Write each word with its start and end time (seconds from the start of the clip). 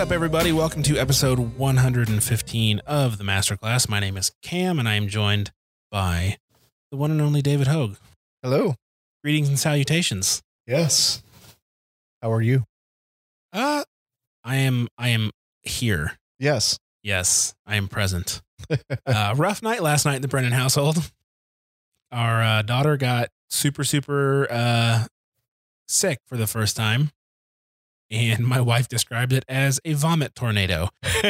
What's 0.00 0.08
up, 0.08 0.14
everybody? 0.14 0.50
Welcome 0.50 0.82
to 0.84 0.96
episode 0.96 1.58
115 1.58 2.78
of 2.86 3.18
the 3.18 3.22
Masterclass. 3.22 3.86
My 3.86 4.00
name 4.00 4.16
is 4.16 4.32
Cam, 4.40 4.78
and 4.78 4.88
I 4.88 4.94
am 4.94 5.08
joined 5.08 5.52
by 5.90 6.38
the 6.90 6.96
one 6.96 7.10
and 7.10 7.20
only 7.20 7.42
David 7.42 7.66
Hogue. 7.66 7.96
Hello. 8.42 8.76
Greetings 9.22 9.50
and 9.50 9.58
salutations. 9.58 10.42
Yes. 10.66 11.22
How 12.22 12.32
are 12.32 12.40
you? 12.40 12.64
Uh, 13.52 13.84
I 14.42 14.56
am. 14.56 14.88
I 14.96 15.10
am 15.10 15.32
here. 15.60 16.12
Yes. 16.38 16.78
Yes, 17.02 17.54
I 17.66 17.76
am 17.76 17.86
present. 17.86 18.40
uh, 19.06 19.34
rough 19.36 19.62
night 19.62 19.82
last 19.82 20.06
night 20.06 20.16
in 20.16 20.22
the 20.22 20.28
Brennan 20.28 20.52
household. 20.52 21.12
Our 22.10 22.42
uh, 22.42 22.62
daughter 22.62 22.96
got 22.96 23.28
super, 23.50 23.84
super 23.84 24.46
uh, 24.50 25.04
sick 25.88 26.20
for 26.26 26.38
the 26.38 26.46
first 26.46 26.74
time. 26.74 27.10
And 28.10 28.44
my 28.46 28.60
wife 28.60 28.88
described 28.88 29.32
it 29.32 29.44
as 29.48 29.78
a 29.84 29.92
vomit 29.92 30.34
tornado. 30.34 30.88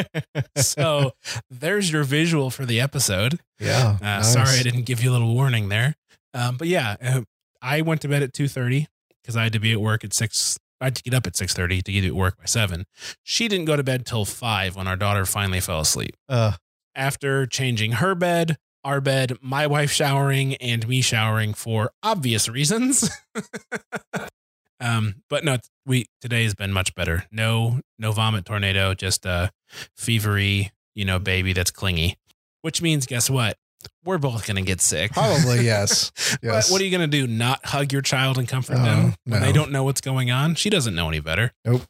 so 0.57 1.11
there's 1.49 1.91
your 1.91 2.03
visual 2.03 2.49
for 2.49 2.65
the 2.65 2.81
episode. 2.81 3.39
yeah. 3.59 3.97
Uh, 4.01 4.05
nice. 4.05 4.33
Sorry, 4.33 4.59
I 4.59 4.63
didn't 4.63 4.83
give 4.83 5.03
you 5.03 5.11
a 5.11 5.13
little 5.13 5.33
warning 5.33 5.69
there. 5.69 5.95
Um, 6.33 6.57
but 6.57 6.67
yeah, 6.67 6.95
uh, 7.03 7.21
I 7.61 7.81
went 7.81 8.01
to 8.01 8.07
bed 8.07 8.23
at 8.23 8.33
two 8.33 8.47
thirty 8.47 8.87
because 9.21 9.35
I 9.37 9.43
had 9.43 9.53
to 9.53 9.59
be 9.59 9.71
at 9.73 9.79
work 9.81 10.03
at 10.03 10.13
six. 10.13 10.57
I 10.79 10.85
had 10.85 10.95
to 10.95 11.03
get 11.03 11.13
up 11.13 11.27
at 11.27 11.35
six 11.37 11.53
thirty 11.53 11.81
to 11.83 11.91
get 11.91 12.01
to 12.01 12.11
work 12.11 12.37
by 12.37 12.45
seven. 12.45 12.85
She 13.23 13.47
didn't 13.47 13.65
go 13.65 13.75
to 13.75 13.83
bed 13.83 14.05
till 14.05 14.25
five 14.25 14.75
when 14.75 14.87
our 14.87 14.95
daughter 14.95 15.25
finally 15.25 15.59
fell 15.59 15.81
asleep. 15.81 16.15
Uh, 16.27 16.53
After 16.95 17.45
changing 17.45 17.93
her 17.93 18.15
bed, 18.15 18.57
our 18.83 18.99
bed, 19.01 19.37
my 19.41 19.67
wife 19.67 19.91
showering, 19.91 20.55
and 20.55 20.87
me 20.87 21.01
showering 21.01 21.53
for 21.53 21.91
obvious 22.01 22.49
reasons. 22.49 23.07
um, 24.81 25.15
but 25.29 25.43
no, 25.45 25.57
we 25.85 26.07
today 26.21 26.43
has 26.43 26.53
been 26.55 26.73
much 26.73 26.93
better. 26.95 27.25
No, 27.31 27.79
no 27.99 28.11
vomit 28.11 28.45
tornado, 28.45 28.93
just 28.93 29.25
a 29.25 29.51
fevery, 29.97 30.71
you 30.95 31.05
know, 31.05 31.19
baby 31.19 31.53
that's 31.53 31.71
clingy. 31.71 32.17
Which 32.61 32.81
means, 32.81 33.05
guess 33.05 33.29
what? 33.29 33.57
We're 34.03 34.17
both 34.19 34.45
gonna 34.45 34.61
get 34.61 34.81
sick. 34.81 35.11
probably 35.13 35.61
yes. 35.65 36.11
But 36.41 36.43
Yes. 36.43 36.71
what 36.71 36.81
are 36.81 36.83
you 36.85 36.91
gonna 36.91 37.07
do? 37.07 37.25
Not 37.27 37.65
hug 37.65 37.91
your 37.91 38.01
child 38.03 38.37
and 38.37 38.47
comfort 38.47 38.77
No, 38.77 38.83
them 38.83 39.15
when 39.25 39.39
no. 39.39 39.45
they 39.45 39.51
don't 39.51 39.71
know 39.71 39.83
what's 39.83 40.01
going 40.01 40.29
on? 40.29 40.55
She 40.55 40.69
doesn't 40.69 40.93
know 40.93 41.07
any 41.07 41.19
better. 41.19 41.53
Nope. 41.65 41.83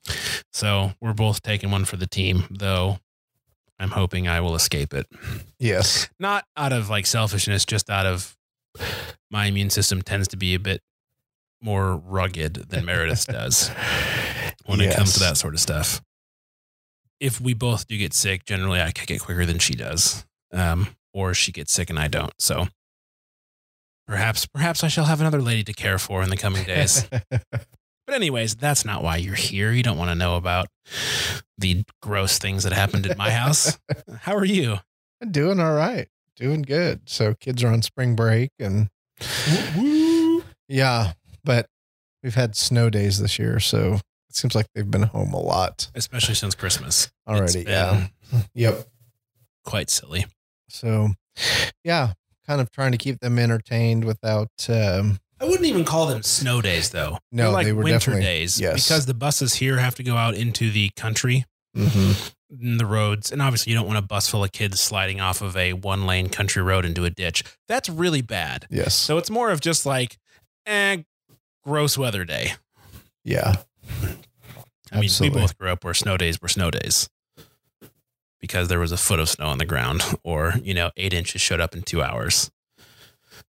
So 0.54 0.94
we're 1.02 1.14
both 1.14 1.42
taking 1.42 1.72
one 1.72 1.84
for 1.86 1.98
the 1.98 2.08
team, 2.08 2.44
though. 2.50 3.00
I'm 3.80 3.90
hoping 3.92 4.28
I 4.28 4.40
will 4.42 4.56
escape 4.56 4.94
it. 4.94 5.08
yes. 5.60 6.08
Not 6.20 6.46
out 6.56 6.72
of 6.72 6.90
like 6.90 7.06
selfishness, 7.08 7.66
just 7.66 7.90
out 7.90 8.06
of 8.06 8.38
my 9.30 9.46
immune 9.48 9.70
system 9.70 10.02
tends 10.02 10.28
to 10.30 10.38
be 10.38 10.54
a 10.54 10.60
bit 10.60 10.82
more 11.62 11.96
rugged 11.96 12.70
than 12.70 12.86
Meredith's 12.86 13.26
does 13.28 13.70
when 14.66 14.82
it 14.82 14.96
comes 14.96 15.14
to 15.14 15.20
that 15.20 15.38
sort 15.38 15.54
of 15.54 15.60
stuff. 15.60 16.02
If 17.20 17.40
we 17.40 17.54
both 17.54 17.88
do 17.88 17.98
get 17.98 18.14
sick, 18.14 18.46
generally 18.46 18.82
I 18.82 18.92
kick 18.92 19.12
it 19.12 19.20
quicker 19.20 19.46
than 19.46 19.60
she 19.60 19.76
does. 19.76 20.26
Um, 20.52 20.96
or 21.14 21.34
she 21.34 21.52
gets 21.52 21.72
sick 21.72 21.90
and 21.90 22.00
I 22.00 22.08
don't. 22.08 22.34
So 22.40 22.68
perhaps 24.08 24.46
perhaps 24.46 24.84
I 24.84 24.88
shall 24.88 25.06
have 25.06 25.22
another 25.22 25.42
lady 25.42 25.64
to 25.66 25.74
care 25.74 25.98
for 25.98 26.24
in 26.24 26.30
the 26.30 26.38
coming 26.38 26.64
days. 26.64 27.08
but 27.30 27.66
anyways, 28.10 28.56
that's 28.56 28.86
not 28.86 29.04
why 29.04 29.18
you're 29.18 29.36
here. 29.36 29.72
You 29.72 29.84
don't 29.84 29.98
want 29.98 30.10
to 30.10 30.16
know 30.16 30.36
about 30.36 30.68
the 31.58 31.84
gross 32.02 32.40
things 32.40 32.64
that 32.64 32.74
happened 32.74 33.08
at 33.08 33.18
my 33.18 33.32
house. 33.32 33.78
How 34.22 34.36
are 34.36 34.46
you? 34.46 34.80
I'm 35.22 35.32
doing 35.32 35.60
all 35.60 35.74
right. 35.74 36.08
Doing 36.36 36.64
good. 36.64 37.02
So 37.08 37.36
kids 37.36 37.64
are 37.64 37.68
on 37.68 37.82
spring 37.82 38.16
break 38.16 38.52
and 38.60 38.90
woo, 39.78 40.44
yeah, 40.68 41.14
but 41.44 41.68
we've 42.24 42.36
had 42.36 42.56
snow 42.56 42.90
days 42.90 43.20
this 43.20 43.38
year, 43.40 43.60
so 43.60 44.00
it 44.30 44.36
seems 44.36 44.56
like 44.56 44.68
they've 44.74 44.90
been 44.90 45.04
home 45.04 45.34
a 45.34 45.40
lot 45.40 45.90
Especially 45.94 46.36
since 46.36 46.56
Christmas. 46.56 47.12
Already. 47.28 47.64
Yeah. 47.68 48.08
Yep. 48.54 48.88
Quite 49.66 49.90
silly. 49.90 50.26
So 50.70 51.10
yeah, 51.84 52.14
kind 52.48 52.62
of 52.62 52.72
trying 52.72 52.94
to 52.94 52.98
keep 52.98 53.20
them 53.20 53.38
entertained 53.38 54.06
without 54.06 54.48
um 54.70 55.20
I 55.42 55.46
wouldn't 55.46 55.66
even 55.66 55.84
call 55.84 56.06
them 56.06 56.24
snow 56.24 56.62
days 56.62 56.92
though. 56.92 57.18
No, 57.32 57.44
They're 57.44 57.52
like 57.52 57.66
they 57.66 57.74
were 57.74 57.84
winter 57.84 58.12
definitely- 58.12 58.22
days 58.24 58.60
yes. 58.60 58.82
because 58.86 59.06
the 59.06 59.14
buses 59.14 59.56
here 59.56 59.78
have 59.80 59.96
to 59.96 60.04
go 60.04 60.16
out 60.16 60.36
into 60.36 60.72
the 60.72 60.92
country 60.96 61.44
mhm. 61.76 62.32
in 62.58 62.78
the 62.78 62.86
roads 62.86 63.32
and 63.34 63.42
obviously 63.42 63.72
you 63.72 63.78
don't 63.78 63.88
want 63.88 64.00
a 64.00 64.04
bus 64.04 64.30
full 64.30 64.44
of 64.44 64.54
kids 64.54 64.80
sliding 64.80 65.20
off 65.20 65.42
of 65.42 65.58
a 65.58 65.74
one 65.74 66.06
lane 66.06 66.30
country 66.30 66.62
road 66.64 66.86
into 66.86 67.04
a 67.04 67.10
ditch. 67.10 67.44
That's 67.68 67.90
really 67.90 68.22
bad. 68.22 68.66
yes. 68.70 68.94
So 68.96 69.18
it's 69.18 69.30
more 69.30 69.52
of 69.52 69.60
just 69.60 69.86
like 69.86 70.18
eh 70.66 71.00
gross 71.64 71.98
weather 71.98 72.26
day. 72.26 72.54
yeah. 73.24 73.56
I 74.94 74.96
mean, 74.98 75.06
Absolutely. 75.06 75.38
we 75.40 75.42
both 75.44 75.58
grew 75.58 75.70
up 75.72 75.84
where 75.86 75.94
snow 75.94 76.18
days 76.18 76.42
were 76.42 76.50
snow 76.50 76.70
days 76.70 77.10
because 78.42 78.68
there 78.68 78.80
was 78.80 78.92
a 78.92 78.98
foot 78.98 79.20
of 79.22 79.30
snow 79.30 79.46
on 79.46 79.58
the 79.58 79.66
ground, 79.66 80.04
or 80.24 80.54
you 80.62 80.74
know, 80.74 80.92
eight 80.98 81.14
inches 81.14 81.42
showed 81.42 81.62
up 81.62 81.74
in 81.74 81.82
two 81.82 82.02
hours. 82.02 82.52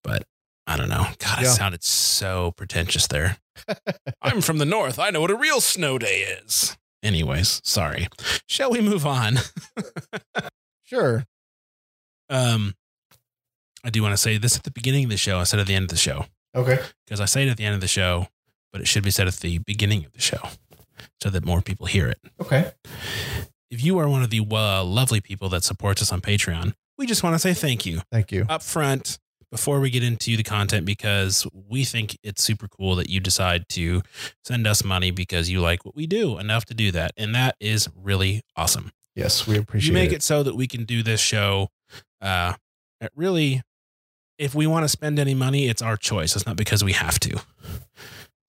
But 0.03 0.23
I 0.66 0.78
don't 0.78 0.90
know. 0.90 1.06
God, 1.19 1.40
I 1.40 1.44
sounded 1.44 1.84
so 1.84 2.51
pretentious 2.57 3.06
there. 3.07 3.38
I'm 4.22 4.41
from 4.41 4.57
the 4.57 4.66
north. 4.66 4.97
I 4.97 5.12
know 5.12 5.22
what 5.22 5.29
a 5.31 5.35
real 5.35 5.62
snow 5.62 5.97
day 6.00 6.22
is. 6.44 6.75
Anyways, 7.03 7.62
sorry. 7.63 8.07
Shall 8.47 8.72
we 8.72 8.81
move 8.81 9.06
on? 9.06 9.38
Sure. 10.84 11.25
Um, 12.29 12.73
I 13.84 13.90
do 13.90 14.01
want 14.01 14.13
to 14.13 14.17
say 14.17 14.38
this 14.38 14.56
at 14.56 14.63
the 14.63 14.72
beginning 14.72 15.03
of 15.03 15.09
the 15.09 15.17
show 15.17 15.38
instead 15.38 15.59
of 15.59 15.67
the 15.67 15.75
end 15.75 15.84
of 15.84 15.90
the 15.90 15.97
show 15.97 16.28
Okay. 16.57 16.79
because 17.06 17.22
I 17.22 17.25
say 17.25 17.45
it 17.47 17.50
at 17.50 17.57
the 17.57 17.66
end 17.66 17.75
of 17.75 17.81
the 17.81 17.88
show, 17.88 18.28
but 18.72 18.81
it 18.81 18.88
should 18.88 19.03
be 19.03 19.12
said 19.12 19.28
at 19.28 19.35
the 19.35 19.59
beginning 19.59 20.06
of 20.06 20.12
the 20.13 20.22
show 20.22 20.40
so 21.22 21.29
that 21.29 21.45
more 21.45 21.62
people 21.62 21.85
hear 21.85 22.07
it. 22.07 22.19
Okay. 22.41 22.72
if 23.69 23.84
you 23.84 23.97
are 24.00 24.09
one 24.09 24.23
of 24.23 24.29
the 24.29 24.40
uh, 24.40 24.84
lovely 24.84 25.22
people 25.22 25.50
that 25.50 25.63
supports 25.63 26.01
us 26.01 26.12
on 26.12 26.22
Patreon, 26.22 26.73
we 26.97 27.06
just 27.06 27.23
want 27.23 27.35
to 27.35 27.40
say 27.40 27.53
thank 27.53 27.85
you 27.85 28.01
Thank 28.12 28.31
you. 28.31 28.46
up 28.50 28.63
front 28.63 29.19
before 29.51 29.79
we 29.79 29.90
get 29.90 30.03
into 30.03 30.35
the 30.35 30.44
content 30.44 30.85
because 30.85 31.47
we 31.69 31.85
think 31.85 32.17
it's 32.23 32.44
super 32.44 32.67
cool 32.67 32.96
that 32.96 33.09
you 33.09 33.19
decide 33.19 33.63
to 33.69 34.01
send 34.44 34.67
us 34.67 34.84
money 34.84 35.12
because 35.12 35.50
you 35.50 35.62
like 35.62 35.85
what 35.85 35.96
we 35.96 36.06
do 36.07 36.38
enough 36.38 36.66
to 36.66 36.73
do 36.73 36.91
that. 36.91 37.12
And 37.16 37.34
that 37.35 37.56
is 37.59 37.88
really 37.96 38.41
awesome. 38.57 38.91
Yes, 39.16 39.47
we 39.47 39.57
appreciate 39.57 39.88
it. 39.88 39.91
you 39.91 39.94
make 39.94 40.12
it. 40.12 40.17
it 40.17 40.23
so 40.23 40.44
that 40.44 40.56
we 40.56 40.67
can 40.67 40.84
do 40.84 41.01
this 41.01 41.22
show. 41.22 41.69
Uh, 42.22 42.53
at 43.00 43.12
really, 43.16 43.62
if 44.38 44.53
we 44.56 44.68
want 44.68 44.84
to 44.84 44.90
spend 44.90 45.20
any 45.20 45.34
money, 45.34 45.68
it's 45.68 45.81
our 45.81 45.98
choice. 45.98 46.36
It's 46.36 46.46
not 46.46 46.58
because 46.58 46.84
we 46.84 46.94
have 46.94 47.20
to. 47.22 47.40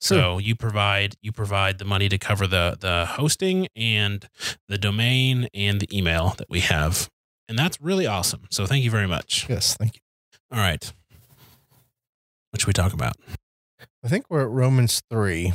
So 0.01 0.39
you 0.39 0.55
provide 0.55 1.17
you 1.23 1.33
provide 1.33 1.79
the 1.79 1.85
money 1.85 2.09
to 2.09 2.19
cover 2.19 2.47
the 2.47 2.77
the 2.79 3.05
hosting 3.07 3.67
and 3.75 4.29
the 4.69 4.79
domain 4.79 5.49
and 5.53 5.81
the 5.81 5.89
email 5.97 6.35
that 6.39 6.49
we 6.49 6.61
have, 6.61 7.11
and 7.49 7.59
that's 7.59 7.81
really 7.81 8.07
awesome. 8.07 8.43
So 8.51 8.65
thank 8.65 8.85
you 8.85 8.91
very 8.93 9.09
much. 9.09 9.47
Yes, 9.49 9.77
thank 9.77 9.97
you. 9.97 10.01
All 10.53 10.59
right, 10.61 10.93
what 12.51 12.61
should 12.61 12.69
we 12.69 12.73
talk 12.73 12.93
about? 12.93 13.17
I 14.05 14.09
think 14.09 14.27
we're 14.31 14.43
at 14.43 14.49
Romans 14.51 15.03
3, 15.11 15.53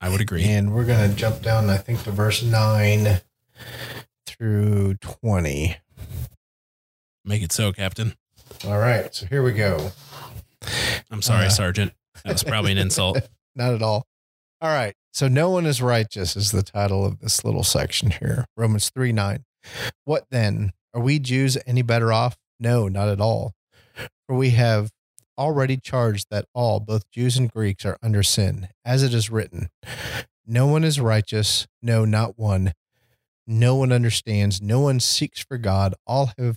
I 0.00 0.08
would 0.08 0.20
agree. 0.20 0.42
and 0.44 0.74
we're 0.74 0.84
going 0.84 1.08
to 1.08 1.16
jump 1.16 1.40
down, 1.40 1.70
I 1.70 1.76
think, 1.76 2.02
to 2.02 2.10
verse 2.10 2.42
9 2.42 3.20
through 4.26 4.94
20. 4.94 5.76
Make 7.24 7.42
it 7.42 7.52
so, 7.52 7.72
Captain. 7.72 8.14
All 8.66 8.78
right, 8.78 9.14
so 9.14 9.26
here 9.26 9.42
we 9.42 9.52
go. 9.52 9.92
I'm 11.10 11.22
sorry, 11.22 11.46
Uh, 11.46 11.50
Sergeant. 11.50 11.92
That 12.24 12.32
was 12.32 12.42
probably 12.44 12.72
an 12.72 12.78
insult. 12.78 13.18
Not 13.56 13.74
at 13.74 13.82
all. 13.82 14.06
All 14.60 14.70
right, 14.70 14.94
so 15.12 15.28
no 15.28 15.50
one 15.50 15.66
is 15.66 15.80
righteous 15.80 16.36
is 16.36 16.50
the 16.50 16.62
title 16.64 17.06
of 17.06 17.20
this 17.20 17.44
little 17.44 17.62
section 17.62 18.10
here. 18.10 18.46
Romans 18.56 18.90
3 18.90 19.12
9. 19.12 19.44
What 20.04 20.24
then? 20.30 20.72
Are 20.94 21.00
we 21.00 21.18
Jews 21.18 21.56
any 21.66 21.82
better 21.82 22.12
off? 22.12 22.36
No, 22.58 22.88
not 22.88 23.08
at 23.08 23.20
all. 23.20 23.52
For 24.26 24.34
we 24.34 24.50
have 24.50 24.90
already 25.36 25.76
charged 25.76 26.26
that 26.30 26.46
all, 26.54 26.80
both 26.80 27.08
Jews 27.10 27.36
and 27.36 27.50
Greeks, 27.50 27.84
are 27.84 27.98
under 28.02 28.22
sin, 28.24 28.68
as 28.84 29.02
it 29.04 29.14
is 29.14 29.30
written 29.30 29.68
No 30.46 30.66
one 30.66 30.82
is 30.82 31.00
righteous, 31.00 31.68
no, 31.80 32.04
not 32.04 32.38
one. 32.38 32.72
No 33.46 33.76
one 33.76 33.92
understands, 33.92 34.60
no 34.60 34.80
one 34.80 34.98
seeks 35.00 35.40
for 35.40 35.56
God. 35.56 35.94
All 36.06 36.32
have 36.38 36.56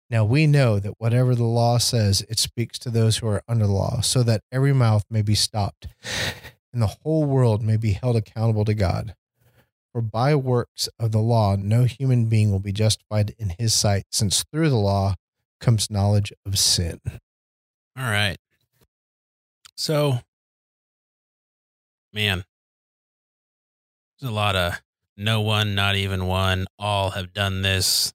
Now 0.11 0.25
we 0.25 0.45
know 0.45 0.77
that 0.77 0.95
whatever 0.99 1.33
the 1.33 1.45
law 1.45 1.77
says, 1.77 2.21
it 2.29 2.37
speaks 2.37 2.77
to 2.79 2.89
those 2.89 3.17
who 3.17 3.27
are 3.27 3.41
under 3.47 3.65
the 3.65 3.71
law, 3.71 4.01
so 4.01 4.21
that 4.23 4.43
every 4.51 4.73
mouth 4.73 5.05
may 5.09 5.21
be 5.21 5.35
stopped 5.35 5.87
and 6.73 6.81
the 6.81 6.97
whole 7.03 7.23
world 7.23 7.63
may 7.63 7.77
be 7.77 7.93
held 7.93 8.17
accountable 8.17 8.65
to 8.65 8.73
God. 8.73 9.15
For 9.93 10.01
by 10.01 10.35
works 10.35 10.87
of 10.99 11.11
the 11.11 11.19
law, 11.19 11.55
no 11.55 11.83
human 11.83 12.25
being 12.25 12.51
will 12.51 12.59
be 12.59 12.71
justified 12.71 13.35
in 13.37 13.53
his 13.57 13.73
sight, 13.73 14.03
since 14.11 14.43
through 14.51 14.69
the 14.69 14.75
law 14.75 15.15
comes 15.59 15.89
knowledge 15.89 16.31
of 16.45 16.57
sin. 16.57 16.99
All 17.97 18.03
right. 18.05 18.37
So, 19.75 20.19
man, 22.13 22.45
there's 24.19 24.29
a 24.29 24.33
lot 24.33 24.55
of 24.55 24.81
no 25.17 25.41
one, 25.41 25.75
not 25.75 25.95
even 25.95 26.25
one, 26.25 26.67
all 26.79 27.11
have 27.11 27.33
done 27.33 27.61
this. 27.61 28.13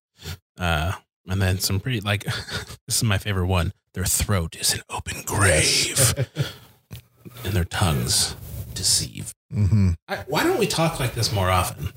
Uh, 0.58 0.92
and 1.28 1.40
then 1.40 1.58
some 1.58 1.80
pretty, 1.80 2.00
like, 2.00 2.24
this 2.86 2.96
is 2.96 3.04
my 3.04 3.18
favorite 3.18 3.46
one. 3.46 3.72
Their 3.94 4.04
throat 4.04 4.56
is 4.56 4.74
an 4.74 4.82
open 4.90 5.22
grave, 5.24 6.14
and 7.44 7.52
their 7.52 7.64
tongues 7.64 8.36
deceive. 8.74 9.32
mm-hmm. 9.52 9.92
I, 10.06 10.16
why 10.26 10.44
don't 10.44 10.58
we 10.58 10.66
talk 10.66 11.00
like 11.00 11.14
this 11.14 11.32
more 11.32 11.50
often? 11.50 11.92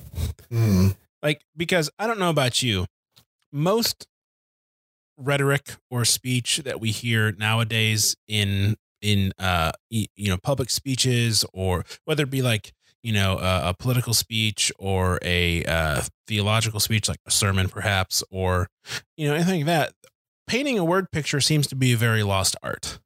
Mm. 0.51 0.95
like 1.21 1.41
because 1.55 1.89
I 1.99 2.07
don't 2.07 2.19
know 2.19 2.29
about 2.29 2.63
you, 2.63 2.85
most 3.51 4.07
rhetoric 5.17 5.75
or 5.91 6.05
speech 6.05 6.61
that 6.63 6.79
we 6.79 6.91
hear 6.91 7.33
nowadays 7.33 8.15
in 8.27 8.77
in 9.01 9.31
uh 9.37 9.71
you 9.89 10.07
know 10.17 10.37
public 10.37 10.69
speeches 10.69 11.45
or 11.53 11.85
whether 12.05 12.23
it 12.23 12.29
be 12.29 12.41
like 12.41 12.73
you 13.03 13.13
know 13.13 13.37
a, 13.37 13.69
a 13.69 13.75
political 13.77 14.13
speech 14.13 14.71
or 14.77 15.19
a 15.21 15.63
uh, 15.65 16.01
theological 16.27 16.79
speech 16.79 17.07
like 17.07 17.19
a 17.25 17.31
sermon 17.31 17.69
perhaps 17.69 18.23
or 18.29 18.67
you 19.17 19.27
know 19.27 19.35
anything 19.35 19.61
like 19.61 19.65
that 19.65 19.93
painting 20.47 20.77
a 20.77 20.83
word 20.83 21.11
picture 21.11 21.39
seems 21.39 21.67
to 21.67 21.75
be 21.75 21.93
a 21.93 21.97
very 21.97 22.23
lost 22.23 22.55
art 22.63 22.99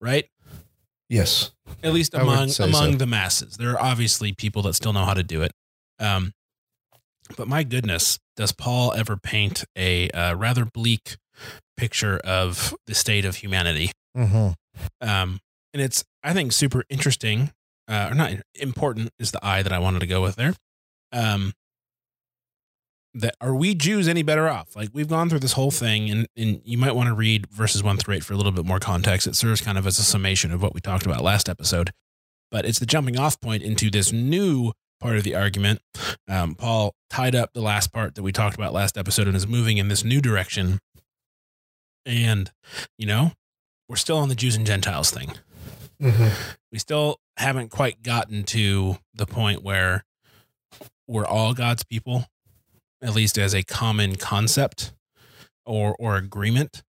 right 0.00 0.26
Yes. 1.10 1.50
at 1.82 1.92
least 1.92 2.14
among 2.14 2.50
among 2.60 2.92
so. 2.92 2.98
the 2.98 3.06
masses. 3.06 3.56
There 3.56 3.70
are 3.70 3.82
obviously 3.82 4.32
people 4.32 4.62
that 4.62 4.74
still 4.74 4.92
know 4.92 5.04
how 5.04 5.14
to 5.14 5.24
do 5.24 5.42
it. 5.42 5.50
Um, 5.98 6.32
but 7.36 7.48
my 7.48 7.64
goodness, 7.64 8.20
does 8.36 8.52
Paul 8.52 8.92
ever 8.92 9.16
paint 9.16 9.64
a 9.76 10.08
uh, 10.10 10.34
rather 10.36 10.64
bleak 10.64 11.16
picture 11.76 12.18
of 12.18 12.74
the 12.86 12.94
state 12.94 13.24
of 13.24 13.36
humanity? 13.36 13.90
Mm-hmm. 14.16 14.50
Um, 15.00 15.40
and 15.74 15.82
it's 15.82 16.04
I 16.22 16.32
think 16.32 16.52
super 16.52 16.84
interesting, 16.88 17.50
uh, 17.90 18.08
or 18.10 18.14
not 18.14 18.32
important 18.54 19.10
is 19.18 19.32
the 19.32 19.44
I 19.44 19.62
that 19.62 19.72
I 19.72 19.80
wanted 19.80 19.98
to 20.00 20.06
go 20.06 20.22
with 20.22 20.36
there. 20.36 20.54
Um, 21.12 21.52
that 23.14 23.34
are 23.40 23.54
we 23.54 23.74
Jews 23.74 24.06
any 24.06 24.22
better 24.22 24.48
off? 24.48 24.76
Like 24.76 24.90
we've 24.92 25.08
gone 25.08 25.28
through 25.28 25.40
this 25.40 25.54
whole 25.54 25.72
thing, 25.72 26.08
and 26.08 26.28
and 26.36 26.62
you 26.64 26.78
might 26.78 26.94
want 26.94 27.08
to 27.08 27.14
read 27.14 27.48
verses 27.48 27.82
one 27.82 27.96
through 27.96 28.14
eight 28.14 28.24
for 28.24 28.32
a 28.32 28.36
little 28.36 28.52
bit 28.52 28.64
more 28.64 28.78
context. 28.78 29.26
It 29.26 29.34
serves 29.34 29.60
kind 29.60 29.76
of 29.76 29.86
as 29.86 29.98
a 29.98 30.04
summation 30.04 30.52
of 30.52 30.62
what 30.62 30.72
we 30.72 30.80
talked 30.80 31.04
about 31.04 31.22
last 31.22 31.48
episode, 31.48 31.90
but 32.52 32.64
it's 32.64 32.78
the 32.78 32.86
jumping 32.86 33.18
off 33.18 33.40
point 33.40 33.64
into 33.64 33.90
this 33.90 34.12
new 34.12 34.72
part 35.00 35.16
of 35.16 35.24
the 35.24 35.34
argument. 35.34 35.80
Um, 36.28 36.54
Paul 36.54 36.94
tied 37.08 37.34
up 37.34 37.52
the 37.52 37.62
last 37.62 37.92
part 37.92 38.14
that 38.14 38.22
we 38.22 38.30
talked 38.30 38.54
about 38.54 38.72
last 38.72 38.96
episode 38.96 39.26
and 39.26 39.36
is 39.36 39.48
moving 39.48 39.78
in 39.78 39.88
this 39.88 40.04
new 40.04 40.20
direction. 40.20 40.78
And 42.06 42.52
you 42.96 43.06
know, 43.06 43.32
we're 43.88 43.96
still 43.96 44.18
on 44.18 44.28
the 44.28 44.36
Jews 44.36 44.54
and 44.54 44.66
Gentiles 44.66 45.10
thing 45.10 45.32
Mm-hmm. 46.00 46.28
we 46.72 46.78
still 46.78 47.18
haven't 47.36 47.70
quite 47.70 48.02
gotten 48.02 48.42
to 48.44 48.96
the 49.14 49.26
point 49.26 49.62
where 49.62 50.04
we're 51.06 51.26
all 51.26 51.52
God's 51.54 51.84
people, 51.84 52.26
at 53.02 53.14
least 53.14 53.36
as 53.38 53.54
a 53.54 53.62
common 53.62 54.16
concept 54.16 54.92
or 55.66 55.94
or 55.98 56.16
agreement. 56.16 56.82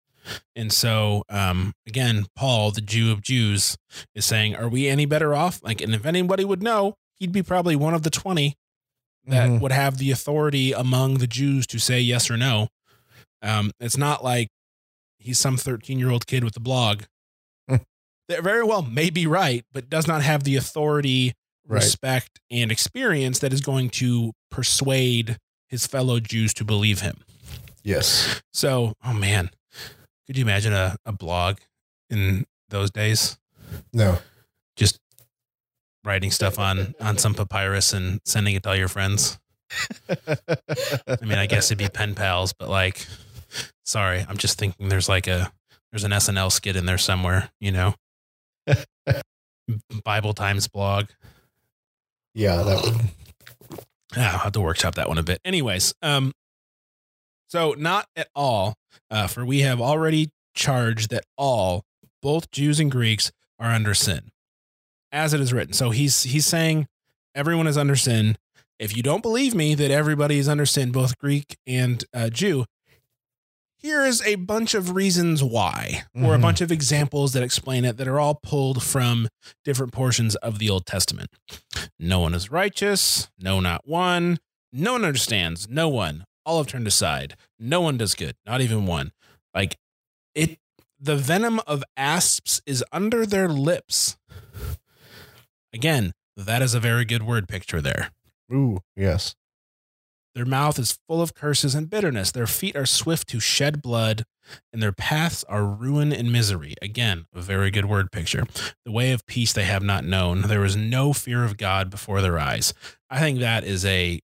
And 0.55 0.71
so, 0.71 1.23
um, 1.29 1.73
again, 1.87 2.27
Paul, 2.35 2.69
the 2.71 2.81
Jew 2.81 3.11
of 3.11 3.21
Jews, 3.23 3.77
is 4.13 4.25
saying, 4.25 4.55
"Are 4.55 4.69
we 4.69 4.87
any 4.87 5.05
better 5.05 5.33
off?" 5.33 5.63
Like, 5.63 5.81
and 5.81 5.95
if 5.95 6.05
anybody 6.05 6.45
would 6.45 6.61
know, 6.61 6.95
he'd 7.15 7.31
be 7.31 7.41
probably 7.41 7.75
one 7.75 7.93
of 7.95 8.03
the 8.03 8.09
twenty 8.11 8.55
that 9.25 9.49
Mhm. 9.49 9.59
would 9.59 9.71
have 9.71 9.97
the 9.97 10.11
authority 10.11 10.71
among 10.71 11.15
the 11.15 11.27
Jews 11.27 11.65
to 11.67 11.79
say 11.79 11.99
yes 11.99 12.29
or 12.29 12.37
no. 12.37 12.67
Um, 13.41 13.71
it's 13.79 13.97
not 13.97 14.23
like 14.23 14.49
he's 15.17 15.39
some 15.39 15.57
thirteen-year-old 15.57 16.27
kid 16.27 16.43
with 16.43 16.55
a 16.57 16.59
blog. 16.61 17.03
That 18.29 18.41
very 18.43 18.63
well 18.63 18.81
may 18.81 19.09
be 19.09 19.27
right, 19.27 19.65
but 19.73 19.89
does 19.89 20.07
not 20.07 20.21
have 20.23 20.43
the 20.45 20.55
authority, 20.55 21.33
Right. 21.67 21.83
respect, 21.83 22.39
and 22.49 22.71
experience 22.71 23.37
that 23.39 23.53
is 23.53 23.61
going 23.61 23.89
to 23.91 24.31
persuade 24.49 25.37
his 25.67 25.85
fellow 25.85 26.19
Jews 26.19 26.51
to 26.55 26.63
believe 26.65 27.01
him. 27.01 27.17
Yes. 27.83 28.41
So, 28.53 28.93
oh 29.05 29.13
man, 29.13 29.51
could 30.25 30.35
you 30.37 30.43
imagine 30.43 30.73
a, 30.73 30.95
a 31.05 31.11
blog 31.11 31.57
in 32.09 32.45
those 32.69 32.89
days? 32.89 33.37
No. 33.93 34.17
Just 34.75 34.99
writing 36.03 36.31
stuff 36.31 36.57
on 36.57 36.95
on 36.99 37.17
some 37.19 37.35
papyrus 37.35 37.93
and 37.93 38.19
sending 38.25 38.55
it 38.55 38.63
to 38.63 38.69
all 38.69 38.75
your 38.75 38.87
friends. 38.87 39.37
I 40.09 41.17
mean, 41.21 41.37
I 41.37 41.45
guess 41.45 41.67
it'd 41.67 41.77
be 41.77 41.87
pen 41.89 42.15
pals, 42.15 42.53
but 42.53 42.69
like, 42.69 43.05
sorry, 43.85 44.25
I'm 44.27 44.37
just 44.37 44.57
thinking 44.57 44.89
there's 44.89 45.07
like 45.09 45.27
a 45.27 45.51
there's 45.91 46.03
an 46.03 46.11
SNL 46.11 46.51
skit 46.51 46.75
in 46.75 46.85
there 46.85 46.97
somewhere, 46.97 47.51
you 47.59 47.71
know. 47.71 47.93
Bible 50.03 50.33
Times 50.33 50.67
blog. 50.67 51.07
yeah, 52.33 52.63
that 52.63 52.83
would. 52.83 52.95
Ah, 54.17 54.33
I'll 54.33 54.39
have 54.39 54.51
to 54.53 54.61
workshop 54.61 54.95
that 54.95 55.07
one 55.07 55.17
a 55.17 55.23
bit. 55.23 55.39
Anyways, 55.45 55.93
um, 56.01 56.33
so 57.47 57.75
not 57.77 58.07
at 58.15 58.29
all, 58.35 58.75
uh, 59.11 59.27
for 59.27 59.45
we 59.45 59.59
have 59.61 59.79
already 59.79 60.29
charged 60.55 61.11
that 61.11 61.25
all, 61.37 61.83
both 62.21 62.49
Jews 62.51 62.79
and 62.79 62.91
Greeks, 62.91 63.31
are 63.59 63.71
under 63.71 63.93
sin, 63.93 64.31
as 65.11 65.33
it 65.33 65.41
is 65.41 65.53
written. 65.53 65.73
So 65.73 65.91
he's 65.91 66.23
he's 66.23 66.45
saying 66.45 66.87
everyone 67.35 67.67
is 67.67 67.77
under 67.77 67.95
sin. 67.95 68.37
If 68.79 68.95
you 68.95 69.03
don't 69.03 69.21
believe 69.21 69.53
me 69.53 69.75
that 69.75 69.91
everybody 69.91 70.39
is 70.39 70.47
under 70.47 70.65
sin, 70.65 70.91
both 70.91 71.17
Greek 71.17 71.57
and 71.67 72.03
uh, 72.13 72.29
Jew, 72.29 72.65
here 73.79 74.05
is 74.05 74.21
a 74.23 74.35
bunch 74.35 74.73
of 74.73 74.93
reasons 74.95 75.41
why, 75.43 76.03
or 76.15 76.35
a 76.35 76.37
Mhm. 76.37 76.41
bunch 76.41 76.61
of 76.61 76.71
examples 76.71 77.33
that 77.33 77.43
explain 77.43 77.85
it 77.85 77.97
that 77.97 78.07
are 78.07 78.19
all 78.19 78.35
pulled 78.35 78.83
from 78.83 79.27
different 79.63 79.91
portions 79.93 80.35
of 80.35 80.59
the 80.59 80.69
Old 80.69 80.85
Testament. 80.85 81.29
No 81.97 82.19
one 82.19 82.33
is 82.33 82.51
righteous. 82.51 83.29
No, 83.39 83.59
not 83.59 83.87
one. 83.87 84.39
No 84.71 84.93
one 84.93 85.05
understands. 85.05 85.67
No 85.69 85.89
one. 85.89 86.25
All 86.45 86.57
have 86.57 86.67
turned 86.67 86.87
aside. 86.87 87.35
No 87.57 87.81
one 87.81 87.97
does 87.97 88.15
good. 88.15 88.35
Not 88.45 88.61
even 88.61 88.85
one. 88.85 89.11
Like 89.53 89.77
it, 90.35 90.59
the 90.99 91.15
venom 91.15 91.59
of 91.65 91.83
asps 91.97 92.61
is 92.65 92.83
under 92.91 93.25
their 93.25 93.47
lips. 93.49 94.17
Again, 95.73 96.13
that 96.35 96.61
is 96.61 96.73
a 96.73 96.79
very 96.79 97.05
good 97.05 97.23
word 97.23 97.47
picture 97.47 97.81
there. 97.81 98.11
Ooh, 98.51 98.79
yes. 98.95 99.35
Their 100.35 100.45
mouth 100.45 100.77
is 100.77 100.99
full 101.07 101.21
of 101.21 101.33
curses 101.33 101.75
and 101.75 101.89
bitterness. 101.89 102.31
Their 102.31 102.47
feet 102.47 102.75
are 102.75 102.85
swift 102.85 103.27
to 103.29 103.39
shed 103.39 103.81
blood, 103.81 104.25
and 104.71 104.81
their 104.81 104.91
paths 104.91 105.43
are 105.45 105.65
ruin 105.65 106.13
and 106.13 106.31
misery. 106.31 106.75
Again, 106.81 107.25
a 107.33 107.41
very 107.41 107.71
good 107.71 107.85
word 107.85 108.11
picture. 108.11 108.43
The 108.85 108.91
way 108.91 109.11
of 109.11 109.25
peace 109.25 109.53
they 109.53 109.63
have 109.63 109.83
not 109.83 110.05
known. 110.05 110.43
There 110.43 110.65
is 110.65 110.75
no 110.75 111.13
fear 111.13 111.43
of 111.43 111.57
God 111.57 111.89
before 111.89 112.21
their 112.21 112.39
eyes. 112.39 112.73
I 113.09 113.19
think 113.19 113.39
that 113.39 113.63
is 113.63 113.85
a 113.85 114.19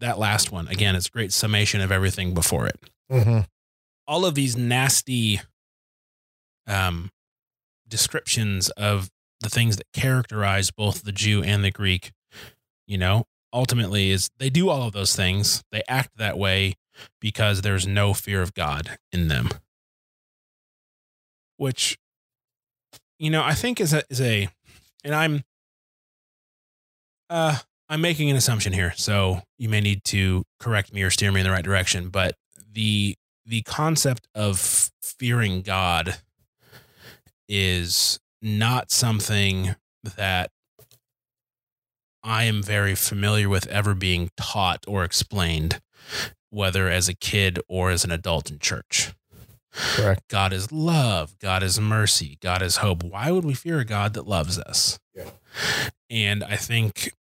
that 0.00 0.18
last 0.18 0.50
one. 0.50 0.68
Again, 0.68 0.96
it's 0.96 1.06
a 1.06 1.10
great 1.10 1.32
summation 1.32 1.80
of 1.80 1.92
everything 1.92 2.34
before 2.34 2.66
it. 2.66 2.78
Mm-hmm. 3.10 3.40
All 4.06 4.26
of 4.26 4.34
these 4.34 4.56
nasty 4.56 5.40
um 6.66 7.10
descriptions 7.88 8.70
of 8.70 9.10
the 9.40 9.50
things 9.50 9.76
that 9.76 9.86
characterize 9.92 10.70
both 10.70 11.02
the 11.02 11.12
Jew 11.12 11.42
and 11.42 11.62
the 11.62 11.70
Greek, 11.70 12.12
you 12.86 12.98
know, 12.98 13.24
ultimately 13.54 14.10
is 14.10 14.28
they 14.38 14.50
do 14.50 14.68
all 14.68 14.82
of 14.82 14.92
those 14.92 15.16
things. 15.16 15.62
They 15.70 15.82
act 15.88 16.10
that 16.16 16.36
way 16.36 16.74
because 17.20 17.62
there's 17.62 17.86
no 17.86 18.12
fear 18.12 18.42
of 18.42 18.52
God 18.52 18.98
in 19.12 19.28
them. 19.28 19.50
Which 21.56 21.96
you 23.18 23.30
know, 23.30 23.42
I 23.42 23.54
think 23.54 23.80
is 23.80 23.92
a 23.94 24.02
is 24.10 24.20
a 24.20 24.48
and 25.04 25.14
I'm 25.14 25.44
uh 27.30 27.58
I'm 27.88 28.00
making 28.00 28.30
an 28.30 28.36
assumption 28.36 28.72
here, 28.72 28.92
so 28.96 29.42
you 29.58 29.68
may 29.68 29.80
need 29.80 30.04
to 30.04 30.42
correct 30.58 30.92
me 30.92 31.02
or 31.02 31.10
steer 31.10 31.30
me 31.30 31.40
in 31.40 31.46
the 31.46 31.52
right 31.52 31.64
direction, 31.64 32.08
but 32.08 32.34
the 32.72 33.14
the 33.46 33.62
concept 33.62 34.26
of 34.34 34.90
fearing 35.00 35.62
God 35.62 36.16
is 37.48 38.18
not 38.42 38.90
something 38.90 39.74
that 40.16 40.50
I 42.24 42.44
am 42.44 42.62
very 42.62 42.94
familiar 42.94 43.48
with 43.48 43.66
ever 43.66 43.94
being 43.94 44.30
taught 44.36 44.84
or 44.88 45.04
explained, 45.04 45.80
whether 46.50 46.88
as 46.88 47.08
a 47.08 47.14
kid 47.14 47.60
or 47.68 47.90
as 47.90 48.04
an 48.04 48.10
adult 48.10 48.50
in 48.50 48.58
church. 48.58 49.12
Correct. 49.72 50.22
God 50.28 50.52
is 50.52 50.72
love. 50.72 51.38
God 51.38 51.62
is 51.62 51.78
mercy. 51.78 52.38
God 52.40 52.62
is 52.62 52.76
hope. 52.76 53.02
Why 53.02 53.30
would 53.30 53.44
we 53.44 53.54
fear 53.54 53.80
a 53.80 53.84
God 53.84 54.14
that 54.14 54.26
loves 54.26 54.58
us? 54.58 54.98
Yeah. 55.14 55.30
And 56.08 56.42
I 56.42 56.56
think 56.56 57.12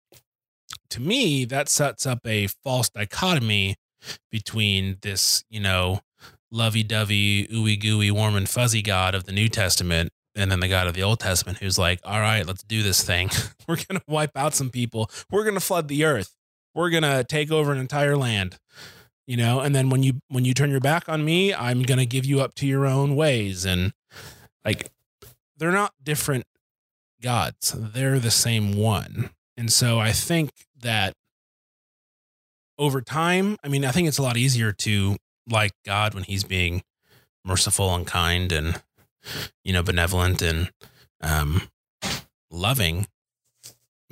to 0.93 1.01
me, 1.01 1.43
that 1.45 1.69
sets 1.69 2.05
up 2.05 2.19
a 2.24 2.45
false 2.45 2.89
dichotomy 2.89 3.75
between 4.31 4.98
this, 5.01 5.43
you 5.50 5.60
know, 5.60 6.01
lovey 6.51 6.83
dovey, 6.83 7.48
ooey 7.48 7.79
gooey, 7.79 8.12
warm 8.12 8.36
and 8.36 8.48
fuzzy 8.48 8.83
God 8.83 9.15
of 9.15 9.24
the 9.24 9.31
New 9.31 9.50
Testament 9.50 10.12
and 10.36 10.52
then 10.52 10.60
the 10.60 10.68
God 10.68 10.88
of 10.88 10.94
the 10.94 11.04
Old 11.04 11.20
Testament 11.20 11.60
who's 11.60 11.78
like, 11.78 12.00
all 12.04 12.20
right, 12.20 12.46
let's 12.46 12.63
do 12.63 12.82
this 12.84 13.04
thing. 13.04 13.30
We're 13.68 13.75
going 13.75 14.00
to 14.00 14.04
wipe 14.08 14.36
out 14.36 14.54
some 14.54 14.70
people. 14.70 15.10
We're 15.32 15.44
going 15.44 15.54
to 15.56 15.60
flood 15.60 15.88
the 15.88 16.04
earth. 16.06 16.36
we're 16.75 16.90
gonna 16.90 17.24
take 17.24 17.52
over 17.52 17.72
an 17.72 17.78
entire 17.78 18.18
land 18.18 18.58
you 19.28 19.38
know 19.38 19.60
and 19.60 19.75
then 19.75 19.90
when 19.90 20.02
you 20.04 20.13
when 20.30 20.44
you 20.44 20.54
turn 20.54 20.72
your 20.72 20.80
back 20.80 21.08
on 21.08 21.24
me 21.24 21.54
i'm 21.54 21.84
gonna 21.84 22.06
give 22.06 22.25
you 22.25 22.42
up 22.42 22.54
to 22.56 22.66
your 22.66 22.86
own 22.86 23.16
ways 23.16 23.63
and 23.63 23.94
like 24.66 24.90
they're 25.58 25.72
not 25.72 25.94
different 26.04 26.46
gods 27.22 27.75
they're 27.78 28.18
the 28.20 28.32
same 28.32 28.75
one 28.75 29.30
and 29.56 29.72
so 29.72 30.00
i 30.00 30.12
think 30.12 30.50
that 30.82 31.13
over 32.78 33.00
time 33.02 33.56
i 33.63 33.68
mean 33.68 33.86
i 33.86 33.92
think 33.92 34.08
it's 34.08 34.18
a 34.18 34.24
lot 34.24 34.36
easier 34.36 34.72
to 34.72 35.16
like 35.48 35.74
god 35.86 36.13
when 36.16 36.24
he's 36.24 36.44
being 36.44 36.82
merciful 37.46 37.94
and 37.94 38.08
kind 38.08 38.52
and 38.52 38.82
you 39.63 39.74
know 39.74 39.84
benevolent 39.84 40.42
and 40.42 40.72
um 41.22 41.62
loving 42.51 43.08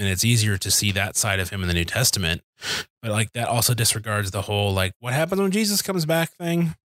and 0.01 0.09
it's 0.09 0.25
easier 0.25 0.57
to 0.57 0.71
see 0.71 0.91
that 0.91 1.15
side 1.15 1.39
of 1.39 1.51
him 1.51 1.61
in 1.61 1.67
the 1.67 1.75
New 1.75 1.85
Testament. 1.85 2.41
But 3.03 3.11
like 3.11 3.31
that 3.33 3.47
also 3.47 3.75
disregards 3.75 4.31
the 4.31 4.41
whole 4.41 4.73
like 4.73 4.93
what 4.99 5.13
happens 5.13 5.39
when 5.39 5.51
Jesus 5.51 5.83
comes 5.83 6.07
back 6.07 6.31
thing. 6.31 6.75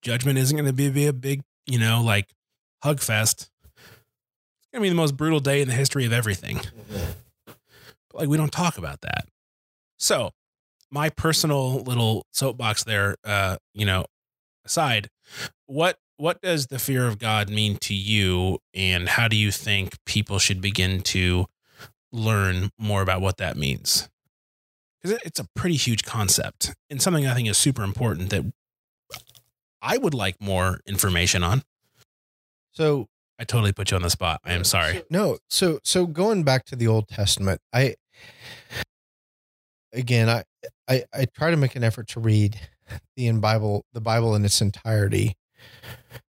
Judgment 0.00 0.38
isn't 0.38 0.56
going 0.56 0.66
to 0.66 0.72
be, 0.72 0.88
be 0.90 1.06
a 1.06 1.12
big, 1.12 1.42
you 1.66 1.78
know, 1.78 2.02
like 2.02 2.28
hug 2.84 3.00
fest. 3.00 3.50
It's 3.74 4.70
going 4.72 4.80
to 4.80 4.82
be 4.82 4.88
the 4.90 4.94
most 4.94 5.16
brutal 5.16 5.40
day 5.40 5.60
in 5.60 5.66
the 5.66 5.74
history 5.74 6.04
of 6.04 6.12
everything. 6.12 6.60
But 7.46 7.56
like 8.14 8.28
we 8.28 8.36
don't 8.36 8.52
talk 8.52 8.78
about 8.78 9.00
that. 9.00 9.26
So, 9.98 10.30
my 10.90 11.10
personal 11.10 11.80
little 11.80 12.26
soapbox 12.30 12.84
there, 12.84 13.16
uh, 13.24 13.56
you 13.72 13.86
know, 13.86 14.04
aside, 14.64 15.08
what 15.66 15.98
what 16.16 16.40
does 16.40 16.68
the 16.68 16.78
fear 16.78 17.06
of 17.06 17.18
God 17.18 17.50
mean 17.50 17.76
to 17.78 17.94
you, 17.94 18.58
and 18.72 19.08
how 19.08 19.28
do 19.28 19.36
you 19.36 19.50
think 19.50 19.96
people 20.04 20.38
should 20.38 20.60
begin 20.60 21.00
to 21.02 21.46
learn 22.12 22.70
more 22.78 23.02
about 23.02 23.20
what 23.20 23.38
that 23.38 23.56
means 23.56 24.08
because 25.04 25.20
it's 25.24 25.38
a 25.38 25.46
pretty 25.54 25.76
huge 25.76 26.02
concept 26.04 26.74
and 26.88 27.00
something 27.00 27.26
I 27.26 27.34
think 27.34 27.48
is 27.48 27.58
super 27.58 27.82
important 27.82 28.30
that 28.30 28.44
I 29.82 29.98
would 29.98 30.14
like 30.14 30.40
more 30.40 30.80
information 30.86 31.42
on. 31.42 31.62
So 32.72 33.08
I 33.38 33.44
totally 33.44 33.72
put 33.72 33.90
you 33.90 33.96
on 33.96 34.02
the 34.02 34.10
spot. 34.10 34.40
I 34.44 34.54
am 34.54 34.64
sorry. 34.64 35.02
No, 35.10 35.38
so 35.50 35.78
so 35.84 36.06
going 36.06 36.42
back 36.42 36.64
to 36.66 36.76
the 36.76 36.86
Old 36.86 37.08
Testament, 37.08 37.60
I 37.72 37.96
again 39.92 40.28
I 40.28 40.44
I, 40.88 41.04
I 41.12 41.26
try 41.26 41.50
to 41.50 41.56
make 41.56 41.76
an 41.76 41.84
effort 41.84 42.08
to 42.08 42.20
read 42.20 42.58
the 43.16 43.26
in 43.26 43.40
Bible 43.40 43.84
the 43.92 44.00
Bible 44.00 44.34
in 44.34 44.44
its 44.44 44.62
entirety 44.62 45.36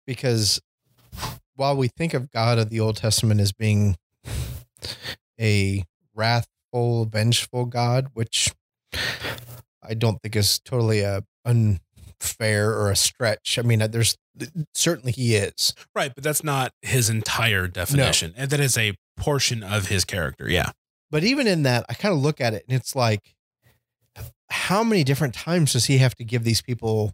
because 0.07 0.61
while 1.57 1.77
we 1.77 1.89
think 1.89 2.15
of 2.15 2.31
God 2.31 2.59
of 2.59 2.71
the 2.71 2.81
Old 2.81 2.97
Testament 2.97 3.41
as 3.41 3.53
being 3.53 3.97
a 5.41 5.85
wrathful, 6.15 7.07
vengeful 7.07 7.67
God, 7.67 8.09
which 8.15 8.53
I 9.83 9.95
don't 9.95 10.21
think 10.23 10.37
is 10.37 10.59
totally 10.61 11.01
a 11.01 11.23
unfair 11.45 12.71
or 12.71 12.91
a 12.91 12.97
stretch. 12.97 13.59
I 13.59 13.63
mean, 13.63 13.83
uh, 13.83 13.89
there's 13.89 14.17
certainly 14.75 15.13
he 15.13 15.35
is 15.35 15.75
right, 15.95 16.13
but 16.15 16.25
that's 16.25 16.45
not 16.45 16.73
his 16.83 17.11
entire 17.11 17.67
definition, 17.67 18.33
no. 18.37 18.43
and 18.43 18.51
that 18.51 18.61
is 18.61 18.79
a 18.79 18.95
portion 19.17 19.63
of 19.63 19.87
his 19.87 20.05
character. 20.05 20.49
Yeah, 20.49 20.71
but 21.11 21.25
even 21.25 21.47
in 21.47 21.65
that, 21.65 21.85
I 21.89 21.95
kind 21.95 22.15
of 22.15 22.21
look 22.21 22.41
at 22.41 22.55
it 22.55 22.65
and 22.69 22.77
it's 22.77 22.95
like, 22.95 23.35
how 24.51 24.85
many 24.85 25.05
different 25.05 25.35
times 25.35 25.73
does 25.73 25.87
he 25.87 25.99
have 25.99 26.15
to 26.17 26.25
give 26.25 26.45
these 26.45 26.63
people 26.63 27.13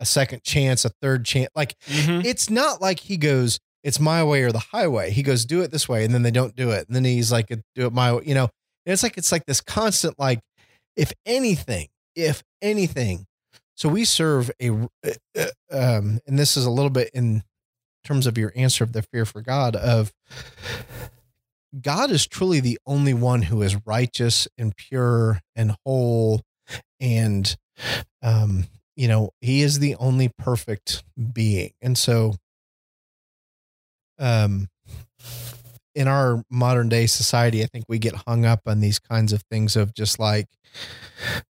a 0.00 0.06
second 0.06 0.42
chance, 0.42 0.84
a 0.84 0.90
third 1.02 1.24
chance? 1.24 1.50
Like, 1.54 1.78
mm-hmm. 1.86 2.26
it's 2.26 2.50
not 2.50 2.80
like 2.80 3.00
he 3.00 3.16
goes, 3.16 3.58
it's 3.82 4.00
my 4.00 4.24
way 4.24 4.42
or 4.42 4.52
the 4.52 4.58
highway. 4.58 5.10
He 5.10 5.22
goes, 5.22 5.44
do 5.44 5.62
it 5.62 5.70
this 5.70 5.88
way. 5.88 6.04
And 6.04 6.12
then 6.12 6.22
they 6.22 6.30
don't 6.30 6.56
do 6.56 6.70
it. 6.70 6.86
And 6.86 6.96
then 6.96 7.04
he's 7.04 7.32
like, 7.32 7.48
do 7.48 7.86
it 7.86 7.92
my 7.92 8.14
way. 8.14 8.22
You 8.26 8.34
know, 8.34 8.48
and 8.84 8.92
it's 8.92 9.02
like, 9.02 9.16
it's 9.16 9.32
like 9.32 9.46
this 9.46 9.60
constant, 9.60 10.18
like, 10.18 10.40
if 10.96 11.12
anything, 11.24 11.88
if 12.16 12.42
anything. 12.60 13.26
So 13.76 13.88
we 13.88 14.04
serve 14.04 14.50
a, 14.60 14.70
uh, 14.70 15.12
uh, 15.38 15.46
um, 15.70 16.20
and 16.26 16.38
this 16.38 16.56
is 16.56 16.66
a 16.66 16.70
little 16.70 16.90
bit 16.90 17.10
in 17.14 17.44
terms 18.04 18.26
of 18.26 18.36
your 18.36 18.52
answer 18.56 18.82
of 18.82 18.92
the 18.92 19.02
fear 19.02 19.24
for 19.24 19.40
God 19.42 19.76
of 19.76 20.12
God 21.80 22.10
is 22.10 22.26
truly 22.26 22.60
the 22.60 22.78
only 22.86 23.14
one 23.14 23.42
who 23.42 23.62
is 23.62 23.76
righteous 23.86 24.48
and 24.56 24.74
pure 24.74 25.40
and 25.54 25.76
whole. 25.84 26.42
And, 26.98 27.56
um, 28.22 28.66
you 28.98 29.06
know, 29.06 29.30
he 29.40 29.62
is 29.62 29.78
the 29.78 29.94
only 29.94 30.28
perfect 30.36 31.04
being. 31.32 31.70
And 31.80 31.96
so 31.96 32.34
um, 34.18 34.66
in 35.94 36.08
our 36.08 36.42
modern 36.50 36.88
day 36.88 37.06
society, 37.06 37.62
I 37.62 37.66
think 37.66 37.84
we 37.88 38.00
get 38.00 38.24
hung 38.26 38.44
up 38.44 38.62
on 38.66 38.80
these 38.80 38.98
kinds 38.98 39.32
of 39.32 39.42
things 39.48 39.76
of 39.76 39.94
just 39.94 40.18
like, 40.18 40.48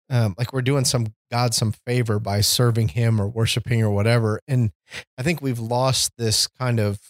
um, 0.09 0.37
like 0.39 0.53
we're 0.53 0.63
doing 0.63 0.85
some 0.85 1.15
God 1.33 1.53
some 1.53 1.73
favor 1.85 2.21
by 2.21 2.43
serving 2.43 2.89
Him 2.89 3.21
or 3.21 3.27
worshiping 3.27 3.83
or 3.83 3.91
whatever. 3.91 4.39
And 4.47 4.71
I 5.19 5.25
think 5.25 5.43
we've 5.43 5.59
lost 5.59 6.13
this 6.17 6.47
kind 6.47 6.79
of, 6.79 7.01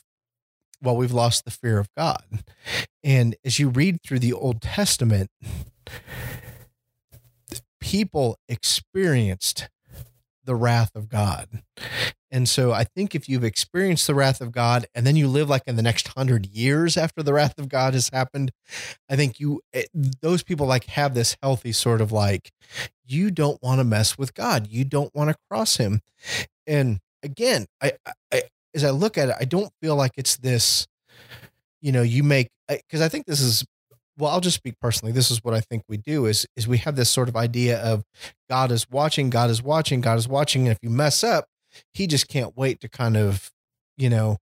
well, 0.80 0.96
we've 0.96 1.12
lost 1.12 1.44
the 1.44 1.50
fear 1.50 1.78
of 1.78 1.90
God. 1.94 2.24
And 3.04 3.36
as 3.44 3.58
you 3.58 3.68
read 3.68 3.98
through 4.02 4.20
the 4.20 4.32
Old 4.32 4.62
Testament, 4.62 5.28
people 7.80 8.38
experienced 8.48 9.68
the 10.44 10.54
wrath 10.54 10.94
of 10.94 11.08
God. 11.08 11.62
And 12.30 12.48
so 12.48 12.72
I 12.72 12.84
think 12.84 13.14
if 13.14 13.28
you've 13.28 13.44
experienced 13.44 14.06
the 14.06 14.14
wrath 14.14 14.40
of 14.40 14.52
God 14.52 14.86
and 14.94 15.06
then 15.06 15.16
you 15.16 15.28
live 15.28 15.50
like 15.50 15.64
in 15.66 15.76
the 15.76 15.82
next 15.82 16.08
hundred 16.08 16.46
years 16.46 16.96
after 16.96 17.22
the 17.22 17.34
wrath 17.34 17.58
of 17.58 17.68
God 17.68 17.92
has 17.92 18.08
happened, 18.10 18.52
I 19.08 19.16
think 19.16 19.38
you, 19.38 19.60
eh, 19.74 19.84
those 19.92 20.42
people 20.42 20.66
like 20.66 20.84
have 20.86 21.14
this 21.14 21.36
healthy 21.42 21.72
sort 21.72 22.00
of 22.00 22.10
like, 22.10 22.50
you 23.04 23.30
don't 23.30 23.62
want 23.62 23.80
to 23.80 23.84
mess 23.84 24.16
with 24.16 24.32
God. 24.32 24.66
You 24.68 24.84
don't 24.84 25.14
want 25.14 25.28
to 25.28 25.36
cross 25.50 25.76
him. 25.76 26.00
And 26.66 27.00
again, 27.22 27.66
I, 27.82 27.92
I, 28.32 28.44
as 28.74 28.82
I 28.82 28.90
look 28.90 29.18
at 29.18 29.28
it, 29.28 29.36
I 29.38 29.44
don't 29.44 29.70
feel 29.82 29.94
like 29.94 30.12
it's 30.16 30.36
this, 30.38 30.86
you 31.82 31.92
know, 31.92 32.02
you 32.02 32.22
make, 32.22 32.48
because 32.66 33.02
I 33.02 33.08
think 33.08 33.26
this 33.26 33.40
is 33.40 33.64
well 34.16 34.30
i'll 34.30 34.40
just 34.40 34.56
speak 34.56 34.74
personally. 34.80 35.12
This 35.12 35.30
is 35.30 35.42
what 35.42 35.54
i 35.54 35.60
think 35.60 35.84
we 35.88 35.96
do 35.96 36.26
is 36.26 36.46
is 36.56 36.68
we 36.68 36.78
have 36.78 36.96
this 36.96 37.10
sort 37.10 37.28
of 37.28 37.36
idea 37.36 37.80
of 37.80 38.04
god 38.48 38.70
is 38.70 38.88
watching 38.90 39.30
god 39.30 39.50
is 39.50 39.62
watching 39.62 40.00
god 40.00 40.18
is 40.18 40.28
watching. 40.28 40.62
And 40.62 40.72
if 40.72 40.78
you 40.82 40.90
mess 40.90 41.24
up 41.24 41.46
he 41.92 42.06
just 42.06 42.28
can't 42.28 42.56
wait 42.56 42.80
to 42.80 42.88
kind 42.88 43.16
of 43.16 43.50
you 43.96 44.10
know 44.10 44.38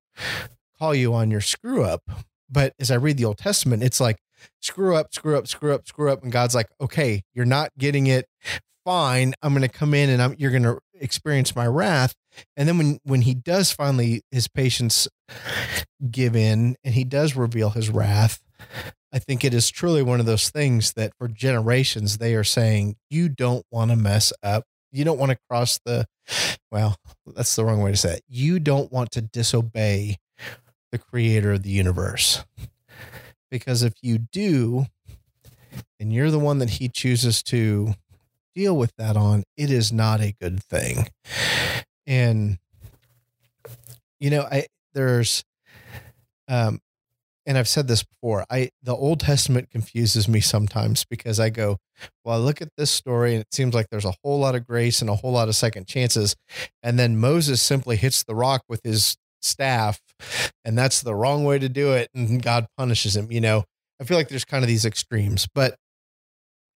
call 0.79 0.95
you 0.95 1.15
on 1.15 1.31
your 1.31 1.41
screw 1.41 1.85
up. 1.85 2.03
But 2.49 2.75
as 2.81 2.91
i 2.91 2.97
read 2.97 3.17
the 3.17 3.25
old 3.25 3.39
testament 3.39 3.83
it's 3.83 4.01
like 4.01 4.19
screw 4.61 4.97
up 4.97 5.15
screw 5.15 5.37
up 5.37 5.47
screw 5.47 5.75
up 5.75 5.87
screw 5.87 6.11
up. 6.11 6.23
And 6.23 6.33
god's 6.33 6.55
like 6.55 6.69
okay 6.81 7.23
you're 7.35 7.45
not 7.45 7.71
getting 7.79 8.07
it. 8.07 8.27
Fine. 8.85 9.35
I'm 9.43 9.53
going 9.53 9.61
to 9.61 9.69
come 9.69 9.93
in 9.93 10.09
and 10.09 10.23
I'm, 10.23 10.35
you're 10.39 10.51
going 10.51 10.63
to 10.63 10.79
experience 10.95 11.55
my 11.55 11.67
wrath. 11.67 12.15
And 12.57 12.67
then 12.67 12.79
when 12.79 12.99
when 13.05 13.23
he 13.23 13.35
does 13.35 13.71
finally 13.71 14.23
his 14.31 14.49
patience 14.49 15.07
give 16.11 16.35
in 16.35 16.77
and 16.83 16.95
he 16.95 17.05
does 17.05 17.37
reveal 17.37 17.71
his 17.71 17.91
wrath 17.91 18.43
I 19.13 19.19
think 19.19 19.45
it 19.45 19.53
is 19.55 19.71
truly 19.71 20.03
one 20.03 20.21
of 20.21 20.27
those 20.27 20.51
things 20.51 20.93
that 20.93 21.13
for 21.19 21.29
generations 21.29 22.19
they 22.19 22.35
are 22.35 22.45
saying 22.45 22.97
you 23.09 23.29
don't 23.29 23.67
want 23.71 23.91
to 23.91 23.97
mess 23.97 24.33
up. 24.43 24.65
You 24.93 25.05
don't 25.05 25.19
want 25.19 25.31
to 25.31 25.39
cross 25.49 25.81
the 25.85 26.07
well, 26.71 26.97
that's 27.27 27.55
the 27.57 27.65
wrong 27.65 27.81
way 27.81 27.91
to 27.91 27.97
say 27.97 28.15
it. 28.15 28.23
You 28.29 28.61
don't 28.61 28.93
want 28.93 29.11
to 29.13 29.21
disobey 29.21 30.17
the 30.93 30.99
creator 30.99 31.53
of 31.53 31.63
the 31.63 31.71
universe. 31.71 32.45
Because 33.51 33.83
if 33.83 33.95
you 34.01 34.19
do, 34.19 34.87
and 35.99 36.13
you're 36.13 36.31
the 36.31 36.39
one 36.39 36.59
that 36.59 36.71
he 36.71 36.89
chooses 36.89 37.43
to 37.45 37.95
deal 38.55 38.77
with 38.77 38.93
that 38.97 39.17
on, 39.17 39.43
it 39.57 39.71
is 39.71 39.93
not 39.93 40.21
a 40.21 40.35
good 40.41 40.63
thing. 40.63 41.09
And 42.07 42.59
you 44.21 44.31
know, 44.31 44.43
I 44.43 44.67
there's 44.95 45.45
um 46.49 46.81
and 47.51 47.59
I've 47.59 47.69
said 47.69 47.89
this 47.89 48.05
before, 48.05 48.47
I 48.49 48.71
the 48.81 48.95
Old 48.95 49.19
Testament 49.19 49.71
confuses 49.71 50.29
me 50.29 50.39
sometimes 50.39 51.05
because 51.05 51.41
I 51.41 51.51
go, 51.51 51.79
well, 52.25 52.37
I 52.37 52.39
look 52.39 52.63
at 52.63 52.69
this 52.77 52.93
story 52.93 53.33
and 53.33 53.41
it 53.41 53.53
seems 53.53 53.75
like 53.75 53.89
there's 53.91 54.05
a 54.05 54.15
whole 54.23 54.39
lot 54.39 54.55
of 54.55 54.65
grace 54.65 55.01
and 55.01 55.11
a 55.11 55.17
whole 55.17 55.33
lot 55.33 55.49
of 55.49 55.57
second 55.57 55.89
chances. 55.89 56.37
And 56.81 56.97
then 56.97 57.19
Moses 57.19 57.61
simply 57.61 57.97
hits 57.97 58.23
the 58.23 58.37
rock 58.37 58.63
with 58.69 58.83
his 58.85 59.17
staff, 59.43 60.01
and 60.65 60.79
that's 60.79 61.01
the 61.01 61.13
wrong 61.13 61.45
way 61.45 61.59
to 61.59 61.69
do 61.69 61.91
it, 61.93 62.09
and 62.15 62.41
God 62.41 62.69
punishes 62.79 63.17
him. 63.17 63.33
You 63.33 63.41
know, 63.41 63.65
I 64.01 64.05
feel 64.05 64.17
like 64.17 64.29
there's 64.29 64.45
kind 64.45 64.63
of 64.63 64.69
these 64.69 64.85
extremes, 64.85 65.49
but 65.53 65.75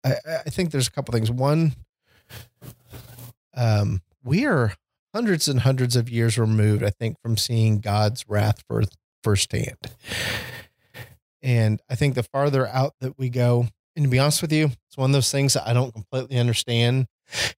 I, 0.04 0.16
I 0.26 0.50
think 0.50 0.72
there's 0.72 0.88
a 0.88 0.90
couple 0.90 1.12
things. 1.12 1.30
One, 1.30 1.74
um, 3.56 4.02
we 4.24 4.44
are 4.44 4.74
hundreds 5.14 5.46
and 5.46 5.60
hundreds 5.60 5.94
of 5.94 6.10
years 6.10 6.36
removed, 6.36 6.82
I 6.82 6.90
think, 6.90 7.20
from 7.22 7.36
seeing 7.36 7.78
God's 7.78 8.24
wrath 8.28 8.64
for 8.66 8.82
firsthand. 9.22 9.78
And 11.44 11.82
I 11.90 11.94
think 11.94 12.14
the 12.14 12.22
farther 12.22 12.66
out 12.66 12.94
that 13.00 13.18
we 13.18 13.28
go, 13.28 13.68
and 13.94 14.06
to 14.06 14.10
be 14.10 14.18
honest 14.18 14.40
with 14.40 14.50
you, 14.50 14.70
it's 14.88 14.96
one 14.96 15.10
of 15.10 15.14
those 15.14 15.30
things 15.30 15.52
that 15.52 15.68
I 15.68 15.74
don't 15.74 15.92
completely 15.92 16.38
understand. 16.38 17.06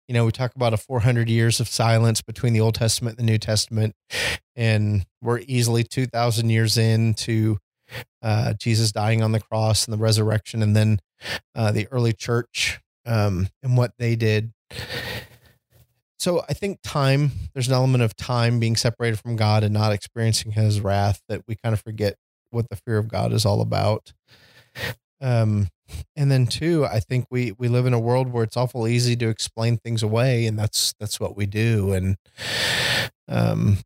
You 0.09 0.15
know, 0.15 0.27
we 0.27 0.33
talk 0.33 0.55
about 0.57 0.75
a 0.75 0.77
400 0.77 1.29
years 1.31 1.61
of 1.61 1.69
silence 1.69 2.21
between 2.21 2.53
the 2.53 2.61
Old 2.61 2.75
Testament 2.75 3.17
and 3.17 3.27
the 3.27 3.33
New 3.33 3.39
Testament, 3.39 3.95
and 4.57 5.07
we're 5.23 5.39
easily 5.47 5.85
2,000 5.85 6.51
years 6.51 6.77
into 6.77 7.59
uh, 8.23 8.55
Jesus 8.55 8.91
dying 8.91 9.23
on 9.23 9.31
the 9.31 9.41
cross 9.41 9.87
and 9.87 9.93
the 9.93 10.03
resurrection, 10.03 10.63
and 10.63 10.75
then 10.75 10.99
uh, 11.55 11.71
the 11.71 11.87
early 11.93 12.13
church 12.13 12.81
um, 13.07 13.49
and 13.63 13.77
what 13.77 13.93
they 13.99 14.17
did. 14.17 14.53
So 16.19 16.43
I 16.49 16.55
think 16.55 16.81
time, 16.83 17.31
there's 17.55 17.69
an 17.69 17.75
element 17.75 18.03
of 18.03 18.17
time 18.17 18.59
being 18.59 18.75
separated 18.75 19.21
from 19.21 19.37
God 19.37 19.63
and 19.63 19.73
not 19.73 19.93
experiencing 19.93 20.53
his 20.53 20.81
wrath 20.81 21.23
that 21.29 21.43
we 21.47 21.55
kind 21.55 21.73
of 21.73 21.81
forget 21.81 22.17
what 22.57 22.69
the 22.69 22.77
fear 22.77 22.99
of 22.99 23.09
God 23.09 23.33
is 23.33 23.47
all 23.47 23.61
about. 23.61 24.13
Um, 25.21 25.69
and 26.17 26.31
then 26.31 26.47
two, 26.47 26.85
I 26.85 27.01
think 27.01 27.27
we 27.31 27.53
we 27.53 27.69
live 27.69 27.87
in 27.87 27.95
a 27.95 28.01
world 28.01 28.33
where 28.33 28.43
it's 28.45 28.57
awful 28.57 28.89
easy 28.89 29.17
to 29.17 29.29
explain 29.29 29.79
things 29.79 30.03
away, 30.03 30.47
and 30.47 30.59
that's 30.59 30.95
that's 30.99 31.21
what 31.21 31.37
we 31.37 31.47
do. 31.47 31.93
And 31.93 32.17
um, 33.29 33.79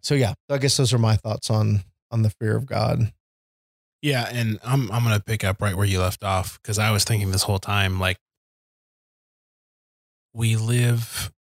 so 0.00 0.14
yeah, 0.14 0.34
I 0.48 0.58
guess 0.58 0.76
those 0.76 0.92
are 0.92 0.98
my 0.98 1.16
thoughts 1.16 1.50
on 1.50 1.82
on 2.10 2.22
the 2.22 2.30
fear 2.30 2.56
of 2.56 2.66
God. 2.66 3.12
Yeah, 4.02 4.28
and 4.32 4.58
I'm 4.64 4.90
I'm 4.92 5.02
gonna 5.02 5.20
pick 5.20 5.44
up 5.44 5.60
right 5.60 5.76
where 5.76 5.86
you 5.86 6.00
left 6.00 6.24
off 6.24 6.58
because 6.62 6.78
I 6.78 6.90
was 6.90 7.04
thinking 7.04 7.30
this 7.32 7.42
whole 7.42 7.58
time 7.58 8.00
like 8.00 8.16
we 10.32 10.56
live 10.56 11.32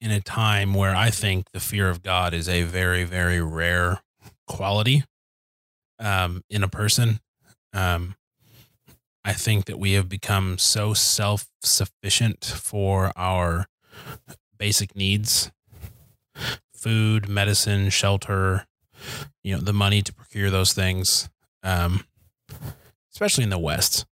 in 0.00 0.10
a 0.10 0.20
time 0.20 0.74
where 0.74 0.94
I 0.94 1.10
think 1.10 1.50
the 1.52 1.60
fear 1.60 1.88
of 1.88 2.02
God 2.02 2.34
is 2.34 2.48
a 2.48 2.62
very 2.62 3.04
very 3.04 3.40
rare 3.40 4.02
quality 4.46 5.04
um, 6.00 6.42
in 6.50 6.62
a 6.64 6.68
person. 6.68 7.20
Um, 7.72 8.16
I 9.24 9.32
think 9.32 9.66
that 9.66 9.78
we 9.78 9.92
have 9.92 10.08
become 10.08 10.58
so 10.58 10.94
self 10.94 11.46
sufficient 11.62 12.44
for 12.44 13.12
our 13.16 13.66
basic 14.58 14.96
needs 14.96 15.50
food, 16.74 17.28
medicine, 17.28 17.90
shelter, 17.90 18.66
you 19.44 19.54
know, 19.54 19.60
the 19.60 19.72
money 19.72 20.00
to 20.00 20.14
procure 20.14 20.48
those 20.50 20.72
things. 20.72 21.28
Um, 21.62 22.04
especially 23.12 23.44
in 23.44 23.50
the 23.50 23.58
West, 23.58 24.06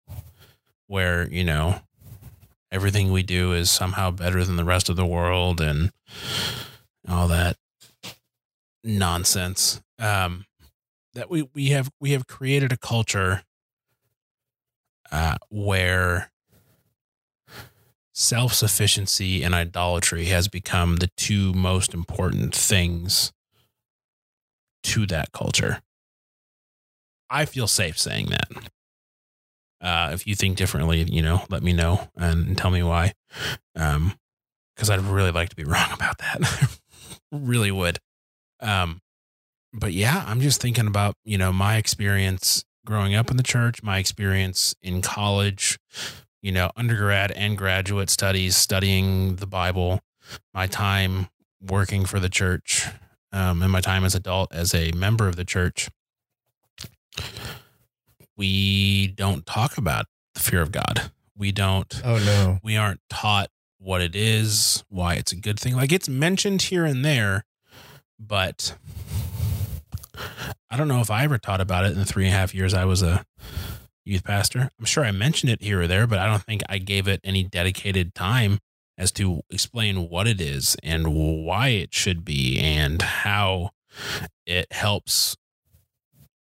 where, 0.87 1.29
you 1.29 1.45
know, 1.45 1.79
everything 2.71 3.11
we 3.11 3.23
do 3.23 3.53
is 3.53 3.71
somehow 3.71 4.11
better 4.11 4.43
than 4.43 4.57
the 4.57 4.65
rest 4.65 4.89
of 4.89 4.97
the 4.97 5.05
world 5.05 5.61
and 5.61 5.91
all 7.07 7.29
that 7.29 7.55
nonsense. 8.83 9.81
Um, 9.99 10.45
that 11.17 11.31
we, 11.31 11.49
we 11.55 11.69
have 11.69 11.89
we 11.99 12.11
have 12.11 12.27
created 12.27 12.71
a 12.71 12.77
culture 12.77 13.41
uh, 15.11 15.35
where 15.49 16.31
self 18.13 18.53
sufficiency 18.53 19.43
and 19.43 19.55
idolatry 19.55 20.25
has 20.25 20.47
become 20.47 20.97
the 20.97 21.09
two 21.17 21.53
most 21.53 21.95
important 21.95 22.53
things 22.53 23.33
to 24.83 25.07
that 25.07 25.31
culture. 25.31 25.81
I 27.31 27.45
feel 27.45 27.67
safe 27.67 27.97
saying 27.97 28.27
that. 28.27 28.49
Uh, 29.81 30.11
if 30.13 30.27
you 30.27 30.35
think 30.35 30.55
differently, 30.55 31.01
you 31.03 31.23
know, 31.23 31.43
let 31.49 31.63
me 31.63 31.73
know 31.73 32.09
and 32.15 32.55
tell 32.55 32.69
me 32.69 32.83
why. 32.83 33.13
Um, 33.75 34.13
because 34.75 34.91
I'd 34.91 35.01
really 35.01 35.31
like 35.31 35.49
to 35.49 35.55
be 35.55 35.63
wrong 35.63 35.89
about 35.93 36.19
that. 36.19 36.69
really 37.31 37.71
would. 37.71 37.97
Um, 38.59 39.01
but 39.73 39.93
yeah, 39.93 40.23
I'm 40.27 40.41
just 40.41 40.61
thinking 40.61 40.87
about, 40.87 41.15
you 41.23 41.37
know, 41.37 41.51
my 41.51 41.77
experience 41.77 42.63
growing 42.85 43.15
up 43.15 43.29
in 43.29 43.37
the 43.37 43.43
church, 43.43 43.83
my 43.83 43.97
experience 43.97 44.75
in 44.81 45.01
college, 45.01 45.77
you 46.41 46.51
know, 46.51 46.71
undergrad 46.75 47.31
and 47.31 47.57
graduate 47.57 48.09
studies, 48.09 48.55
studying 48.55 49.35
the 49.35 49.45
Bible, 49.45 49.99
my 50.53 50.67
time 50.67 51.27
working 51.61 52.05
for 52.05 52.19
the 52.19 52.29
church, 52.29 52.87
um, 53.31 53.61
and 53.61 53.71
my 53.71 53.81
time 53.81 54.03
as 54.05 54.15
adult 54.15 54.53
as 54.53 54.73
a 54.73 54.91
member 54.93 55.27
of 55.27 55.35
the 55.35 55.45
church. 55.45 55.89
We 58.35 59.07
don't 59.07 59.45
talk 59.45 59.77
about 59.77 60.05
the 60.33 60.39
fear 60.39 60.61
of 60.61 60.71
God. 60.71 61.11
We 61.35 61.51
don't. 61.51 62.01
Oh 62.05 62.17
no, 62.17 62.59
we 62.63 62.77
aren't 62.77 63.01
taught 63.09 63.49
what 63.79 64.01
it 64.01 64.15
is, 64.15 64.83
why 64.89 65.15
it's 65.15 65.31
a 65.31 65.35
good 65.35 65.59
thing. 65.59 65.75
Like 65.75 65.91
it's 65.91 66.09
mentioned 66.09 66.63
here 66.63 66.85
and 66.85 67.03
there, 67.03 67.45
but 68.19 68.75
I 70.69 70.77
don't 70.77 70.87
know 70.87 71.01
if 71.01 71.11
I 71.11 71.23
ever 71.23 71.37
taught 71.37 71.61
about 71.61 71.85
it 71.85 71.91
in 71.91 71.99
the 71.99 72.05
three 72.05 72.25
and 72.25 72.33
a 72.33 72.37
half 72.37 72.53
years 72.53 72.73
I 72.73 72.85
was 72.85 73.01
a 73.01 73.25
youth 74.05 74.23
pastor. 74.23 74.69
I'm 74.79 74.85
sure 74.85 75.03
I 75.05 75.11
mentioned 75.11 75.51
it 75.51 75.61
here 75.61 75.81
or 75.81 75.87
there, 75.87 76.07
but 76.07 76.19
I 76.19 76.27
don't 76.27 76.43
think 76.43 76.61
I 76.69 76.77
gave 76.77 77.07
it 77.07 77.21
any 77.23 77.43
dedicated 77.43 78.13
time 78.15 78.59
as 78.97 79.11
to 79.13 79.41
explain 79.49 80.09
what 80.09 80.27
it 80.27 80.41
is 80.41 80.75
and 80.83 81.13
why 81.13 81.69
it 81.69 81.93
should 81.93 82.25
be 82.25 82.59
and 82.59 83.01
how 83.01 83.69
it 84.45 84.71
helps 84.71 85.35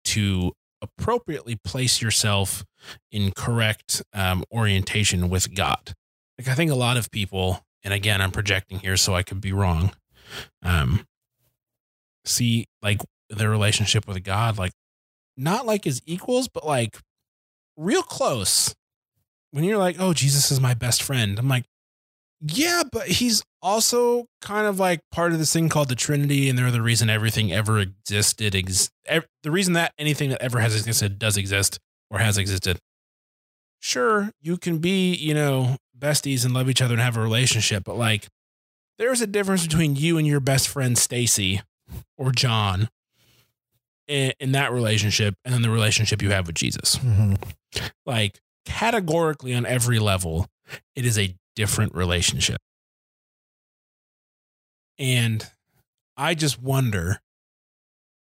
to 0.04 0.52
appropriately 0.80 1.56
place 1.56 2.00
yourself 2.00 2.64
in 3.10 3.32
correct 3.32 4.02
um, 4.12 4.44
orientation 4.52 5.28
with 5.28 5.54
God. 5.54 5.94
Like 6.38 6.48
I 6.48 6.54
think 6.54 6.70
a 6.70 6.76
lot 6.76 6.96
of 6.96 7.10
people, 7.10 7.64
and 7.82 7.92
again, 7.92 8.20
I'm 8.20 8.30
projecting 8.30 8.78
here, 8.78 8.96
so 8.96 9.14
I 9.14 9.22
could 9.22 9.40
be 9.40 9.52
wrong. 9.52 9.92
Um, 10.62 11.06
see 12.24 12.66
like 12.82 13.00
their 13.28 13.50
relationship 13.50 14.06
with 14.06 14.22
God, 14.22 14.58
like 14.58 14.72
not 15.36 15.66
like 15.66 15.86
as 15.86 16.00
equals, 16.06 16.48
but 16.48 16.66
like 16.66 16.98
real 17.76 18.02
close. 18.02 18.74
When 19.52 19.64
you're 19.64 19.78
like, 19.78 19.96
oh, 19.98 20.12
Jesus 20.12 20.50
is 20.50 20.60
my 20.60 20.74
best 20.74 21.02
friend, 21.02 21.38
I'm 21.38 21.48
like, 21.48 21.64
yeah, 22.40 22.82
but 22.90 23.08
he's 23.08 23.42
also 23.62 24.26
kind 24.42 24.66
of 24.66 24.78
like 24.78 25.00
part 25.10 25.32
of 25.32 25.38
this 25.38 25.52
thing 25.52 25.68
called 25.68 25.88
the 25.88 25.94
Trinity, 25.94 26.48
and 26.48 26.58
they're 26.58 26.70
the 26.70 26.82
reason 26.82 27.08
everything 27.08 27.52
ever 27.52 27.78
existed. 27.78 28.54
Ex- 28.54 28.90
ev- 29.06 29.26
the 29.42 29.50
reason 29.50 29.72
that 29.72 29.92
anything 29.98 30.30
that 30.30 30.42
ever 30.42 30.60
has 30.60 30.76
existed 30.76 31.18
does 31.18 31.36
exist 31.36 31.78
or 32.10 32.18
has 32.18 32.36
existed. 32.36 32.78
Sure, 33.80 34.30
you 34.40 34.58
can 34.58 34.78
be, 34.78 35.14
you 35.14 35.32
know, 35.32 35.76
besties 35.98 36.44
and 36.44 36.52
love 36.52 36.68
each 36.68 36.82
other 36.82 36.94
and 36.94 37.02
have 37.02 37.16
a 37.16 37.22
relationship, 37.22 37.84
but 37.84 37.96
like, 37.96 38.26
there's 38.98 39.20
a 39.20 39.26
difference 39.26 39.66
between 39.66 39.96
you 39.96 40.18
and 40.18 40.26
your 40.26 40.40
best 40.40 40.68
friend 40.68 40.96
Stacy 40.96 41.62
or 42.16 42.32
John 42.32 42.88
in, 44.08 44.32
in, 44.40 44.52
that 44.52 44.72
relationship 44.72 45.34
and 45.44 45.52
then 45.52 45.62
the 45.62 45.70
relationship 45.70 46.22
you 46.22 46.30
have 46.30 46.46
with 46.46 46.56
Jesus. 46.56 46.96
Mm-hmm. 46.96 47.34
Like 48.04 48.40
categorically 48.64 49.54
on 49.54 49.66
every 49.66 49.98
level, 49.98 50.46
it 50.94 51.04
is 51.04 51.18
a 51.18 51.34
different 51.54 51.94
relationship. 51.94 52.58
And 54.98 55.46
I 56.16 56.34
just 56.34 56.60
wonder 56.60 57.20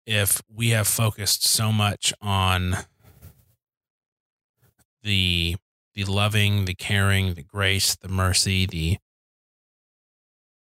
if 0.06 0.42
we 0.54 0.70
have 0.70 0.88
focused 0.88 1.46
so 1.46 1.72
much 1.72 2.14
on 2.22 2.78
the 5.02 5.56
the 5.96 6.06
loving, 6.06 6.66
the 6.66 6.74
caring, 6.74 7.36
the 7.36 7.44
grace, 7.44 7.96
the 7.96 8.08
mercy, 8.08 8.66
the 8.66 8.98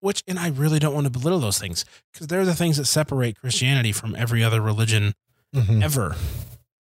which 0.04 0.22
and 0.28 0.38
I 0.38 0.50
really 0.50 0.80
don't 0.80 0.94
want 0.94 1.06
to 1.06 1.10
belittle 1.10 1.40
those 1.40 1.58
things 1.58 1.86
because 2.12 2.28
they're 2.28 2.44
the 2.44 2.54
things 2.54 2.76
that 2.76 2.86
separate 2.86 3.40
Christianity 3.40 3.94
from 3.94 4.16
every 4.18 4.44
other 4.44 4.60
religion 4.60 5.14
mm-hmm. 5.56 5.82
ever. 5.82 6.18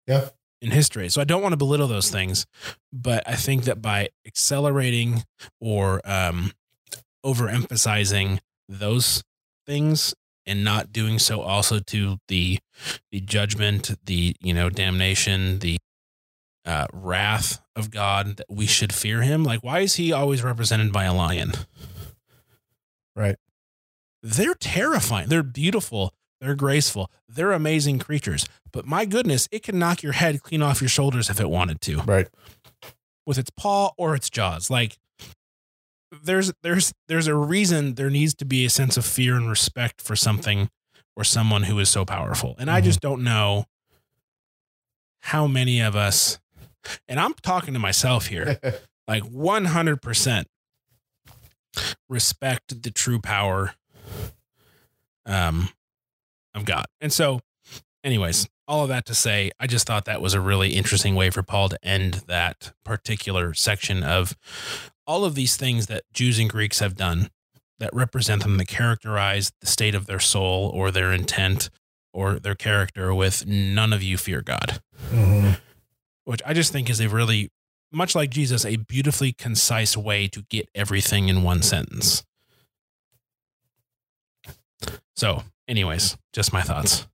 Yeah. 0.05 0.29
In 0.61 0.71
history. 0.71 1.07
So 1.09 1.21
I 1.21 1.23
don't 1.23 1.41
want 1.41 1.53
to 1.53 1.57
belittle 1.57 1.87
those 1.87 2.09
things, 2.09 2.45
but 2.91 3.23
I 3.25 3.35
think 3.35 3.63
that 3.63 3.81
by 3.81 4.09
accelerating 4.25 5.23
or 5.61 6.01
um, 6.03 6.51
overemphasizing 7.25 8.39
those 8.67 9.23
things 9.65 10.13
and 10.45 10.65
not 10.65 10.91
doing 10.91 11.17
so 11.17 11.41
also 11.41 11.79
to 11.79 12.17
the 12.27 12.59
the 13.11 13.21
judgment, 13.21 13.95
the 14.05 14.35
you 14.41 14.53
know 14.53 14.69
damnation, 14.69 15.59
the 15.59 15.77
uh, 16.65 16.87
wrath 16.91 17.61
of 17.73 17.89
God 17.89 18.37
that 18.37 18.47
we 18.49 18.65
should 18.65 18.93
fear 18.93 19.21
Him. 19.21 19.45
Like, 19.45 19.63
why 19.63 19.79
is 19.79 19.95
He 19.95 20.11
always 20.11 20.43
represented 20.43 20.91
by 20.91 21.05
a 21.05 21.13
lion? 21.13 21.53
Right. 23.15 23.35
They're 24.21 24.55
terrifying. 24.55 25.29
They're 25.29 25.43
beautiful. 25.43 26.13
They're 26.39 26.55
graceful. 26.55 27.11
They're 27.27 27.51
amazing 27.51 27.99
creatures. 27.99 28.45
But 28.71 28.85
my 28.85 29.05
goodness, 29.05 29.47
it 29.51 29.63
can 29.63 29.79
knock 29.79 30.03
your 30.03 30.13
head 30.13 30.41
clean 30.41 30.61
off 30.61 30.81
your 30.81 30.89
shoulders 30.89 31.29
if 31.29 31.39
it 31.39 31.49
wanted 31.49 31.81
to. 31.81 32.01
Right. 32.01 32.27
With 33.25 33.37
its 33.37 33.51
paw 33.55 33.91
or 33.97 34.15
its 34.15 34.29
jaws. 34.29 34.69
Like 34.69 34.97
there's 36.23 36.51
there's 36.61 36.93
there's 37.07 37.27
a 37.27 37.35
reason 37.35 37.95
there 37.95 38.09
needs 38.09 38.33
to 38.35 38.45
be 38.45 38.65
a 38.65 38.69
sense 38.69 38.97
of 38.97 39.05
fear 39.05 39.35
and 39.35 39.49
respect 39.49 40.01
for 40.01 40.15
something 40.15 40.69
or 41.15 41.23
someone 41.23 41.63
who 41.63 41.79
is 41.79 41.89
so 41.89 42.05
powerful. 42.05 42.55
And 42.57 42.67
mm-hmm. 42.67 42.77
I 42.77 42.81
just 42.81 42.99
don't 42.99 43.23
know 43.23 43.65
how 45.21 45.47
many 45.47 45.79
of 45.79 45.95
us 45.95 46.39
and 47.07 47.19
I'm 47.19 47.33
talking 47.35 47.73
to 47.73 47.79
myself 47.79 48.27
here. 48.27 48.59
like 49.07 49.23
100% 49.23 50.45
respect 52.09 52.83
the 52.83 52.91
true 52.91 53.19
power 53.19 53.75
um, 55.25 55.69
of 56.53 56.65
God. 56.65 56.85
And 57.01 57.11
so, 57.11 57.41
anyways, 58.03 58.47
all 58.67 58.83
of 58.83 58.89
that 58.89 59.05
to 59.07 59.15
say, 59.15 59.51
I 59.59 59.67
just 59.67 59.87
thought 59.87 60.05
that 60.05 60.21
was 60.21 60.33
a 60.33 60.41
really 60.41 60.71
interesting 60.71 61.15
way 61.15 61.29
for 61.29 61.43
Paul 61.43 61.69
to 61.69 61.85
end 61.85 62.23
that 62.27 62.73
particular 62.83 63.53
section 63.53 64.03
of 64.03 64.35
all 65.05 65.25
of 65.25 65.35
these 65.35 65.57
things 65.57 65.87
that 65.87 66.03
Jews 66.13 66.39
and 66.39 66.49
Greeks 66.49 66.79
have 66.79 66.95
done 66.95 67.29
that 67.79 67.93
represent 67.93 68.43
them, 68.43 68.57
that 68.57 68.67
characterize 68.67 69.51
the 69.59 69.67
state 69.67 69.95
of 69.95 70.05
their 70.05 70.19
soul 70.19 70.71
or 70.73 70.91
their 70.91 71.11
intent 71.11 71.69
or 72.13 72.39
their 72.39 72.55
character 72.55 73.13
with 73.13 73.45
none 73.45 73.91
of 73.91 74.01
you 74.03 74.17
fear 74.17 74.41
God. 74.41 74.81
Mm-hmm. 75.11 75.53
Which 76.25 76.41
I 76.45 76.53
just 76.53 76.71
think 76.71 76.89
is 76.89 77.01
a 77.01 77.09
really 77.09 77.49
much 77.93 78.15
like 78.15 78.29
Jesus, 78.29 78.65
a 78.65 78.77
beautifully 78.77 79.31
concise 79.31 79.95
way 79.95 80.27
to 80.27 80.43
get 80.49 80.69
everything 80.73 81.29
in 81.29 81.43
one 81.43 81.61
sentence. 81.61 82.23
So, 85.15 85.43
anyways, 85.67 86.17
just 86.33 86.51
my 86.51 86.61
thoughts. 86.61 87.07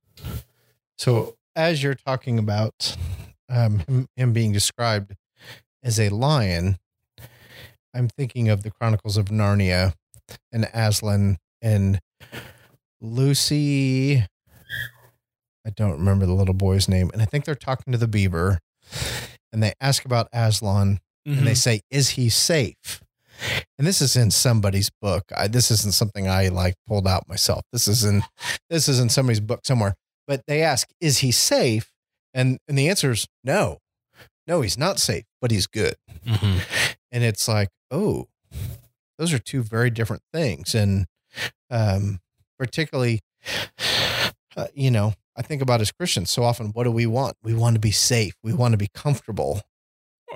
So, 0.98 1.36
as 1.54 1.82
you're 1.82 1.94
talking 1.94 2.38
about 2.38 2.96
um, 3.48 3.80
him, 3.80 4.08
him 4.16 4.32
being 4.32 4.52
described 4.52 5.14
as 5.82 6.00
a 6.00 6.08
lion, 6.08 6.78
I'm 7.94 8.08
thinking 8.08 8.48
of 8.48 8.62
the 8.62 8.70
Chronicles 8.70 9.16
of 9.16 9.26
Narnia 9.26 9.94
and 10.52 10.68
Aslan 10.72 11.38
and 11.60 12.00
Lucy. 13.00 14.24
I 15.66 15.70
don't 15.70 15.92
remember 15.92 16.26
the 16.26 16.32
little 16.32 16.54
boy's 16.54 16.88
name. 16.88 17.10
And 17.12 17.20
I 17.20 17.24
think 17.24 17.44
they're 17.44 17.54
talking 17.54 17.92
to 17.92 17.98
the 17.98 18.08
beaver 18.08 18.60
and 19.52 19.62
they 19.62 19.72
ask 19.80 20.04
about 20.04 20.28
Aslan 20.32 21.00
and 21.26 21.46
they 21.46 21.52
Mhm. 21.52 21.56
say, 21.56 21.80
Is 21.90 22.10
he 22.10 22.28
safe? 22.28 23.02
And 23.78 23.86
this 23.86 24.00
is 24.02 24.16
in 24.16 24.30
somebody's 24.30 24.90
book. 25.00 25.24
I, 25.34 25.48
this 25.48 25.70
isn't 25.70 25.94
something 25.94 26.28
I 26.28 26.48
like 26.48 26.74
pulled 26.86 27.06
out 27.08 27.26
myself. 27.28 27.62
This 27.72 27.88
is 27.88 28.04
in 28.04 28.22
this 28.68 28.88
is 28.88 29.00
in 29.00 29.08
somebody's 29.08 29.40
book 29.40 29.60
somewhere. 29.64 29.94
But 30.26 30.42
they 30.46 30.62
ask, 30.62 30.88
"Is 31.00 31.18
he 31.18 31.32
safe?" 31.32 31.90
And 32.34 32.58
and 32.68 32.78
the 32.78 32.88
answer 32.88 33.10
is 33.12 33.26
no, 33.42 33.78
no, 34.46 34.60
he's 34.60 34.76
not 34.78 34.98
safe, 35.00 35.24
but 35.40 35.50
he's 35.50 35.66
good. 35.66 35.96
Mhm. 36.26 36.60
And 37.12 37.24
it's 37.24 37.48
like, 37.48 37.70
oh, 37.90 38.28
those 39.18 39.32
are 39.32 39.38
two 39.38 39.62
very 39.62 39.90
different 39.90 40.22
things. 40.32 40.74
And 40.74 41.06
um, 41.70 42.20
particularly, 42.58 43.20
uh, 44.56 44.66
you 44.74 44.90
know, 44.90 45.14
I 45.36 45.42
think 45.42 45.62
about 45.62 45.80
as 45.80 45.92
Christians 45.92 46.30
so 46.30 46.42
often, 46.42 46.68
what 46.68 46.84
do 46.84 46.90
we 46.90 47.06
want? 47.06 47.36
We 47.42 47.54
want 47.54 47.74
to 47.74 47.80
be 47.80 47.90
safe. 47.92 48.34
We 48.42 48.52
want 48.52 48.72
to 48.72 48.78
be 48.78 48.88
comfortable. 48.94 49.62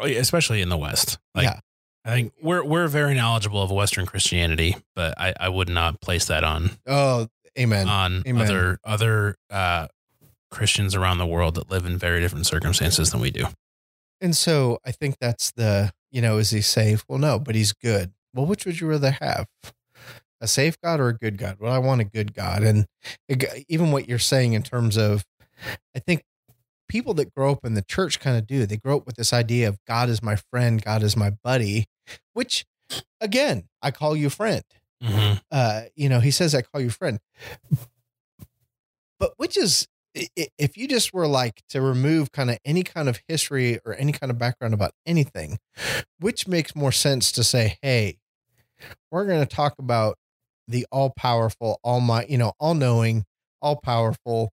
Especially 0.02 0.60
in 0.60 0.68
the 0.68 0.76
West. 0.76 1.18
Like, 1.34 1.44
Yeah. 1.44 1.60
I 2.06 2.10
think 2.10 2.32
we're 2.42 2.62
we're 2.62 2.86
very 2.88 3.14
knowledgeable 3.14 3.62
of 3.62 3.70
Western 3.70 4.04
Christianity, 4.04 4.76
but 4.94 5.14
I, 5.18 5.32
I 5.40 5.48
would 5.48 5.70
not 5.70 6.02
place 6.02 6.26
that 6.26 6.44
on 6.44 6.72
Oh, 6.86 7.28
amen. 7.58 7.88
on 7.88 8.22
Amen. 8.26 8.42
other 8.46 8.78
other 8.84 9.36
uh, 9.50 9.86
Christians 10.50 10.94
around 10.94 11.16
the 11.18 11.26
world 11.26 11.54
that 11.54 11.70
live 11.70 11.86
in 11.86 11.96
very 11.96 12.20
different 12.20 12.46
circumstances 12.46 13.10
than 13.10 13.20
we 13.20 13.30
do. 13.30 13.46
And 14.20 14.36
so 14.36 14.78
I 14.84 14.90
think 14.92 15.16
that's 15.18 15.50
the, 15.52 15.92
you 16.10 16.20
know, 16.20 16.36
is 16.36 16.50
he 16.50 16.60
safe? 16.60 17.04
Well, 17.08 17.18
no, 17.18 17.38
but 17.38 17.54
he's 17.54 17.72
good. 17.72 18.12
Well, 18.34 18.44
which 18.46 18.66
would 18.66 18.80
you 18.80 18.86
rather 18.86 19.12
have? 19.12 19.46
A 20.44 20.46
safe 20.46 20.78
God 20.82 21.00
or 21.00 21.08
a 21.08 21.16
good 21.16 21.38
God? 21.38 21.56
Well, 21.58 21.72
I 21.72 21.78
want 21.78 22.02
a 22.02 22.04
good 22.04 22.34
God. 22.34 22.62
And 22.62 22.86
it- 23.28 23.64
even 23.68 23.90
what 23.92 24.08
you're 24.08 24.18
saying 24.18 24.52
in 24.52 24.62
terms 24.62 24.98
of, 24.98 25.24
I 25.96 26.00
think 26.00 26.22
people 26.88 27.14
that 27.14 27.34
grow 27.34 27.52
up 27.52 27.64
in 27.64 27.74
the 27.74 27.82
church 27.82 28.20
kind 28.20 28.36
of 28.36 28.46
do. 28.46 28.66
They 28.66 28.76
grow 28.76 28.98
up 28.98 29.06
with 29.06 29.16
this 29.16 29.32
idea 29.32 29.68
of 29.68 29.78
God 29.86 30.10
is 30.10 30.22
my 30.22 30.36
friend, 30.36 30.82
God 30.84 31.02
is 31.02 31.16
my 31.16 31.30
buddy, 31.30 31.86
which 32.34 32.66
again, 33.22 33.68
I 33.82 33.90
call 33.90 34.14
you 34.16 34.28
friend. 34.28 34.62
Mhm. 35.02 35.40
Uh, 35.50 35.82
you 35.96 36.08
know, 36.10 36.20
he 36.20 36.30
says, 36.30 36.54
I 36.54 36.62
call 36.62 36.80
you 36.82 36.90
friend. 36.90 37.20
But 39.18 39.32
which 39.38 39.56
is, 39.56 39.88
if 40.14 40.76
you 40.76 40.86
just 40.86 41.12
were 41.14 41.26
like 41.26 41.62
to 41.70 41.80
remove 41.80 42.32
kind 42.32 42.50
of 42.50 42.58
any 42.64 42.82
kind 42.82 43.08
of 43.08 43.20
history 43.28 43.78
or 43.84 43.94
any 43.94 44.12
kind 44.12 44.30
of 44.30 44.38
background 44.38 44.74
about 44.74 44.92
anything, 45.06 45.58
which 46.20 46.46
makes 46.46 46.76
more 46.76 46.92
sense 46.92 47.32
to 47.32 47.44
say, 47.44 47.78
hey, 47.82 48.18
we're 49.10 49.26
going 49.26 49.40
to 49.46 49.46
talk 49.56 49.74
about 49.78 50.18
the 50.66 50.86
all 50.90 51.10
powerful, 51.10 51.78
all 51.82 52.00
my, 52.00 52.24
you 52.28 52.38
know, 52.38 52.52
all 52.58 52.74
knowing, 52.74 53.24
all 53.60 53.76
powerful, 53.76 54.52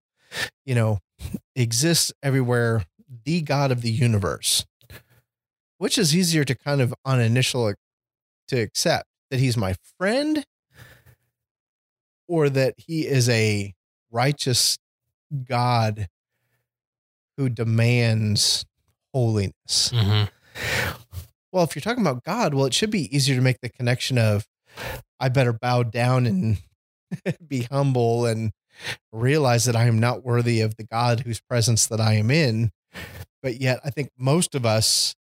you 0.64 0.74
know, 0.74 0.98
exists 1.56 2.12
everywhere, 2.22 2.84
the 3.24 3.42
God 3.42 3.70
of 3.70 3.82
the 3.82 3.90
universe. 3.90 4.64
Which 5.78 5.98
is 5.98 6.14
easier 6.14 6.44
to 6.44 6.54
kind 6.54 6.80
of 6.80 6.94
on 7.04 7.20
initial 7.20 7.74
to 8.48 8.56
accept 8.60 9.06
that 9.30 9.40
he's 9.40 9.56
my 9.56 9.74
friend 9.98 10.44
or 12.28 12.48
that 12.48 12.74
he 12.76 13.06
is 13.06 13.28
a 13.28 13.74
righteous 14.10 14.78
God 15.44 16.08
who 17.36 17.48
demands 17.48 18.64
holiness. 19.12 19.90
Mhm. 19.92 20.30
Well, 21.50 21.64
if 21.64 21.74
you're 21.74 21.80
talking 21.82 22.06
about 22.06 22.24
God, 22.24 22.54
well, 22.54 22.66
it 22.66 22.74
should 22.74 22.90
be 22.90 23.14
easier 23.14 23.34
to 23.36 23.42
make 23.42 23.60
the 23.60 23.68
connection 23.68 24.18
of 24.18 24.46
I 25.20 25.28
better 25.28 25.52
bow 25.52 25.82
down 25.82 26.26
and 26.26 26.58
be 27.46 27.62
humble 27.70 28.26
and 28.26 28.52
realize 29.12 29.64
that 29.66 29.76
I 29.76 29.84
am 29.84 30.00
not 30.00 30.24
worthy 30.24 30.60
of 30.60 30.76
the 30.76 30.84
God 30.84 31.20
whose 31.20 31.40
presence 31.40 31.86
that 31.86 32.00
I 32.00 32.14
am 32.14 32.30
in. 32.30 32.70
But 33.42 33.60
yet, 33.60 33.80
I 33.84 33.90
think 33.90 34.10
most 34.18 34.54
of 34.54 34.64
us 34.64 35.14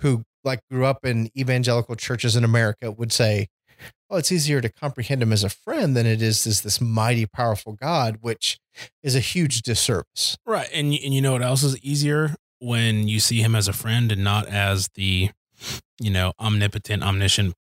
who 0.00 0.24
like 0.44 0.60
grew 0.70 0.84
up 0.84 1.04
in 1.04 1.30
evangelical 1.36 1.96
churches 1.96 2.36
in 2.36 2.44
America 2.44 2.90
would 2.90 3.12
say, 3.12 3.48
well, 4.08 4.18
it's 4.18 4.32
easier 4.32 4.60
to 4.60 4.68
comprehend 4.68 5.22
him 5.22 5.32
as 5.32 5.44
a 5.44 5.50
friend 5.50 5.96
than 5.96 6.06
it 6.06 6.22
is 6.22 6.46
as 6.46 6.62
this 6.62 6.80
mighty, 6.80 7.26
powerful 7.26 7.74
God, 7.74 8.18
which 8.20 8.58
is 9.02 9.14
a 9.14 9.20
huge 9.20 9.62
disservice. 9.62 10.36
Right. 10.46 10.68
And 10.72 10.86
and 10.94 11.14
you 11.14 11.20
know 11.20 11.32
what 11.32 11.42
else 11.42 11.62
is 11.62 11.78
easier 11.82 12.34
when 12.58 13.06
you 13.06 13.20
see 13.20 13.40
him 13.40 13.54
as 13.54 13.68
a 13.68 13.72
friend 13.72 14.10
and 14.10 14.24
not 14.24 14.48
as 14.48 14.88
the, 14.94 15.30
you 16.00 16.10
know, 16.10 16.32
omnipotent, 16.40 17.02
omniscient 17.02 17.54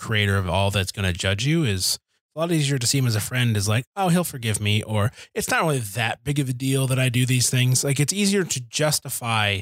creator 0.00 0.36
of 0.36 0.48
all 0.48 0.70
that's 0.70 0.92
going 0.92 1.10
to 1.10 1.18
judge 1.18 1.46
you 1.46 1.64
is 1.64 1.98
a 2.34 2.40
lot 2.40 2.52
easier 2.52 2.78
to 2.78 2.86
see 2.86 2.98
him 2.98 3.06
as 3.06 3.16
a 3.16 3.20
friend 3.20 3.56
is 3.56 3.68
like, 3.68 3.84
oh, 3.96 4.08
he'll 4.08 4.24
forgive 4.24 4.60
me 4.60 4.82
or 4.82 5.12
it's 5.34 5.50
not 5.50 5.62
really 5.62 5.78
that 5.78 6.22
big 6.24 6.38
of 6.38 6.48
a 6.48 6.52
deal 6.52 6.86
that 6.86 6.98
I 6.98 7.08
do 7.08 7.26
these 7.26 7.50
things. 7.50 7.82
Like 7.82 7.98
it's 7.98 8.12
easier 8.12 8.44
to 8.44 8.60
justify 8.60 9.60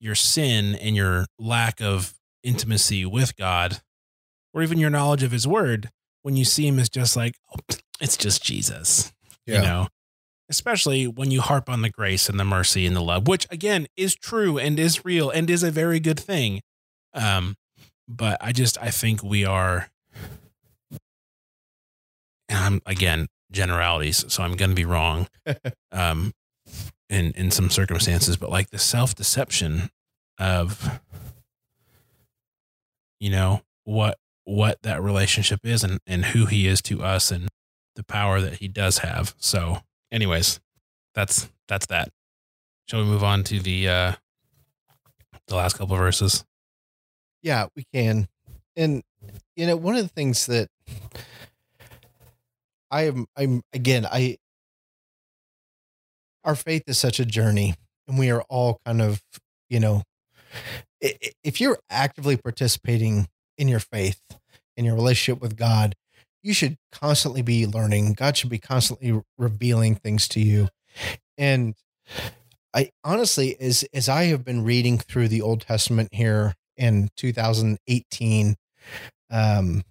your 0.00 0.14
sin 0.14 0.74
and 0.76 0.94
your 0.94 1.26
lack 1.38 1.80
of 1.80 2.14
intimacy 2.42 3.04
with 3.04 3.36
God 3.36 3.80
or 4.54 4.62
even 4.62 4.78
your 4.78 4.90
knowledge 4.90 5.22
of 5.22 5.32
his 5.32 5.46
word 5.46 5.90
when 6.22 6.36
you 6.36 6.44
see 6.44 6.66
him 6.66 6.78
as 6.78 6.88
just 6.88 7.16
like, 7.16 7.34
oh, 7.52 7.76
it's 8.00 8.16
just 8.16 8.42
Jesus 8.42 9.12
you 9.46 9.60
know? 9.62 9.88
Especially 10.48 11.06
when 11.06 11.30
you 11.30 11.40
harp 11.40 11.68
on 11.68 11.82
the 11.82 11.90
grace 11.90 12.28
and 12.28 12.38
the 12.38 12.44
mercy 12.44 12.86
and 12.86 12.94
the 12.94 13.02
love 13.02 13.26
which 13.26 13.46
again 13.50 13.86
is 13.96 14.14
true 14.14 14.58
and 14.58 14.78
is 14.78 15.04
real 15.04 15.28
and 15.30 15.50
is 15.50 15.62
a 15.62 15.70
very 15.70 15.98
good 15.98 16.20
thing. 16.20 16.60
Um 17.14 17.56
but 18.08 18.36
i 18.40 18.52
just 18.52 18.78
i 18.80 18.90
think 18.90 19.22
we 19.22 19.44
are 19.44 19.88
and 22.48 22.58
i'm 22.58 22.80
again 22.86 23.26
generalities 23.50 24.24
so 24.28 24.42
i'm 24.42 24.56
gonna 24.56 24.74
be 24.74 24.84
wrong 24.84 25.26
um 25.92 26.32
in 27.08 27.32
in 27.32 27.50
some 27.50 27.70
circumstances 27.70 28.36
but 28.36 28.50
like 28.50 28.70
the 28.70 28.78
self-deception 28.78 29.88
of 30.38 31.00
you 33.20 33.30
know 33.30 33.62
what 33.84 34.18
what 34.44 34.80
that 34.82 35.02
relationship 35.02 35.60
is 35.64 35.84
and 35.84 35.98
and 36.06 36.26
who 36.26 36.46
he 36.46 36.66
is 36.66 36.80
to 36.80 37.02
us 37.02 37.30
and 37.30 37.48
the 37.96 38.04
power 38.04 38.40
that 38.40 38.54
he 38.54 38.68
does 38.68 38.98
have. 38.98 39.34
So, 39.38 39.78
anyways, 40.12 40.60
that's 41.14 41.50
that's 41.66 41.86
that. 41.86 42.10
Shall 42.88 43.00
we 43.00 43.06
move 43.06 43.24
on 43.24 43.42
to 43.44 43.58
the 43.58 43.88
uh 43.88 44.12
the 45.48 45.56
last 45.56 45.76
couple 45.76 45.94
of 45.94 46.00
verses? 46.00 46.44
Yeah, 47.46 47.66
we 47.76 47.84
can. 47.94 48.26
And 48.74 49.04
you 49.54 49.68
know, 49.68 49.76
one 49.76 49.94
of 49.94 50.02
the 50.02 50.08
things 50.08 50.46
that 50.46 50.68
I 52.90 53.02
am 53.02 53.26
I'm 53.36 53.62
again, 53.72 54.04
I 54.04 54.38
our 56.42 56.56
faith 56.56 56.82
is 56.88 56.98
such 56.98 57.20
a 57.20 57.24
journey 57.24 57.76
and 58.08 58.18
we 58.18 58.32
are 58.32 58.42
all 58.48 58.80
kind 58.84 59.00
of, 59.00 59.22
you 59.70 59.78
know, 59.78 60.02
if 61.00 61.60
you're 61.60 61.78
actively 61.88 62.36
participating 62.36 63.28
in 63.56 63.68
your 63.68 63.78
faith, 63.78 64.20
in 64.76 64.84
your 64.84 64.96
relationship 64.96 65.40
with 65.40 65.56
God, 65.56 65.94
you 66.42 66.52
should 66.52 66.76
constantly 66.90 67.42
be 67.42 67.64
learning. 67.64 68.14
God 68.14 68.36
should 68.36 68.50
be 68.50 68.58
constantly 68.58 69.22
revealing 69.38 69.94
things 69.94 70.26
to 70.28 70.40
you. 70.40 70.68
And 71.38 71.76
I 72.74 72.90
honestly, 73.04 73.56
as 73.60 73.84
as 73.94 74.08
I 74.08 74.24
have 74.24 74.44
been 74.44 74.64
reading 74.64 74.98
through 74.98 75.28
the 75.28 75.42
Old 75.42 75.60
Testament 75.60 76.08
here 76.10 76.56
in 76.76 77.08
2018, 77.16 78.56
um, 79.30 79.82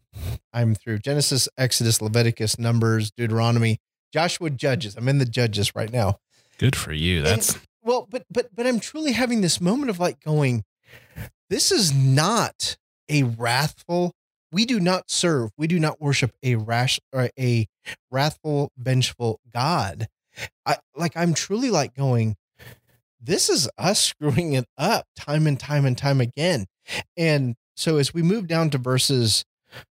I'm 0.54 0.76
through 0.76 1.00
Genesis, 1.00 1.50
Exodus, 1.58 2.02
Leviticus, 2.02 2.58
Numbers, 2.58 3.12
Deuteronomy, 3.12 3.80
Joshua, 4.13 4.50
Judges. 4.50 4.95
I'm 4.95 5.08
in 5.08 5.17
the 5.17 5.26
Judges 5.26 5.76
right 5.76 5.91
now. 5.91 6.19
Good 6.58 6.76
for 6.76 6.93
you. 6.93 7.21
That's 7.21 7.58
Well, 7.84 8.08
but 8.10 8.24
but 8.32 8.48
but 8.56 8.65
I'm 8.65 8.80
truly 8.80 9.12
having 9.12 9.41
this 9.41 9.60
moment 9.60 9.89
of 9.89 10.00
like 10.00 10.24
going, 10.24 10.63
this 11.50 11.71
is 11.71 11.93
not 11.93 12.78
a 13.10 13.24
wrathful. 13.24 14.13
We 14.52 14.65
do 14.65 14.80
not 14.80 15.10
serve. 15.10 15.52
We 15.58 15.67
do 15.67 15.80
not 15.80 16.00
worship 16.00 16.32
a 16.41 16.56
rash 16.56 17.00
or 17.12 17.30
a 17.38 17.67
wrathful, 18.10 18.71
vengeful 18.78 19.41
God. 19.54 20.08
I 20.65 20.78
like. 20.95 21.15
I'm 21.15 21.34
truly 21.34 21.69
like 21.69 21.93
going. 21.93 22.36
This 23.19 23.50
is 23.50 23.67
us 23.78 24.00
screwing 24.02 24.54
it 24.54 24.65
up 24.78 25.08
time 25.15 25.48
and 25.48 25.60
time 25.60 25.86
and 25.86 25.98
time 25.98 26.21
again. 26.21 26.67
And 27.17 27.56
so 27.76 27.98
as 27.98 28.13
we 28.13 28.21
move 28.21 28.48
down 28.48 28.69
to 28.71 28.78
verses 28.78 29.45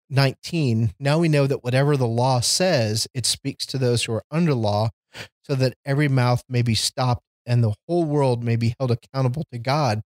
19, 0.09 0.93
now 0.99 1.19
we 1.19 1.29
know 1.29 1.47
that 1.47 1.63
whatever 1.63 1.95
the 1.95 2.07
law 2.07 2.39
says, 2.39 3.07
it 3.13 3.25
speaks 3.25 3.65
to 3.67 3.77
those 3.77 4.03
who 4.03 4.13
are 4.13 4.23
under 4.31 4.53
law, 4.53 4.89
so 5.43 5.55
that 5.55 5.73
every 5.85 6.07
mouth 6.07 6.43
may 6.47 6.61
be 6.61 6.75
stopped 6.75 7.23
and 7.45 7.63
the 7.63 7.73
whole 7.87 8.05
world 8.05 8.43
may 8.43 8.55
be 8.55 8.75
held 8.79 8.91
accountable 8.91 9.45
to 9.51 9.57
God. 9.57 10.01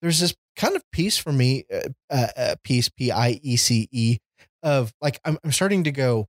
there's 0.00 0.20
this 0.20 0.34
kind 0.56 0.76
of 0.76 0.82
piece 0.92 1.18
for 1.18 1.32
me, 1.32 1.64
uh, 1.72 1.88
uh, 2.10 2.26
uh, 2.36 2.54
piece 2.62 2.88
P 2.88 3.10
I 3.10 3.40
E 3.42 3.56
C 3.56 3.88
E, 3.90 4.18
of 4.62 4.92
like 5.00 5.18
I'm, 5.24 5.38
I'm 5.44 5.52
starting 5.52 5.84
to 5.84 5.92
go. 5.92 6.26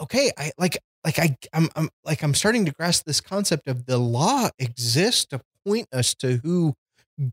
Okay, 0.00 0.32
I 0.36 0.50
like 0.58 0.78
like 1.04 1.18
I 1.18 1.36
I'm, 1.52 1.68
I'm 1.76 1.88
like 2.04 2.22
I'm 2.22 2.34
starting 2.34 2.64
to 2.66 2.72
grasp 2.72 3.04
this 3.04 3.20
concept 3.20 3.68
of 3.68 3.86
the 3.86 3.98
law 3.98 4.48
exists 4.58 5.26
to 5.26 5.40
point 5.64 5.88
us 5.92 6.14
to 6.16 6.40
who 6.42 6.74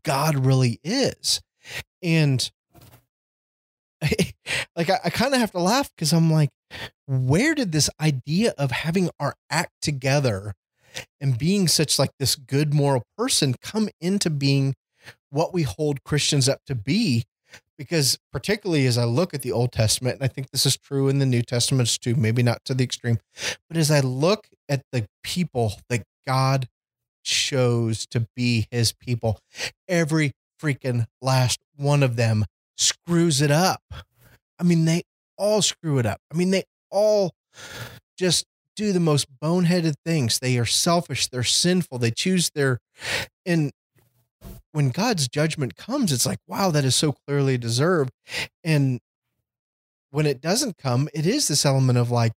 God 0.04 0.46
really 0.46 0.80
is, 0.84 1.40
and 2.02 2.50
like 4.76 4.90
I, 4.90 4.98
I 5.04 5.10
kind 5.10 5.34
of 5.34 5.40
have 5.40 5.52
to 5.52 5.60
laugh 5.60 5.90
because 5.94 6.12
I'm 6.12 6.30
like, 6.30 6.50
where 7.06 7.54
did 7.54 7.72
this 7.72 7.90
idea 8.00 8.54
of 8.58 8.70
having 8.70 9.10
our 9.20 9.34
act 9.50 9.72
together 9.80 10.54
and 11.20 11.38
being 11.38 11.68
such 11.68 11.98
like 11.98 12.10
this 12.18 12.36
good 12.36 12.74
moral 12.74 13.02
person 13.16 13.54
come 13.62 13.88
into 14.00 14.30
being 14.30 14.74
what 15.30 15.52
we 15.52 15.62
hold 15.62 16.04
Christians 16.04 16.48
up 16.48 16.60
to 16.66 16.74
be? 16.74 17.24
Because 17.78 18.18
particularly 18.32 18.86
as 18.86 18.96
I 18.96 19.04
look 19.04 19.34
at 19.34 19.42
the 19.42 19.52
Old 19.52 19.72
Testament, 19.72 20.16
and 20.16 20.24
I 20.24 20.28
think 20.28 20.50
this 20.50 20.66
is 20.66 20.76
true 20.76 21.08
in 21.08 21.18
the 21.18 21.26
New 21.26 21.42
Testaments 21.42 21.98
too, 21.98 22.14
maybe 22.14 22.42
not 22.42 22.64
to 22.66 22.74
the 22.74 22.84
extreme, 22.84 23.18
but 23.68 23.76
as 23.76 23.90
I 23.90 24.00
look 24.00 24.48
at 24.68 24.82
the 24.92 25.06
people 25.22 25.74
that 25.88 26.02
God 26.26 26.68
chose 27.22 28.06
to 28.06 28.26
be 28.34 28.66
his 28.70 28.92
people, 28.92 29.38
every 29.88 30.32
freaking 30.60 31.06
last 31.20 31.60
one 31.76 32.02
of 32.02 32.16
them 32.16 32.44
screws 32.76 33.40
it 33.40 33.50
up. 33.50 33.82
I 34.58 34.62
mean, 34.62 34.84
they 34.84 35.02
all 35.36 35.62
screw 35.62 35.98
it 35.98 36.06
up. 36.06 36.20
I 36.32 36.36
mean, 36.36 36.50
they 36.50 36.64
all 36.90 37.32
just 38.16 38.46
do 38.76 38.92
the 38.92 39.00
most 39.00 39.26
boneheaded 39.42 39.94
things. 40.04 40.38
They 40.38 40.58
are 40.58 40.64
selfish, 40.64 41.28
they're 41.28 41.42
sinful, 41.42 41.98
they 41.98 42.10
choose 42.10 42.50
their 42.54 42.78
and 43.44 43.72
when 44.72 44.88
God's 44.88 45.28
judgment 45.28 45.76
comes, 45.76 46.12
it's 46.12 46.26
like, 46.26 46.38
wow, 46.46 46.70
that 46.70 46.84
is 46.84 46.96
so 46.96 47.12
clearly 47.12 47.58
deserved. 47.58 48.10
And 48.64 49.00
when 50.10 50.26
it 50.26 50.40
doesn't 50.40 50.78
come, 50.78 51.08
it 51.14 51.26
is 51.26 51.48
this 51.48 51.64
element 51.66 51.98
of 51.98 52.10
like, 52.10 52.32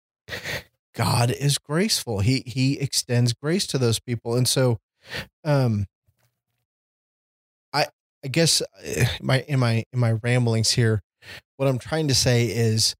God 0.96 1.30
is 1.30 1.58
graceful. 1.58 2.22
He 2.22 2.42
he 2.46 2.80
extends 2.80 3.34
grace 3.34 3.68
to 3.68 3.78
those 3.78 4.00
people. 4.00 4.36
And 4.36 4.48
so 4.48 4.80
um 5.44 5.86
I 7.74 7.88
I 8.24 8.28
guess 8.30 8.62
uh, 8.62 9.06
my 9.22 9.42
in 9.42 9.60
my 9.60 9.84
in 9.94 10.00
my 10.00 10.14
ramblings 10.14 10.72
here, 10.72 11.04
what 11.58 11.68
I'm 11.68 11.78
trying 11.78 12.08
to 12.08 12.16
say 12.16 12.46
is, 12.46 12.96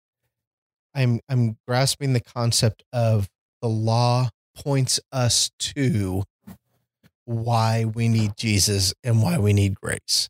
I'm 0.94 1.20
I'm 1.30 1.58
grasping 1.68 2.14
the 2.14 2.22
concept 2.22 2.84
of 2.94 3.30
the 3.62 3.70
law 3.70 4.30
points 4.56 5.00
us 5.12 5.50
to 5.60 6.24
why 7.26 7.86
we 7.86 8.08
need 8.08 8.38
Jesus 8.38 8.94
and 9.04 9.22
why 9.22 9.40
we 9.40 9.54
need 9.54 9.76
grace, 9.76 10.30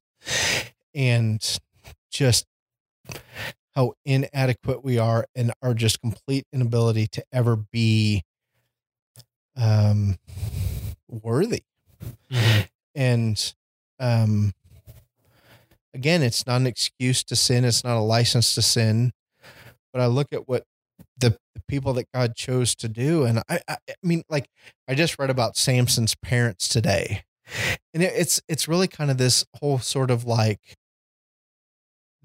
and 0.94 1.42
just 2.12 2.46
how 3.76 3.94
inadequate 4.06 4.84
we 4.84 4.98
are 4.98 5.26
and 5.36 5.52
our 5.62 5.74
just 5.74 6.02
complete 6.02 6.46
inability 6.54 7.08
to 7.08 7.24
ever 7.32 7.56
be 7.56 8.24
um 9.58 10.18
worthy 11.10 11.64
mm-hmm. 12.32 12.62
and 12.94 13.54
um 14.00 14.54
again, 15.96 16.22
it's 16.22 16.46
not 16.46 16.58
an 16.58 16.68
excuse 16.68 17.24
to 17.24 17.36
sin. 17.36 17.66
It's 17.66 17.84
not 17.84 17.98
a 17.98 18.02
license 18.02 18.54
to 18.56 18.62
sin. 18.62 19.14
But 19.92 20.02
I 20.02 20.08
look 20.08 20.28
at 20.34 20.48
what 20.48 20.66
the, 21.18 21.38
the 21.56 21.62
people 21.68 21.94
that 21.94 22.12
God 22.14 22.36
chose 22.36 22.76
to 22.76 22.90
do, 22.90 23.24
and 23.24 23.40
I, 23.50 23.60
I, 23.68 23.78
I 23.90 23.94
mean, 24.04 24.24
like 24.30 24.50
I 24.88 24.94
just 24.94 25.18
read 25.18 25.30
about 25.30 25.58
Samson's 25.58 26.16
parents 26.16 26.68
today, 26.68 27.24
and 27.94 28.04
it, 28.04 28.14
it's 28.16 28.42
it's 28.50 28.68
really 28.68 28.88
kind 28.88 29.10
of 29.10 29.18
this 29.18 29.46
whole 29.60 29.80
sort 29.80 30.12
of 30.12 30.26
like 30.26 30.60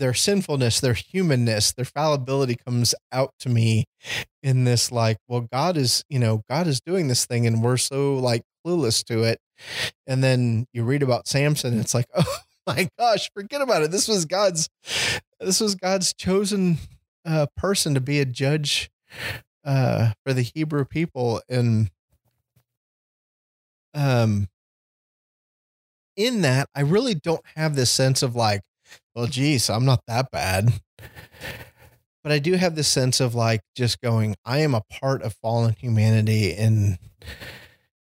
their 0.00 0.14
sinfulness, 0.14 0.80
their 0.80 0.94
humanness, 0.94 1.72
their 1.72 1.84
fallibility 1.84 2.56
comes 2.56 2.94
out 3.12 3.34
to 3.38 3.48
me 3.48 3.84
in 4.42 4.64
this 4.64 4.90
like, 4.90 5.18
well, 5.28 5.46
God 5.52 5.76
is, 5.76 6.04
you 6.08 6.18
know, 6.18 6.42
God 6.48 6.66
is 6.66 6.80
doing 6.80 7.06
this 7.06 7.26
thing 7.26 7.46
and 7.46 7.62
we're 7.62 7.76
so 7.76 8.14
like 8.14 8.42
clueless 8.66 9.04
to 9.04 9.22
it. 9.22 9.38
And 10.06 10.24
then 10.24 10.66
you 10.72 10.82
read 10.82 11.02
about 11.02 11.28
Samson, 11.28 11.78
it's 11.78 11.94
like, 11.94 12.06
oh, 12.14 12.38
my 12.66 12.88
gosh, 12.98 13.30
forget 13.32 13.60
about 13.60 13.82
it. 13.82 13.90
This 13.90 14.08
was 14.08 14.24
God's 14.24 14.68
this 15.38 15.60
was 15.60 15.74
God's 15.74 16.12
chosen 16.14 16.78
uh, 17.24 17.46
person 17.56 17.94
to 17.94 18.00
be 18.00 18.20
a 18.20 18.24
judge 18.24 18.90
uh, 19.64 20.12
for 20.24 20.32
the 20.32 20.42
Hebrew 20.42 20.84
people 20.84 21.40
and 21.48 21.90
um 23.92 24.48
in 26.16 26.42
that 26.42 26.68
I 26.74 26.82
really 26.82 27.14
don't 27.14 27.44
have 27.56 27.74
this 27.74 27.90
sense 27.90 28.22
of 28.22 28.36
like, 28.36 28.60
well, 29.20 29.28
geez, 29.28 29.68
I'm 29.68 29.84
not 29.84 30.00
that 30.06 30.30
bad. 30.30 30.72
But 32.22 32.32
I 32.32 32.38
do 32.38 32.54
have 32.54 32.74
this 32.74 32.88
sense 32.88 33.20
of 33.20 33.34
like 33.34 33.60
just 33.76 34.00
going, 34.00 34.34
I 34.46 34.60
am 34.60 34.74
a 34.74 34.80
part 34.80 35.20
of 35.20 35.34
fallen 35.42 35.74
humanity 35.78 36.54
and 36.54 36.98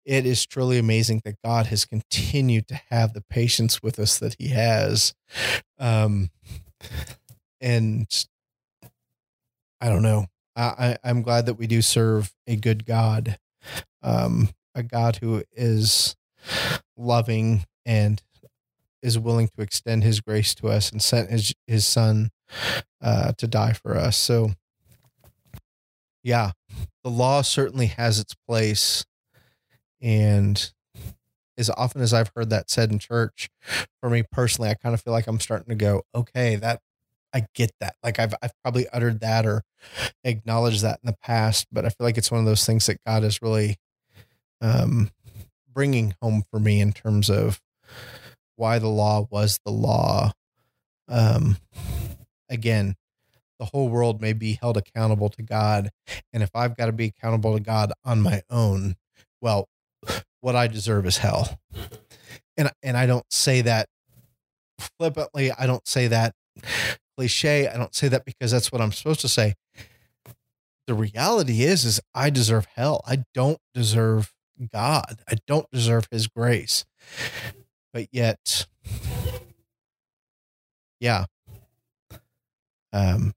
it 0.05 0.26
is 0.26 0.44
truly 0.44 0.79
amazing 0.79 1.22
that 1.24 1.37
God 1.42 1.66
has 1.66 1.87
continued 1.87 2.68
to 2.68 2.81
have 2.90 3.14
the 3.14 3.22
patience 3.31 3.83
with 3.83 3.98
us 3.98 4.18
that 4.18 4.37
He 4.38 4.48
has. 4.48 5.14
Um, 5.79 6.29
and 7.62 8.07
I 9.81 9.88
don't 9.88 10.02
know. 10.02 10.26
I, 10.55 10.98
I'm 11.02 11.22
glad 11.22 11.46
that 11.46 11.55
we 11.55 11.66
do 11.66 11.81
serve 11.81 12.31
a 12.46 12.57
good 12.57 12.85
God, 12.85 13.38
um, 14.02 14.50
a 14.74 14.83
God 14.83 15.16
who 15.16 15.44
is 15.52 16.14
loving 16.94 17.64
and 17.87 18.22
is 19.07 19.19
willing 19.19 19.49
to 19.49 19.62
extend 19.62 20.05
His 20.05 20.21
grace 20.21 20.55
to 20.57 20.69
us 20.69 20.90
and 20.90 21.03
sent 21.03 21.31
His 21.31 21.55
His 21.66 21.87
Son 21.87 22.31
uh, 23.01 23.33
to 23.38 23.47
die 23.47 23.73
for 23.73 23.97
us. 23.97 24.16
So, 24.16 24.51
yeah, 26.23 26.53
the 27.05 27.11
law 27.11 27.42
certainly 27.42 27.87
has 27.87 28.19
its 28.19 28.35
place 28.49 29.05
and 30.03 30.73
as 31.59 31.71
often 31.71 32.03
as 32.03 32.12
I've 32.12 32.31
heard 32.37 32.51
that 32.51 32.71
said 32.71 32.92
in 32.92 32.99
church, 32.99 33.49
for 34.01 34.11
me 34.11 34.23
personally, 34.31 34.71
I 34.71 34.75
kind 34.75 34.95
of 34.95 35.01
feel 35.01 35.12
like 35.12 35.27
I'm 35.27 35.40
starting 35.40 35.71
to 35.71 35.75
go, 35.75 36.03
okay, 36.14 36.57
that 36.57 36.81
I 37.33 37.47
get 37.55 37.73
that. 37.81 37.97
Like 38.03 38.19
I've 38.19 38.35
I've 38.42 38.53
probably 38.62 38.88
uttered 38.90 39.21
that 39.21 39.47
or 39.47 39.62
acknowledged 40.25 40.83
that 40.83 41.01
in 41.03 41.07
the 41.07 41.16
past, 41.23 41.66
but 41.73 41.85
I 41.85 41.88
feel 41.88 42.07
like 42.07 42.19
it's 42.19 42.31
one 42.31 42.40
of 42.40 42.47
those 42.47 42.64
things 42.64 42.87
that 42.87 43.01
God 43.07 43.25
is 43.25 43.42
really 43.42 43.77
um, 44.61 45.11
bringing 45.73 46.14
home 46.23 46.45
for 46.51 46.59
me 46.59 46.81
in 46.81 46.92
terms 46.92 47.29
of 47.31 47.61
why 48.57 48.79
the 48.79 48.88
law 48.88 49.27
was 49.31 49.61
the 49.64 49.73
law. 49.73 50.33
Um, 51.09 51.57
again, 52.51 52.97
the 53.59 53.66
whole 53.66 53.88
world 53.88 54.21
may 54.21 54.33
be 54.33 54.59
held 54.61 54.77
accountable 54.77 55.31
to 55.31 55.42
God, 55.42 55.90
and 56.33 56.42
if 56.42 56.51
I've 56.55 56.77
got 56.77 56.87
to 56.87 56.92
be 56.92 57.07
accountable 57.16 57.55
to 57.55 57.62
God 57.62 57.92
on 58.05 58.21
my 58.21 58.42
own, 58.51 58.97
well, 59.40 59.69
what 60.40 60.57
I 60.57 60.66
deserve 60.66 61.07
is 61.07 61.19
hell. 61.19 61.59
And 62.57 62.71
and 62.83 62.97
I 62.97 63.07
don't 63.07 63.27
say 63.31 63.62
that 63.62 63.88
flippantly. 64.99 65.53
I 65.53 65.66
don't 65.66 65.87
say 65.87 66.09
that 66.09 66.35
cliche. 67.16 67.69
I 67.69 67.77
don't 67.77 67.95
say 67.95 68.09
that 68.09 68.25
because 68.25 68.51
that's 68.51 68.73
what 68.73 68.81
I'm 68.81 68.92
supposed 68.92 69.21
to 69.21 69.29
say. 69.29 69.55
The 70.87 70.95
reality 70.95 71.62
is 71.62 71.85
is 71.85 72.01
I 72.14 72.31
deserve 72.31 72.66
hell. 72.77 73.03
I 73.07 73.25
don't 73.35 73.59
deserve 73.75 74.33
God. 74.73 75.21
I 75.29 75.37
don't 75.47 75.71
deserve 75.71 76.07
his 76.11 76.29
grace. 76.29 76.85
But 77.97 78.09
yet 78.13 78.67
yeah. 81.01 81.25
Um 82.93 83.33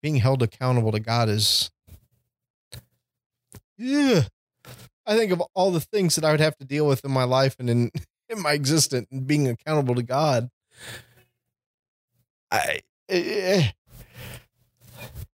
being 0.00 0.14
held 0.14 0.40
accountable 0.40 0.92
to 0.92 1.00
God 1.00 1.28
is 1.28 1.72
yeah, 3.76 4.22
I 5.04 5.16
think 5.16 5.32
of 5.32 5.42
all 5.52 5.72
the 5.72 5.80
things 5.80 6.14
that 6.14 6.24
I 6.24 6.30
would 6.30 6.38
have 6.38 6.56
to 6.58 6.64
deal 6.64 6.86
with 6.86 7.04
in 7.04 7.10
my 7.10 7.24
life 7.24 7.56
and 7.58 7.68
in, 7.68 7.90
in 8.28 8.40
my 8.40 8.52
existence 8.52 9.08
and 9.10 9.26
being 9.26 9.48
accountable 9.48 9.96
to 9.96 10.04
God. 10.04 10.48
I 12.52 12.82
uh, 13.12 13.62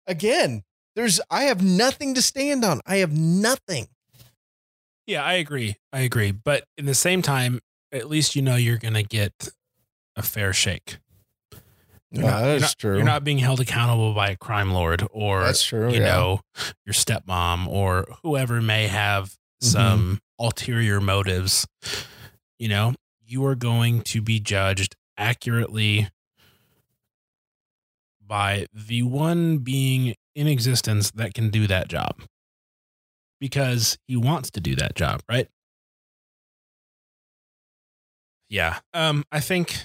again, 0.05 0.61
there's 0.95 1.19
I 1.31 1.45
have 1.45 1.63
nothing 1.63 2.13
to 2.13 2.21
stand 2.21 2.63
on. 2.63 2.81
I 2.85 2.97
have 2.97 3.11
nothing. 3.11 3.87
Yeah, 5.07 5.23
I 5.23 5.33
agree. 5.33 5.75
I 5.93 6.01
agree. 6.01 6.31
But 6.31 6.65
in 6.77 6.85
the 6.85 6.95
same 6.95 7.21
time, 7.21 7.59
at 7.91 8.09
least 8.09 8.35
you 8.35 8.41
know 8.41 8.55
you're 8.55 8.77
going 8.77 8.95
to 8.95 9.03
get 9.03 9.49
a 10.15 10.23
fair 10.23 10.53
shake. 10.53 10.97
You're 12.11 12.23
yeah, 12.23 12.31
not, 12.31 12.41
that's 12.41 12.61
not, 12.61 12.75
true. 12.77 12.95
You're 12.95 13.05
not 13.05 13.23
being 13.23 13.39
held 13.39 13.59
accountable 13.59 14.13
by 14.13 14.29
a 14.29 14.35
crime 14.35 14.71
lord 14.71 15.05
or 15.11 15.43
that's 15.43 15.63
true. 15.63 15.91
You 15.91 15.99
yeah. 15.99 16.05
know, 16.05 16.41
your 16.85 16.93
stepmom 16.93 17.67
or 17.67 18.07
whoever 18.23 18.61
may 18.61 18.87
have 18.87 19.35
some 19.61 19.99
mm-hmm. 19.99 20.45
ulterior 20.45 21.01
motives, 21.01 21.67
you 22.57 22.69
know, 22.69 22.93
you 23.25 23.45
are 23.45 23.55
going 23.55 24.01
to 24.01 24.21
be 24.21 24.39
judged 24.39 24.95
accurately 25.17 26.09
by 28.25 28.65
the 28.73 29.03
one 29.03 29.57
being 29.57 30.15
in 30.35 30.47
existence 30.47 31.11
that 31.11 31.33
can 31.33 31.49
do 31.49 31.67
that 31.67 31.87
job 31.87 32.21
because 33.39 33.97
he 34.07 34.15
wants 34.15 34.49
to 34.51 34.59
do 34.61 34.75
that 34.75 34.95
job, 34.95 35.21
right? 35.29 35.47
Yeah. 38.49 38.79
Um, 38.93 39.23
I 39.31 39.39
think 39.39 39.75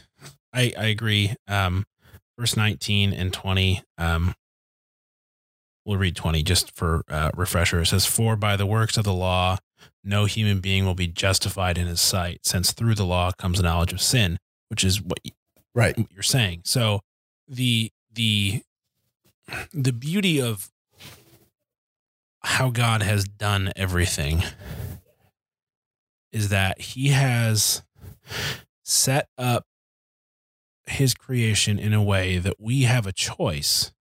I, 0.53 0.73
I 0.79 0.87
agree. 0.87 1.35
Um, 1.49 1.85
verse 2.39 2.57
19 2.57 3.13
and 3.13 3.33
20. 3.33 3.83
Um, 3.99 4.35
we'll 5.85 5.99
read 5.99 6.17
20 6.17 6.43
just 6.43 6.75
for 6.77 7.03
uh, 7.09 7.31
refresher. 7.35 7.81
It 7.81 7.87
says, 7.87 8.07
For 8.07 8.37
by 8.37 8.57
the 8.57 8.67
works 8.67 8.97
of 8.97 9.05
the 9.05 9.15
law, 9.15 9.59
no 10.05 10.27
human 10.27 10.61
being 10.61 10.85
will 10.85 10.95
be 10.95 11.07
justified 11.07 11.79
in 11.79 11.87
his 11.87 12.01
sight, 12.01 12.41
since 12.45 12.73
through 12.73 12.95
the 12.95 13.05
law 13.07 13.33
comes 13.39 13.63
knowledge 13.63 13.93
of 13.93 14.01
sin, 14.01 14.39
which 14.69 14.85
is 14.85 15.01
what 15.03 15.19
Right. 15.75 15.97
what 15.97 16.13
you're 16.13 16.23
saying. 16.23 16.63
So 16.65 17.01
the 17.49 17.91
the 18.13 18.63
the 19.73 19.93
beauty 19.93 20.41
of 20.41 20.71
how 22.43 22.71
God 22.71 23.03
has 23.03 23.25
done 23.25 23.73
everything 23.77 24.43
is 26.33 26.49
that 26.49 26.81
he 26.81 27.09
has 27.09 27.83
set 28.85 29.29
up 29.37 29.65
his 30.87 31.15
creation 31.15 31.79
in 31.79 31.93
a 31.93 32.03
way 32.03 32.39
that 32.39 32.57
we 32.59 32.83
have 32.83 33.07
a 33.07 33.13
choice 33.13 33.93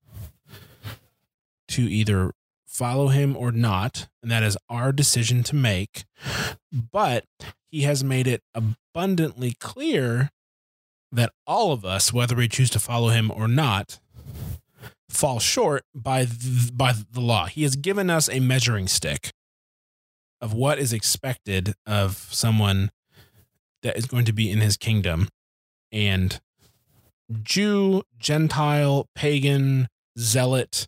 to 1.67 1.84
either 1.84 2.32
follow 2.65 3.10
him 3.10 3.36
or 3.36 3.52
not 3.52 4.08
and 4.21 4.32
that 4.32 4.41
is 4.41 4.58
our 4.69 4.91
decision 4.91 5.43
to 5.43 5.56
make 5.56 6.06
but 6.71 7.25
he 7.69 7.82
has 7.82 8.04
made 8.04 8.28
it 8.28 8.41
abundantly 8.56 9.54
clear 9.60 10.32
that 11.12 11.34
all 11.47 11.71
of 11.71 11.86
us, 11.86 12.13
whether 12.13 12.36
we 12.36 12.47
choose 12.47 12.69
to 12.71 12.80
follow 12.80 13.10
him 13.10 13.32
or 13.32 13.47
not, 13.47 13.99
fall 15.19 15.39
short 15.39 15.84
by 15.93 16.25
by 16.73 16.93
the 17.12 17.19
law. 17.19 17.45
He 17.45 17.63
has 17.63 17.75
given 17.75 18.10
us 18.10 18.29
a 18.29 18.39
measuring 18.39 18.88
stick 18.88 19.32
of 20.39 20.53
what 20.53 20.79
is 20.79 20.93
expected 20.93 21.73
of 21.86 22.29
someone 22.32 22.89
that 23.84 23.97
is 23.97 24.05
going 24.05 24.23
to 24.25 24.32
be 24.32 24.49
in 24.49 24.62
his 24.62 24.77
kingdom. 24.77 25.27
And 25.91 26.39
Jew, 27.43 28.03
Gentile, 28.17 29.10
pagan, 29.13 29.89
zealot, 30.17 30.88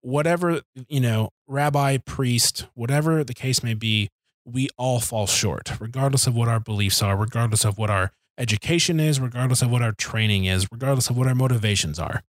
whatever, 0.00 0.62
you 0.88 1.00
know, 1.00 1.30
rabbi, 1.46 1.98
priest, 1.98 2.66
whatever 2.74 3.22
the 3.22 3.34
case 3.34 3.62
may 3.62 3.74
be, 3.74 4.08
we 4.46 4.68
all 4.78 5.00
fall 5.00 5.26
short, 5.26 5.72
regardless 5.78 6.26
of 6.26 6.34
what 6.34 6.48
our 6.48 6.60
beliefs 6.60 7.02
are, 7.02 7.16
regardless 7.16 7.64
of 7.64 7.76
what 7.76 7.90
our 7.90 8.12
education 8.38 8.98
is, 8.98 9.20
regardless 9.20 9.60
of 9.60 9.70
what 9.70 9.82
our 9.82 9.92
training 9.92 10.46
is, 10.46 10.66
regardless 10.72 11.10
of 11.10 11.18
what 11.18 11.26
our 11.26 11.34
motivations 11.34 11.98
are. 11.98 12.22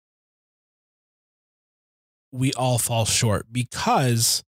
We 2.38 2.54
all 2.54 2.78
fall 2.78 3.06
short 3.06 3.48
because 3.52 4.44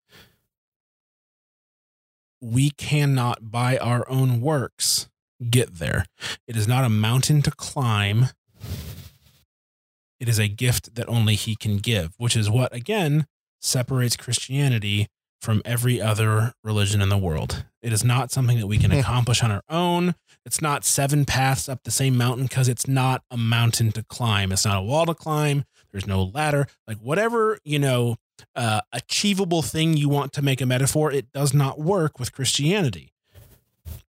we 2.40 2.70
cannot, 2.70 3.50
by 3.50 3.76
our 3.78 4.08
own 4.08 4.40
works, 4.40 5.08
get 5.50 5.74
there. 5.74 6.06
It 6.46 6.56
is 6.56 6.66
not 6.66 6.84
a 6.84 6.88
mountain 6.88 7.42
to 7.42 7.50
climb. 7.50 8.26
It 10.18 10.28
is 10.28 10.38
a 10.38 10.48
gift 10.48 10.94
that 10.94 11.08
only 11.08 11.34
He 11.34 11.56
can 11.56 11.78
give, 11.78 12.14
which 12.16 12.36
is 12.36 12.48
what, 12.48 12.74
again, 12.74 13.26
separates 13.60 14.16
Christianity 14.16 15.08
from 15.40 15.60
every 15.66 16.00
other 16.00 16.54
religion 16.62 17.02
in 17.02 17.10
the 17.10 17.18
world. 17.18 17.66
It 17.82 17.92
is 17.92 18.02
not 18.02 18.30
something 18.30 18.58
that 18.58 18.66
we 18.66 18.78
can 18.78 18.90
hmm. 18.90 18.98
accomplish 18.98 19.42
on 19.42 19.50
our 19.50 19.62
own. 19.68 20.14
It's 20.46 20.62
not 20.62 20.84
seven 20.84 21.24
paths 21.24 21.68
up 21.68 21.82
the 21.84 21.90
same 21.90 22.16
mountain 22.16 22.46
because 22.46 22.68
it's 22.68 22.88
not 22.88 23.22
a 23.30 23.36
mountain 23.36 23.92
to 23.92 24.02
climb. 24.02 24.52
It's 24.52 24.64
not 24.64 24.78
a 24.78 24.82
wall 24.82 25.06
to 25.06 25.14
climb. 25.14 25.64
There's 25.94 26.08
no 26.08 26.24
ladder. 26.24 26.66
Like 26.88 26.98
whatever, 26.98 27.56
you 27.62 27.78
know, 27.78 28.16
uh, 28.56 28.80
achievable 28.92 29.62
thing 29.62 29.96
you 29.96 30.08
want 30.08 30.32
to 30.32 30.42
make 30.42 30.60
a 30.60 30.66
metaphor, 30.66 31.12
it 31.12 31.30
does 31.30 31.54
not 31.54 31.78
work 31.78 32.18
with 32.18 32.32
Christianity. 32.32 33.12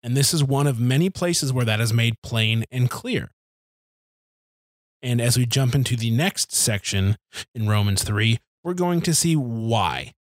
And 0.02 0.18
this 0.18 0.34
is 0.34 0.44
one 0.44 0.66
of 0.66 0.80
many 0.80 1.12
places 1.12 1.54
where 1.54 1.66
that 1.66 1.80
is 1.80 1.94
made 1.94 2.16
plain 2.24 2.66
and 2.72 2.90
clear. 2.90 3.30
And 5.04 5.22
as 5.22 5.38
we 5.38 5.46
jump 5.46 5.76
into 5.76 5.96
the 5.96 6.10
next 6.10 6.52
section 6.52 7.16
in 7.54 7.70
Romans 7.70 8.04
3, 8.04 8.40
we're 8.64 8.74
going 8.74 9.02
to 9.02 9.14
see 9.14 9.36
why 9.36 10.14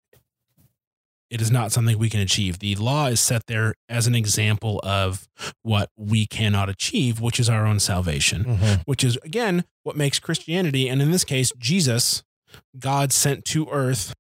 it 1.31 1.41
is 1.41 1.51
not 1.51 1.73
something 1.73 1.99
we 1.99 2.09
can 2.11 2.21
achieve. 2.21 2.59
The 2.61 2.77
law 2.77 3.07
is 3.07 3.21
set 3.21 3.47
there 3.47 3.75
as 3.89 4.07
an 4.07 4.15
example 4.15 4.81
of 4.85 5.29
what 5.63 5.91
we 5.97 6.27
cannot 6.27 6.69
achieve, 6.69 7.21
which 7.21 7.41
is 7.41 7.49
our 7.51 7.67
own 7.67 7.81
salvation, 7.81 8.45
Mhm. 8.45 8.83
which 8.87 9.03
is, 9.03 9.17
again, 9.25 9.65
what 9.83 9.97
makes 9.97 10.19
Christianity, 10.21 10.89
and 10.89 11.03
in 11.03 11.11
this 11.11 11.25
case, 11.25 11.53
Jesus, 11.59 12.23
God 12.79 13.13
sent 13.13 13.45
to 13.47 13.69
earth 13.71 14.15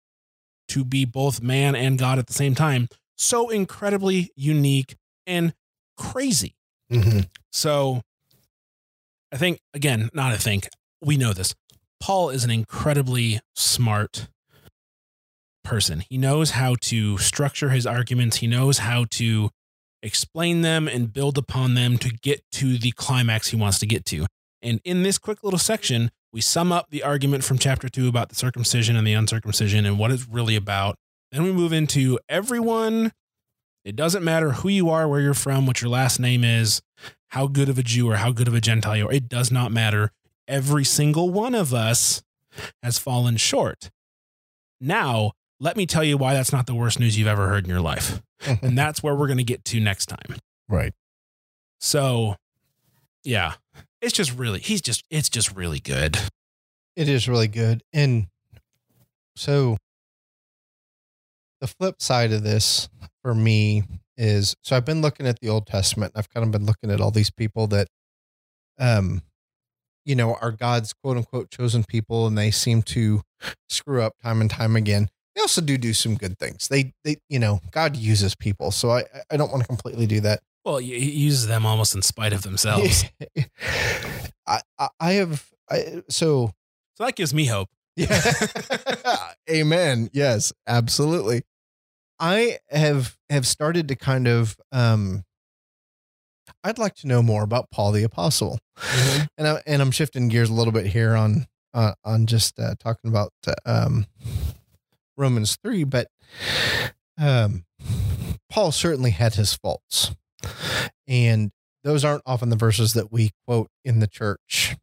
to 0.69 0.85
be 0.85 1.05
both 1.05 1.41
man 1.41 1.77
and 1.77 1.97
God 1.99 2.19
at 2.19 2.27
the 2.27 2.33
same 2.33 2.55
time, 2.57 2.89
so 3.17 3.49
incredibly 3.51 4.31
unique 4.35 4.97
and 5.27 5.55
crazy. 5.97 6.57
Mhm. 6.91 7.29
So 7.53 8.03
I 9.33 9.37
think, 9.37 9.61
again, 9.75 10.11
not 10.13 10.33
I 10.33 10.37
think, 10.37 10.69
we 11.01 11.17
know 11.17 11.33
this. 11.33 11.55
Paul 12.01 12.31
is 12.31 12.45
an 12.45 12.51
incredibly 12.51 13.41
smart 13.55 14.29
person. 15.67 16.05
He 16.09 16.17
knows 16.17 16.53
how 16.53 16.77
to 16.83 17.19
structure 17.19 17.71
his 17.71 17.87
arguments, 17.87 18.37
he 18.37 18.47
knows 18.47 18.79
how 18.79 19.07
to 19.11 19.51
explain 20.03 20.63
them 20.63 20.87
and 20.87 21.13
build 21.13 21.37
upon 21.37 21.75
them 21.75 21.99
to 21.99 22.11
get 22.11 22.43
to 22.53 22.79
the 22.79 22.93
climax 22.93 23.49
he 23.49 23.57
wants 23.57 23.79
to 23.81 23.87
get 23.87 24.05
to. 24.07 24.27
And 24.63 24.81
in 24.85 25.03
this 25.03 25.19
quick 25.19 25.43
little 25.43 25.59
section, 25.59 26.11
we 26.33 26.41
sum 26.41 26.71
up 26.71 26.91
the 26.91 27.03
argument 27.03 27.45
from 27.45 27.59
chapter 27.59 27.89
two 27.89 28.09
about 28.09 28.29
the 28.29 28.35
circumcision 28.35 28.97
and 28.97 29.07
the 29.07 29.13
uncircumcision 29.13 29.85
and 29.85 29.99
what 29.99 30.11
it's 30.11 30.29
really 30.29 30.57
about. 30.57 30.97
Then 31.33 31.43
we 31.43 31.53
move 31.53 31.73
into 31.73 32.19
everyone. 32.29 33.13
It 33.85 33.97
doesn't 33.97 34.25
matter 34.25 34.53
who 34.53 34.69
you 34.69 34.91
are, 34.91 35.09
where 35.09 35.21
you're 35.21 35.35
from, 35.35 35.67
what 35.67 35.81
your 35.81 35.91
last 35.91 36.19
name 36.21 36.45
is, 36.45 36.83
how 37.29 37.47
good 37.47 37.69
of 37.69 37.79
a 37.79 37.83
Jew 37.83 38.11
or 38.11 38.17
how 38.17 38.33
good 38.33 38.49
of 38.49 38.55
a 38.55 38.61
Gentile 38.61 38.97
you 38.97 39.09
are. 39.09 39.13
It 39.13 39.29
does 39.29 39.51
not 39.51 39.73
matter. 39.73 40.13
Every 40.49 40.85
single 40.85 41.31
one 41.31 41.55
of 41.55 41.75
us 41.75 42.23
has 42.83 42.99
fallen 42.99 43.37
short. 43.37 43.91
Now, 44.81 45.33
let 45.61 45.77
me 45.77 45.87
tell 45.87 46.05
you 46.05 46.17
why 46.17 46.35
that's 46.35 46.53
not 46.53 46.67
the 46.67 46.75
worst 46.75 47.01
news 47.01 47.19
you've 47.19 47.29
ever 47.29 47.49
heard 47.49 47.65
in 47.65 47.71
your 47.71 47.81
life. 47.81 48.23
And 48.63 48.77
that's 48.77 49.03
where 49.03 49.15
we're 49.15 49.27
going 49.29 49.39
to 49.39 49.45
get 49.45 49.65
to 49.65 49.81
next 49.81 50.07
time. 50.07 50.37
right. 50.69 50.93
So, 51.81 52.37
yeah, 53.25 53.55
it's 54.03 54.13
just 54.13 54.37
really, 54.37 54.61
he's 54.61 54.83
just, 54.83 55.05
it's 55.11 55.31
just 55.31 55.57
really 55.57 55.81
good. 55.81 56.19
It 56.97 57.09
is 57.09 57.29
really 57.29 57.49
good. 57.49 57.83
And 57.95 58.27
so 59.37 59.79
the 61.61 61.67
flip 61.67 62.01
side 62.01 62.33
of 62.33 62.43
this 62.43 62.89
for 63.23 63.35
me 63.35 63.83
is 64.17 64.55
so 64.63 64.77
I've 64.77 64.85
been 64.85 65.03
looking 65.03 65.27
at 65.27 65.41
the 65.41 65.49
Old 65.49 65.67
Testament. 65.67 66.13
I've 66.15 66.31
kind 66.31 66.45
of 66.45 66.53
been 66.53 66.67
looking 66.67 66.91
at 66.91 67.01
all 67.01 67.11
these 67.11 67.31
people 67.31 67.67
that 67.69 67.89
um 68.79 69.23
you 70.05 70.15
know 70.15 70.35
are 70.41 70.53
God's 70.53 70.93
quote 70.93 71.17
unquote 71.17 71.51
chosen 71.51 71.85
people 71.85 72.27
and 72.27 72.37
they 72.37 72.51
seem 72.51 72.83
to 72.83 73.23
screw 73.69 74.03
up 74.03 74.15
time 74.23 74.41
and 74.41 74.51
time 74.51 74.77
again. 74.77 75.09
They 75.37 75.43
also 75.43 75.61
do 75.61 75.77
do 75.77 75.93
some 75.93 76.15
good 76.15 76.39
things. 76.39 76.67
They 76.69 76.95
they 77.05 77.19
you 77.29 77.39
know 77.39 77.61
God 77.71 77.95
uses 77.95 78.35
people. 78.35 78.71
So 78.71 78.91
I 78.91 79.05
I 79.31 79.37
don't 79.37 79.51
want 79.51 79.63
to 79.63 79.69
completely 79.69 80.07
do 80.07 80.21
that. 80.21 80.41
Well, 80.65 80.79
he 80.79 81.11
uses 81.11 81.47
them 81.47 81.65
almost 81.65 81.95
in 81.95 82.03
spite 82.03 82.33
of 82.33 82.43
themselves. 82.43 83.05
I, 84.49 84.61
I 84.99 85.13
have 85.13 85.47
I 85.71 86.03
so 86.09 86.53
So 86.97 87.05
that 87.05 87.15
gives 87.15 87.35
me 87.35 87.45
hope. 87.45 87.69
Yeah. 87.97 88.21
Amen. 89.51 90.09
Yes, 90.13 90.53
absolutely. 90.67 91.43
I 92.19 92.59
have 92.71 93.17
have 93.29 93.47
started 93.47 93.89
to 93.89 93.95
kind 93.95 94.27
of 94.27 94.57
um 94.73 95.25
I'd 96.65 96.79
like 96.79 96.95
to 96.97 97.07
know 97.07 97.23
more 97.23 97.43
about 97.43 97.71
Paul 97.71 97.93
the 97.93 98.03
apostle. 98.05 98.59
And 99.39 99.47
I, 99.47 99.63
and 99.67 99.83
I'm 99.83 99.91
shifting 99.91 100.29
gears 100.29 100.49
a 100.49 100.55
little 100.55 100.73
bit 100.73 100.87
here 100.87 101.15
on 101.15 101.47
uh, 101.75 101.93
on 102.05 102.27
just 102.27 102.59
uh, 102.59 102.75
talking 102.79 103.11
about 103.11 103.33
uh, 103.47 103.55
um 103.67 104.07
Romans 105.17 105.57
3, 105.63 105.85
but 105.85 106.09
um 107.19 107.65
Paul 108.51 108.73
certainly 108.73 109.11
had 109.11 109.35
his 109.35 109.55
faults. 109.55 110.15
And 111.07 111.51
those 111.85 112.05
aren't 112.05 112.23
often 112.27 112.49
the 112.49 112.57
verses 112.57 112.95
that 112.95 113.13
we 113.13 113.31
quote 113.47 113.69
in 113.85 114.01
the 114.01 114.07
church. 114.07 114.77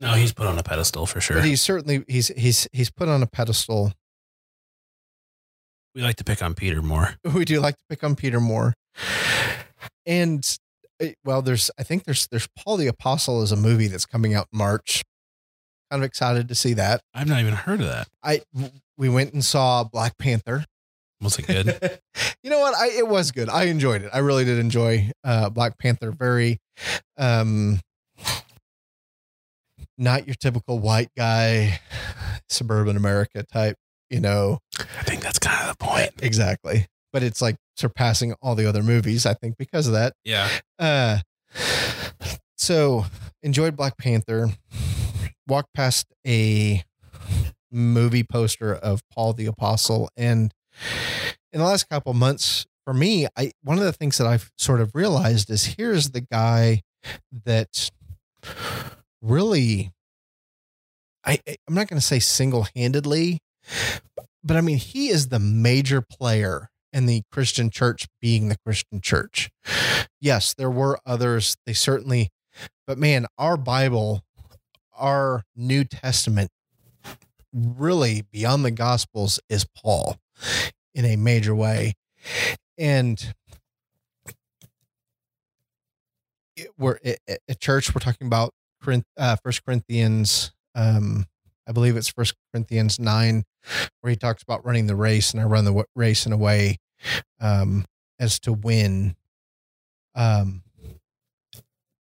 No, 0.00 0.12
he's 0.12 0.32
put 0.32 0.46
on 0.46 0.58
a 0.58 0.62
pedestal 0.62 1.06
for 1.06 1.20
sure. 1.20 1.36
But 1.36 1.44
he's 1.44 1.62
certainly 1.62 2.04
he's 2.06 2.28
he's 2.28 2.68
he's 2.72 2.90
put 2.90 3.08
on 3.08 3.22
a 3.22 3.26
pedestal 3.26 3.92
we 5.98 6.04
like 6.04 6.16
to 6.16 6.24
pick 6.24 6.42
on 6.42 6.54
Peter 6.54 6.80
more. 6.80 7.16
we 7.34 7.44
do 7.44 7.58
like 7.58 7.76
to 7.76 7.84
pick 7.88 8.04
on 8.04 8.14
Peter 8.14 8.38
more. 8.38 8.74
And 10.06 10.48
uh, 11.02 11.06
well, 11.24 11.42
there's 11.42 11.72
I 11.76 11.82
think 11.82 12.04
there's 12.04 12.28
there's 12.28 12.48
Paul 12.56 12.76
the 12.76 12.86
Apostle 12.86 13.42
is 13.42 13.50
a 13.50 13.56
movie 13.56 13.88
that's 13.88 14.06
coming 14.06 14.32
out 14.32 14.46
in 14.52 14.58
March. 14.58 15.02
Kind 15.90 16.02
of 16.02 16.06
excited 16.06 16.48
to 16.48 16.54
see 16.54 16.74
that. 16.74 17.00
I've 17.14 17.26
not 17.26 17.40
even 17.40 17.54
heard 17.54 17.80
of 17.80 17.88
that. 17.88 18.06
I 18.22 18.42
we 18.98 19.08
went 19.08 19.32
and 19.32 19.42
saw 19.44 19.84
Black 19.84 20.18
Panther. 20.18 20.64
Was 21.22 21.38
it 21.38 21.46
good? 21.46 22.00
you 22.42 22.50
know 22.50 22.58
what? 22.60 22.74
I 22.74 22.88
it 22.90 23.08
was 23.08 23.30
good. 23.30 23.48
I 23.48 23.64
enjoyed 23.64 24.02
it. 24.02 24.10
I 24.12 24.18
really 24.18 24.44
did 24.44 24.58
enjoy 24.58 25.10
uh 25.24 25.48
Black 25.48 25.78
Panther. 25.78 26.10
Very 26.12 26.58
um 27.16 27.80
not 29.96 30.26
your 30.26 30.36
typical 30.36 30.78
white 30.78 31.10
guy, 31.16 31.80
suburban 32.48 32.96
America 32.96 33.42
type, 33.42 33.76
you 34.10 34.20
know. 34.20 34.58
I 34.78 35.02
think 35.02 35.22
that's 35.22 35.38
kind 35.38 35.68
of 35.68 35.76
the 35.76 35.84
point. 35.84 36.10
Exactly. 36.22 36.86
but 37.12 37.22
it's 37.22 37.40
like 37.42 37.56
surpassing 37.76 38.34
all 38.42 38.54
the 38.54 38.66
other 38.66 38.82
movies, 38.82 39.26
I 39.26 39.34
think, 39.34 39.56
because 39.58 39.86
of 39.86 39.94
that. 39.94 40.12
Yeah. 40.24 40.48
Uh, 40.78 41.18
so 42.56 43.06
enjoyed 43.42 43.76
Black 43.76 43.96
Panther. 43.98 44.50
Walked 45.48 45.72
past 45.74 46.06
a 46.26 46.84
movie 47.70 48.24
poster 48.24 48.74
of 48.74 49.02
Paul 49.10 49.32
the 49.32 49.46
Apostle, 49.46 50.10
and 50.16 50.52
in 51.52 51.60
the 51.60 51.66
last 51.66 51.88
couple 51.88 52.12
months, 52.14 52.66
for 52.84 52.94
me, 52.94 53.26
I 53.36 53.52
one 53.62 53.78
of 53.78 53.84
the 53.84 53.92
things 53.92 54.18
that 54.18 54.26
I've 54.26 54.50
sort 54.56 54.80
of 54.80 54.94
realized 54.94 55.50
is 55.50 55.76
here's 55.76 56.10
the 56.10 56.22
guy 56.22 56.82
that 57.44 57.90
really, 59.20 59.92
I 61.24 61.38
I'm 61.68 61.74
not 61.74 61.88
going 61.88 62.00
to 62.00 62.06
say 62.06 62.18
single 62.18 62.66
handedly, 62.74 63.40
but 64.42 64.56
I 64.56 64.60
mean 64.60 64.78
he 64.78 65.08
is 65.08 65.28
the 65.28 65.38
major 65.38 66.00
player 66.00 66.70
in 66.92 67.06
the 67.06 67.22
Christian 67.30 67.70
church 67.70 68.06
being 68.20 68.48
the 68.48 68.58
Christian 68.64 69.00
church. 69.00 69.50
Yes, 70.20 70.54
there 70.54 70.70
were 70.70 70.98
others. 71.04 71.56
They 71.66 71.74
certainly, 71.74 72.30
but 72.86 72.98
man, 72.98 73.26
our 73.36 73.56
Bible, 73.56 74.22
our 74.96 75.44
New 75.54 75.84
Testament, 75.84 76.50
really 77.76 78.22
beyond 78.30 78.64
the 78.64 78.70
Gospels 78.70 79.40
is 79.48 79.66
Paul 79.76 80.16
in 80.94 81.04
a 81.04 81.16
major 81.16 81.54
way. 81.54 81.94
And 82.76 83.34
it, 86.56 86.68
we're 86.78 86.98
at, 87.04 87.60
church, 87.60 87.94
we're 87.94 88.00
talking 88.00 88.26
about 88.26 88.52
uh, 89.16 89.36
First 89.36 89.64
Corinthians, 89.64 90.52
um, 90.74 91.26
I 91.66 91.72
believe 91.72 91.96
it's 91.96 92.08
First 92.08 92.34
Corinthians 92.52 92.98
nine, 92.98 93.44
where 94.00 94.10
he 94.10 94.16
talks 94.16 94.42
about 94.42 94.64
running 94.64 94.86
the 94.86 94.96
race, 94.96 95.32
and 95.32 95.40
I 95.40 95.44
run 95.44 95.64
the 95.64 95.84
race 95.94 96.24
in 96.24 96.32
a 96.32 96.36
way 96.36 96.78
um, 97.40 97.84
as 98.18 98.38
to 98.40 98.52
win. 98.52 99.16
Um, 100.14 100.62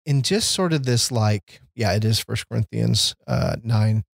in 0.04 0.22
just 0.22 0.50
sort 0.50 0.72
of 0.72 0.84
this, 0.84 1.10
like, 1.10 1.60
yeah, 1.74 1.94
it 1.94 2.04
is 2.04 2.20
First 2.20 2.48
Corinthians 2.48 3.14
uh, 3.26 3.56
nine, 3.62 4.04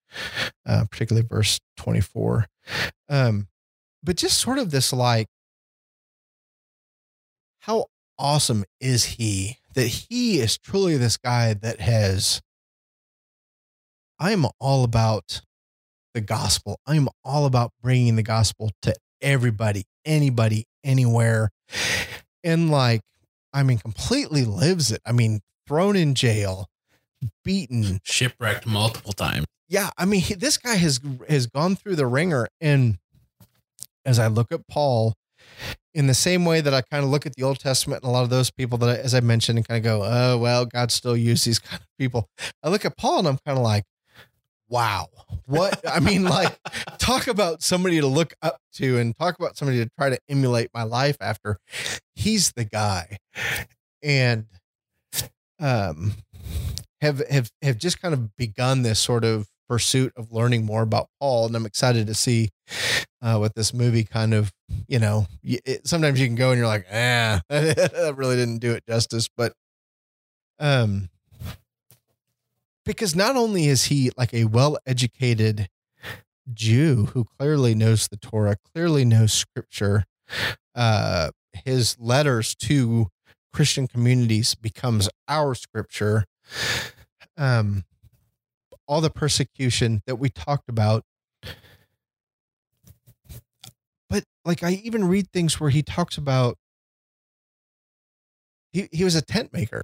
uh, 0.66 0.84
particularly 0.90 1.26
verse 1.26 1.60
twenty 1.76 2.00
four. 2.00 2.46
Um, 3.08 3.48
but 4.02 4.16
just 4.16 4.38
sort 4.38 4.58
of 4.58 4.70
this, 4.70 4.92
like, 4.92 5.28
how 7.60 7.86
awesome 8.18 8.64
is 8.80 9.04
he 9.04 9.58
that 9.74 9.86
he 9.86 10.40
is 10.40 10.58
truly 10.58 10.96
this 10.96 11.16
guy 11.16 11.54
that 11.54 11.80
has 11.80 12.42
I'm 14.18 14.44
all 14.58 14.84
about 14.84 15.40
the 16.12 16.20
gospel. 16.20 16.78
I'm 16.86 17.08
all 17.24 17.46
about 17.46 17.72
bringing 17.82 18.16
the 18.16 18.22
gospel 18.22 18.70
to 18.82 18.94
everybody, 19.22 19.84
anybody, 20.04 20.66
anywhere. 20.84 21.50
And 22.44 22.70
like, 22.70 23.00
I 23.52 23.62
mean, 23.62 23.78
completely 23.78 24.44
lives 24.44 24.92
it. 24.92 25.00
I 25.06 25.12
mean, 25.12 25.40
thrown 25.66 25.96
in 25.96 26.14
jail, 26.14 26.68
beaten, 27.44 28.00
shipwrecked 28.02 28.66
multiple 28.66 29.12
times. 29.12 29.46
Yeah, 29.70 29.90
I 29.96 30.04
mean, 30.04 30.22
this 30.38 30.58
guy 30.58 30.74
has 30.74 31.00
has 31.28 31.46
gone 31.46 31.76
through 31.76 31.94
the 31.94 32.06
ringer. 32.06 32.48
And 32.60 32.98
as 34.04 34.18
I 34.18 34.26
look 34.26 34.50
at 34.50 34.66
Paul, 34.66 35.14
in 35.94 36.08
the 36.08 36.14
same 36.14 36.44
way 36.44 36.60
that 36.60 36.74
I 36.74 36.82
kind 36.82 37.04
of 37.04 37.10
look 37.10 37.24
at 37.24 37.36
the 37.36 37.44
Old 37.44 37.60
Testament 37.60 38.02
and 38.02 38.10
a 38.10 38.12
lot 38.12 38.24
of 38.24 38.30
those 38.30 38.50
people 38.50 38.78
that, 38.78 38.88
I, 38.88 39.00
as 39.00 39.14
I 39.14 39.20
mentioned, 39.20 39.58
and 39.58 39.66
kind 39.66 39.78
of 39.78 39.84
go, 39.84 40.02
oh 40.04 40.38
well, 40.38 40.66
God 40.66 40.90
still 40.90 41.16
used 41.16 41.46
these 41.46 41.60
kind 41.60 41.80
of 41.80 41.86
people. 41.98 42.28
I 42.64 42.68
look 42.68 42.84
at 42.84 42.96
Paul 42.96 43.20
and 43.20 43.28
I'm 43.28 43.38
kind 43.46 43.56
of 43.56 43.64
like, 43.64 43.84
wow 44.70 45.08
what 45.46 45.80
i 45.84 45.98
mean 45.98 46.22
like 46.22 46.56
talk 46.98 47.26
about 47.26 47.60
somebody 47.60 48.00
to 48.00 48.06
look 48.06 48.32
up 48.40 48.58
to 48.72 48.98
and 48.98 49.16
talk 49.18 49.36
about 49.36 49.56
somebody 49.56 49.84
to 49.84 49.90
try 49.98 50.08
to 50.08 50.16
emulate 50.28 50.70
my 50.72 50.84
life 50.84 51.16
after 51.20 51.58
he's 52.14 52.52
the 52.52 52.64
guy 52.64 53.18
and 54.00 54.46
um 55.58 56.14
have 57.00 57.20
have 57.28 57.50
have 57.62 57.78
just 57.78 58.00
kind 58.00 58.14
of 58.14 58.36
begun 58.36 58.82
this 58.82 59.00
sort 59.00 59.24
of 59.24 59.49
pursuit 59.70 60.12
of 60.16 60.32
learning 60.32 60.64
more 60.66 60.82
about 60.82 61.08
paul 61.20 61.46
and 61.46 61.54
i'm 61.54 61.64
excited 61.64 62.08
to 62.08 62.14
see 62.14 62.50
uh 63.22 63.36
what 63.36 63.54
this 63.54 63.72
movie 63.72 64.02
kind 64.02 64.34
of 64.34 64.52
you 64.88 64.98
know 64.98 65.26
it, 65.44 65.86
sometimes 65.86 66.20
you 66.20 66.26
can 66.26 66.34
go 66.34 66.50
and 66.50 66.58
you're 66.58 66.66
like 66.66 66.86
ah 66.92 67.40
that 67.48 68.14
really 68.16 68.34
didn't 68.34 68.58
do 68.58 68.72
it 68.72 68.84
justice 68.88 69.28
but 69.36 69.52
um 70.58 71.08
because 72.84 73.14
not 73.14 73.36
only 73.36 73.66
is 73.66 73.84
he 73.84 74.10
like 74.16 74.34
a 74.34 74.44
well 74.46 74.76
educated 74.86 75.68
Jew 76.52 77.06
who 77.12 77.24
clearly 77.38 77.74
knows 77.74 78.08
the 78.08 78.16
Torah, 78.16 78.56
clearly 78.72 79.04
knows 79.04 79.32
scripture, 79.32 80.04
uh, 80.74 81.30
his 81.64 81.96
letters 81.98 82.54
to 82.56 83.08
Christian 83.52 83.86
communities 83.86 84.54
becomes 84.54 85.08
our 85.28 85.54
scripture. 85.54 86.24
Um, 87.36 87.84
all 88.90 89.00
the 89.00 89.08
persecution 89.08 90.02
that 90.06 90.16
we 90.16 90.28
talked 90.28 90.68
about. 90.68 91.04
But 94.10 94.24
like 94.44 94.64
I 94.64 94.72
even 94.72 95.06
read 95.06 95.30
things 95.30 95.60
where 95.60 95.70
he 95.70 95.82
talks 95.84 96.18
about 96.18 96.58
he, 98.72 98.88
he 98.90 99.04
was 99.04 99.14
a 99.14 99.22
tent 99.22 99.52
maker. 99.52 99.82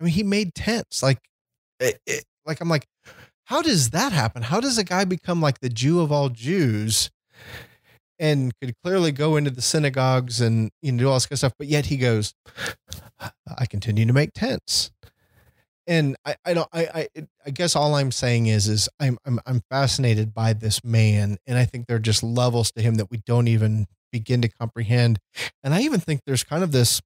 I 0.00 0.04
mean, 0.04 0.12
he 0.12 0.22
made 0.22 0.54
tents. 0.54 1.02
Like 1.02 1.18
it, 1.80 2.00
it, 2.06 2.24
like 2.46 2.60
I'm 2.60 2.68
like, 2.68 2.86
how 3.46 3.60
does 3.60 3.90
that 3.90 4.12
happen? 4.12 4.42
How 4.42 4.60
does 4.60 4.78
a 4.78 4.84
guy 4.84 5.04
become 5.04 5.40
like 5.40 5.58
the 5.58 5.68
Jew 5.68 6.00
of 6.00 6.12
all 6.12 6.28
Jews? 6.28 7.10
and 8.20 8.52
could 8.60 8.74
clearly 8.84 9.10
go 9.10 9.36
into 9.36 9.50
the 9.50 9.60
synagogues 9.60 10.40
and 10.40 10.70
you 10.80 10.92
know 10.92 10.98
do 10.98 11.08
all 11.08 11.14
this 11.14 11.26
kind 11.26 11.32
of 11.32 11.38
stuff, 11.38 11.54
but 11.58 11.66
yet 11.66 11.86
he 11.86 11.96
goes, 11.96 12.32
I 13.58 13.66
continue 13.68 14.06
to 14.06 14.12
make 14.12 14.32
tents. 14.34 14.92
And 15.86 16.16
I, 16.24 16.36
I 16.44 16.54
don't 16.54 16.68
I, 16.72 17.08
I 17.16 17.26
I 17.46 17.50
guess 17.50 17.76
all 17.76 17.94
I'm 17.94 18.10
saying 18.10 18.46
is 18.46 18.68
is 18.68 18.88
I'm 18.98 19.18
I'm 19.26 19.40
I'm 19.46 19.62
fascinated 19.70 20.32
by 20.32 20.52
this 20.52 20.82
man 20.82 21.36
and 21.46 21.58
I 21.58 21.64
think 21.64 21.86
there 21.86 21.96
are 21.96 22.00
just 22.00 22.22
levels 22.22 22.72
to 22.72 22.82
him 22.82 22.96
that 22.96 23.10
we 23.10 23.18
don't 23.26 23.48
even 23.48 23.86
begin 24.12 24.42
to 24.42 24.48
comprehend. 24.48 25.18
And 25.62 25.74
I 25.74 25.80
even 25.82 26.00
think 26.00 26.22
there's 26.26 26.44
kind 26.44 26.62
of 26.64 26.72
this 26.72 27.00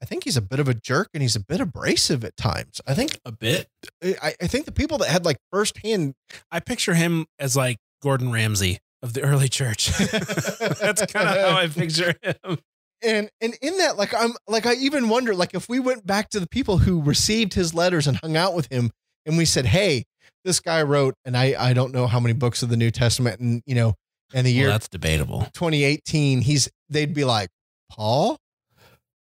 I 0.00 0.04
think 0.04 0.24
he's 0.24 0.36
a 0.36 0.42
bit 0.42 0.60
of 0.60 0.68
a 0.68 0.74
jerk 0.74 1.08
and 1.12 1.22
he's 1.22 1.36
a 1.36 1.40
bit 1.40 1.60
abrasive 1.60 2.24
at 2.24 2.36
times. 2.36 2.80
I 2.86 2.94
think 2.94 3.18
a 3.24 3.32
bit. 3.32 3.68
I, 4.02 4.34
I 4.40 4.46
think 4.46 4.64
the 4.64 4.72
people 4.72 4.98
that 4.98 5.08
had 5.08 5.24
like 5.24 5.38
firsthand, 5.50 6.14
I 6.50 6.60
picture 6.60 6.94
him 6.94 7.26
as 7.38 7.56
like 7.56 7.78
Gordon 8.02 8.30
Ramsay 8.30 8.78
of 9.02 9.12
the 9.14 9.22
early 9.22 9.48
church. 9.48 9.88
That's 9.98 11.04
kind 11.06 11.28
of 11.28 11.36
how 11.36 11.58
I 11.58 11.66
picture 11.66 12.14
him. 12.22 12.58
And 13.02 13.30
and 13.40 13.56
in 13.62 13.78
that, 13.78 13.96
like 13.96 14.12
I'm 14.14 14.32
like 14.46 14.66
I 14.66 14.74
even 14.74 15.08
wonder, 15.08 15.34
like 15.34 15.54
if 15.54 15.68
we 15.68 15.78
went 15.78 16.06
back 16.06 16.30
to 16.30 16.40
the 16.40 16.48
people 16.48 16.78
who 16.78 17.00
received 17.00 17.54
his 17.54 17.74
letters 17.74 18.06
and 18.06 18.16
hung 18.16 18.36
out 18.36 18.54
with 18.54 18.70
him, 18.72 18.90
and 19.24 19.36
we 19.36 19.44
said, 19.44 19.66
"Hey, 19.66 20.04
this 20.44 20.58
guy 20.60 20.82
wrote," 20.82 21.14
and 21.24 21.36
I 21.36 21.54
I 21.58 21.72
don't 21.74 21.92
know 21.92 22.06
how 22.06 22.18
many 22.18 22.34
books 22.34 22.62
of 22.62 22.70
the 22.70 22.76
New 22.76 22.90
Testament, 22.90 23.40
and 23.40 23.62
you 23.66 23.74
know, 23.76 23.94
and 24.34 24.46
the 24.46 24.52
year 24.52 24.66
well, 24.66 24.74
that's 24.74 24.88
debatable, 24.88 25.40
2018, 25.54 26.40
he's 26.42 26.68
they'd 26.88 27.14
be 27.14 27.24
like, 27.24 27.50
Paul, 27.90 28.38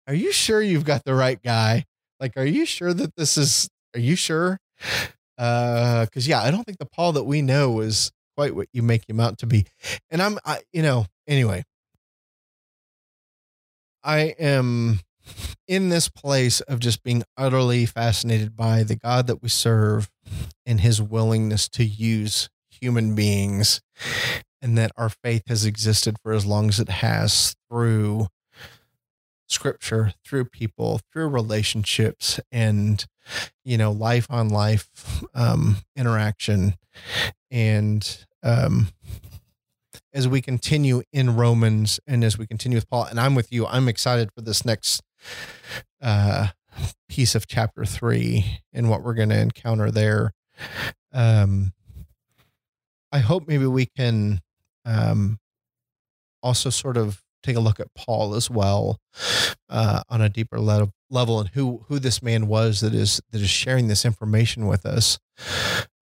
are 0.08 0.14
you 0.14 0.32
sure 0.32 0.62
you've 0.62 0.86
got 0.86 1.04
the 1.04 1.16
right 1.16 1.42
guy? 1.42 1.86
Like, 2.20 2.38
are 2.38 2.46
you 2.46 2.66
sure 2.66 2.94
that 2.94 3.16
this 3.16 3.38
is, 3.38 3.70
are 3.96 4.00
you 4.00 4.16
sure? 4.16 4.60
Uh, 5.38 6.06
cause 6.14 6.28
yeah, 6.28 6.42
I 6.42 6.52
don't 6.52 6.64
think 6.64 6.78
the 6.78 6.86
Paul 6.86 7.14
that 7.14 7.24
we 7.24 7.42
know 7.42 7.80
is 7.80 8.12
quite 8.38 8.56
what 8.56 8.68
you 8.72 8.84
make 8.84 9.10
him 9.10 9.20
out 9.20 9.40
to 9.40 9.48
be. 9.48 9.66
And 10.12 10.22
I'm, 10.22 10.38
I, 10.46 10.62
you 10.72 10.84
know, 10.84 11.08
anyway, 11.28 11.64
I 14.04 14.36
am 14.39 14.99
in 15.68 15.89
this 15.89 16.10
place 16.10 16.62
of 16.62 16.80
just 16.80 17.04
being 17.04 17.24
utterly 17.38 17.86
fascinated 17.86 18.56
by 18.56 18.84
the 18.84 18.95
God 18.95 19.28
that 19.28 19.41
we 19.41 19.49
serve 19.49 20.10
and 20.66 20.82
his 20.82 21.01
willingness 21.01 21.70
to 21.70 21.84
use 21.84 22.49
human 22.70 23.16
beings 23.16 23.82
and 24.62 24.78
that 24.78 24.91
our 24.97 25.10
faith 25.10 25.43
has 25.47 25.66
existed 25.66 26.18
for 26.22 26.34
as 26.34 26.45
long 26.45 26.70
as 26.70 26.80
it 26.80 26.89
has 26.89 27.56
through 27.70 28.28
scripture 29.47 30.14
through 30.26 30.45
people 30.45 30.99
through 31.12 31.28
relationships 31.28 32.39
and 32.51 33.06
you 33.64 33.78
know 33.78 33.91
life 33.91 34.26
on 34.30 34.49
life 34.49 34.89
um, 35.34 35.78
interaction. 35.95 36.76
And 37.51 38.26
um, 38.41 38.89
as 40.14 40.28
we 40.28 40.41
continue 40.41 41.01
in 41.11 41.36
romans 41.36 41.99
and 42.05 42.24
as 42.24 42.38
we 42.38 42.45
continue 42.45 42.78
with 42.78 42.89
paul. 42.89 43.05
And 43.05 43.20
i'm 43.20 43.36
with 43.36 43.51
you. 43.51 43.66
I'm 43.66 43.88
excited 43.88 44.32
for 44.32 44.41
this 44.41 44.66
next 44.66 45.01
uh, 46.01 46.47
piece 47.09 47.36
of 47.36 47.47
chapter 47.47 47.86
three 47.86 48.59
and 48.72 48.89
what 48.89 49.03
we're 49.03 49.14
going 49.14 49.30
to 49.30 49.39
encounter 49.39 49.91
there. 49.91 50.34
Um, 51.11 51.74
i 53.11 53.20
hope 53.20 53.47
maybe 53.47 53.68
we 53.68 53.86
can 53.86 54.41
um, 54.86 55.39
also 56.41 56.70
sort 56.70 56.97
of 56.97 57.24
take 57.43 57.55
a 57.55 57.59
look 57.59 57.80
at 57.80 57.93
Paul 57.93 58.36
as 58.36 58.49
well 58.49 58.99
uh, 59.70 60.01
on 60.09 60.22
a 60.22 60.30
deeper 60.30 60.59
level 60.59 60.91
level 61.09 61.39
and 61.39 61.49
who 61.49 61.86
who 61.88 61.99
this 61.99 62.24
man 62.24 62.47
was 62.47 62.82
that 62.82 62.93
is 62.93 63.22
that 63.32 63.41
is 63.41 63.49
sharing 63.49 63.88
this 63.88 64.05
information 64.05 64.66
with 64.66 64.86
us. 64.86 65.20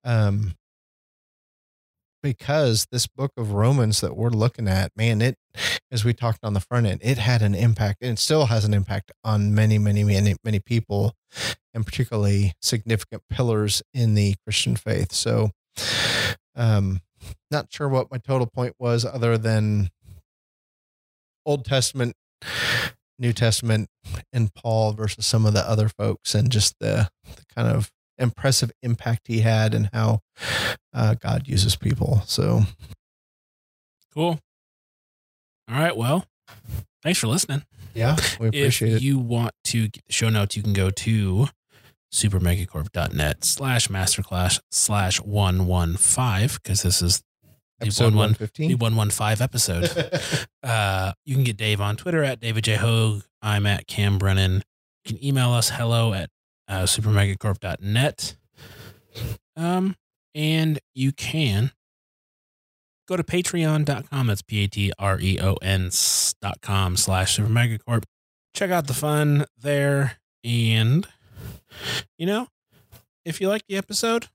Um, 0.04 0.56
because 2.22 2.88
this 2.92 3.08
book 3.08 3.32
of 3.38 3.54
Romans 3.54 4.02
that 4.02 4.16
we're 4.16 4.30
looking 4.30 4.68
at, 4.68 4.92
man, 4.96 5.22
it 5.22 5.36
as 5.92 6.06
we 6.06 6.14
talked 6.14 6.40
on 6.44 6.54
the 6.54 6.60
front 6.60 6.86
end, 6.86 7.02
it 7.04 7.18
had 7.18 7.42
an 7.42 7.56
impact 7.56 8.02
and 8.02 8.12
it 8.12 8.20
still 8.20 8.46
has 8.48 8.66
an 8.66 8.74
impact 8.74 9.12
on 9.24 9.54
many, 9.54 9.78
many, 9.78 10.04
many, 10.04 10.36
many 10.44 10.60
people, 10.60 11.16
and 11.74 11.86
particularly 11.86 12.54
significant 12.62 13.24
pillars 13.30 13.82
in 13.94 14.14
the 14.14 14.36
Christian 14.46 14.76
faith. 14.76 15.12
So, 15.12 15.52
um, 16.56 17.02
not 17.50 17.68
sure 17.72 17.90
what 17.90 18.12
my 18.12 18.18
total 18.18 18.48
point 18.48 18.76
was, 18.80 19.06
other 19.06 19.38
than 19.38 19.90
Old 21.46 21.66
Testament, 21.66 22.16
New 23.20 23.34
Testament, 23.34 23.90
and 24.34 24.54
Paul 24.54 24.94
versus 24.94 25.26
some 25.26 25.46
of 25.46 25.54
the 25.54 25.68
other 25.68 25.90
folks, 25.90 26.34
and 26.34 26.52
just 26.52 26.76
the, 26.80 27.10
the 27.24 27.44
kind 27.56 27.68
of 27.68 27.92
impressive 28.22 28.72
impact 28.82 29.28
he 29.28 29.40
had 29.42 29.74
and 29.74 29.90
how 29.94 30.20
uh, 30.94 31.16
God 31.16 31.48
uses 31.48 31.76
people. 31.76 32.22
So 32.26 32.62
Cool. 34.14 34.40
All 35.70 35.80
right. 35.80 35.96
Well, 35.96 36.26
thanks 37.04 37.20
for 37.20 37.28
listening. 37.28 37.64
yeah, 37.94 38.18
we 38.40 38.48
appreciate 38.48 38.90
it. 38.90 38.96
if 38.96 39.02
it. 39.02 39.04
you 39.04 39.20
want 39.20 39.54
to 39.66 39.88
get 39.88 40.06
the 40.06 40.14
show 40.14 40.30
notes, 40.30 40.56
you 40.58 40.64
can 40.64 40.74
go 40.74 40.90
to 40.90 41.48
supermegacorp.net 42.14 43.46
slash 43.46 43.88
masterclass 43.88 44.60
slash 44.70 45.22
115 45.22 46.50
because 46.62 46.84
this 46.84 47.02
is 47.02 47.24
Episode 47.82 48.14
one- 48.14 48.36
one 48.38 48.50
the 48.56 48.76
115 48.76 49.42
episode. 49.42 50.48
uh, 50.64 51.14
you 51.26 51.34
can 51.36 51.44
get 51.44 51.58
Dave 51.58 51.82
on 51.82 51.96
Twitter 51.96 52.24
at 52.24 52.40
David 52.40 52.64
J. 52.64 52.76
Hogue. 52.76 53.24
I'm 53.42 53.66
at 53.66 53.88
Cam 53.88 54.20
Brennan. 54.20 54.64
You 55.06 55.16
can 55.16 55.26
email 55.26 55.50
us 55.52 55.70
hello 55.72 56.14
at 56.14 56.30
uh, 56.72 56.84
supermegacorp.net. 56.84 58.36
Um, 59.58 59.96
and 60.34 60.80
you 60.96 61.12
can 61.12 61.72
go 63.08 63.18
to 63.18 63.24
patreon.com. 63.24 64.28
That's 64.28 64.42
P 64.42 64.64
A 64.64 64.68
T 64.68 64.92
R 64.98 65.20
E 65.20 65.38
O 65.42 65.56
N 65.62 65.88
s- 65.88 66.34
dot 66.42 66.62
com 66.62 66.96
slash 66.98 67.38
supermegacorp. 67.38 68.04
Check 68.54 68.72
out 68.72 68.88
the 68.88 68.94
fun 68.94 69.46
there. 69.62 70.18
And, 70.44 71.08
you 72.18 72.26
know, 72.26 72.48
if 73.26 73.40
you 73.42 73.48
like 73.50 73.64
the 73.68 73.76
episode, 73.78 74.28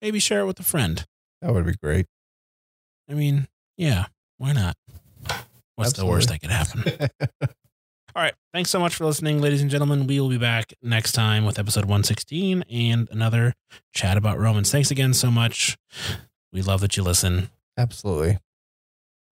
maybe 0.00 0.18
share 0.20 0.40
it 0.40 0.46
with 0.46 0.58
a 0.60 0.64
friend. 0.64 1.04
that 1.42 1.52
would 1.52 1.66
be 1.66 1.74
great. 1.82 2.06
I 3.10 3.14
mean, 3.14 3.48
yeah, 3.76 4.06
why 4.38 4.52
not? 4.52 4.76
What's 5.76 5.94
the 5.94 6.06
worst 6.06 6.28
that 6.28 6.40
could 6.40 6.50
happen? 6.50 7.08
All 8.14 8.22
right. 8.22 8.34
Thanks 8.52 8.70
so 8.70 8.80
much 8.80 8.94
for 8.94 9.04
listening, 9.04 9.40
ladies 9.40 9.62
and 9.62 9.70
gentlemen. 9.70 10.06
We 10.06 10.20
will 10.20 10.28
be 10.28 10.38
back 10.38 10.72
next 10.82 11.12
time 11.12 11.44
with 11.44 11.58
episode 11.58 11.84
116 11.84 12.64
and 12.70 13.08
another 13.10 13.54
chat 13.92 14.16
about 14.16 14.38
Romans. 14.38 14.70
Thanks 14.70 14.90
again 14.90 15.14
so 15.14 15.30
much. 15.30 15.78
We 16.52 16.62
love 16.62 16.80
that 16.80 16.96
you 16.96 17.02
listen. 17.02 17.50
Absolutely. 17.78 18.38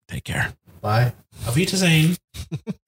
Take 0.07 0.23
care. 0.23 0.53
Bye. 0.81 1.13
Auf 1.47 1.55
Wiedersehen. 1.55 2.17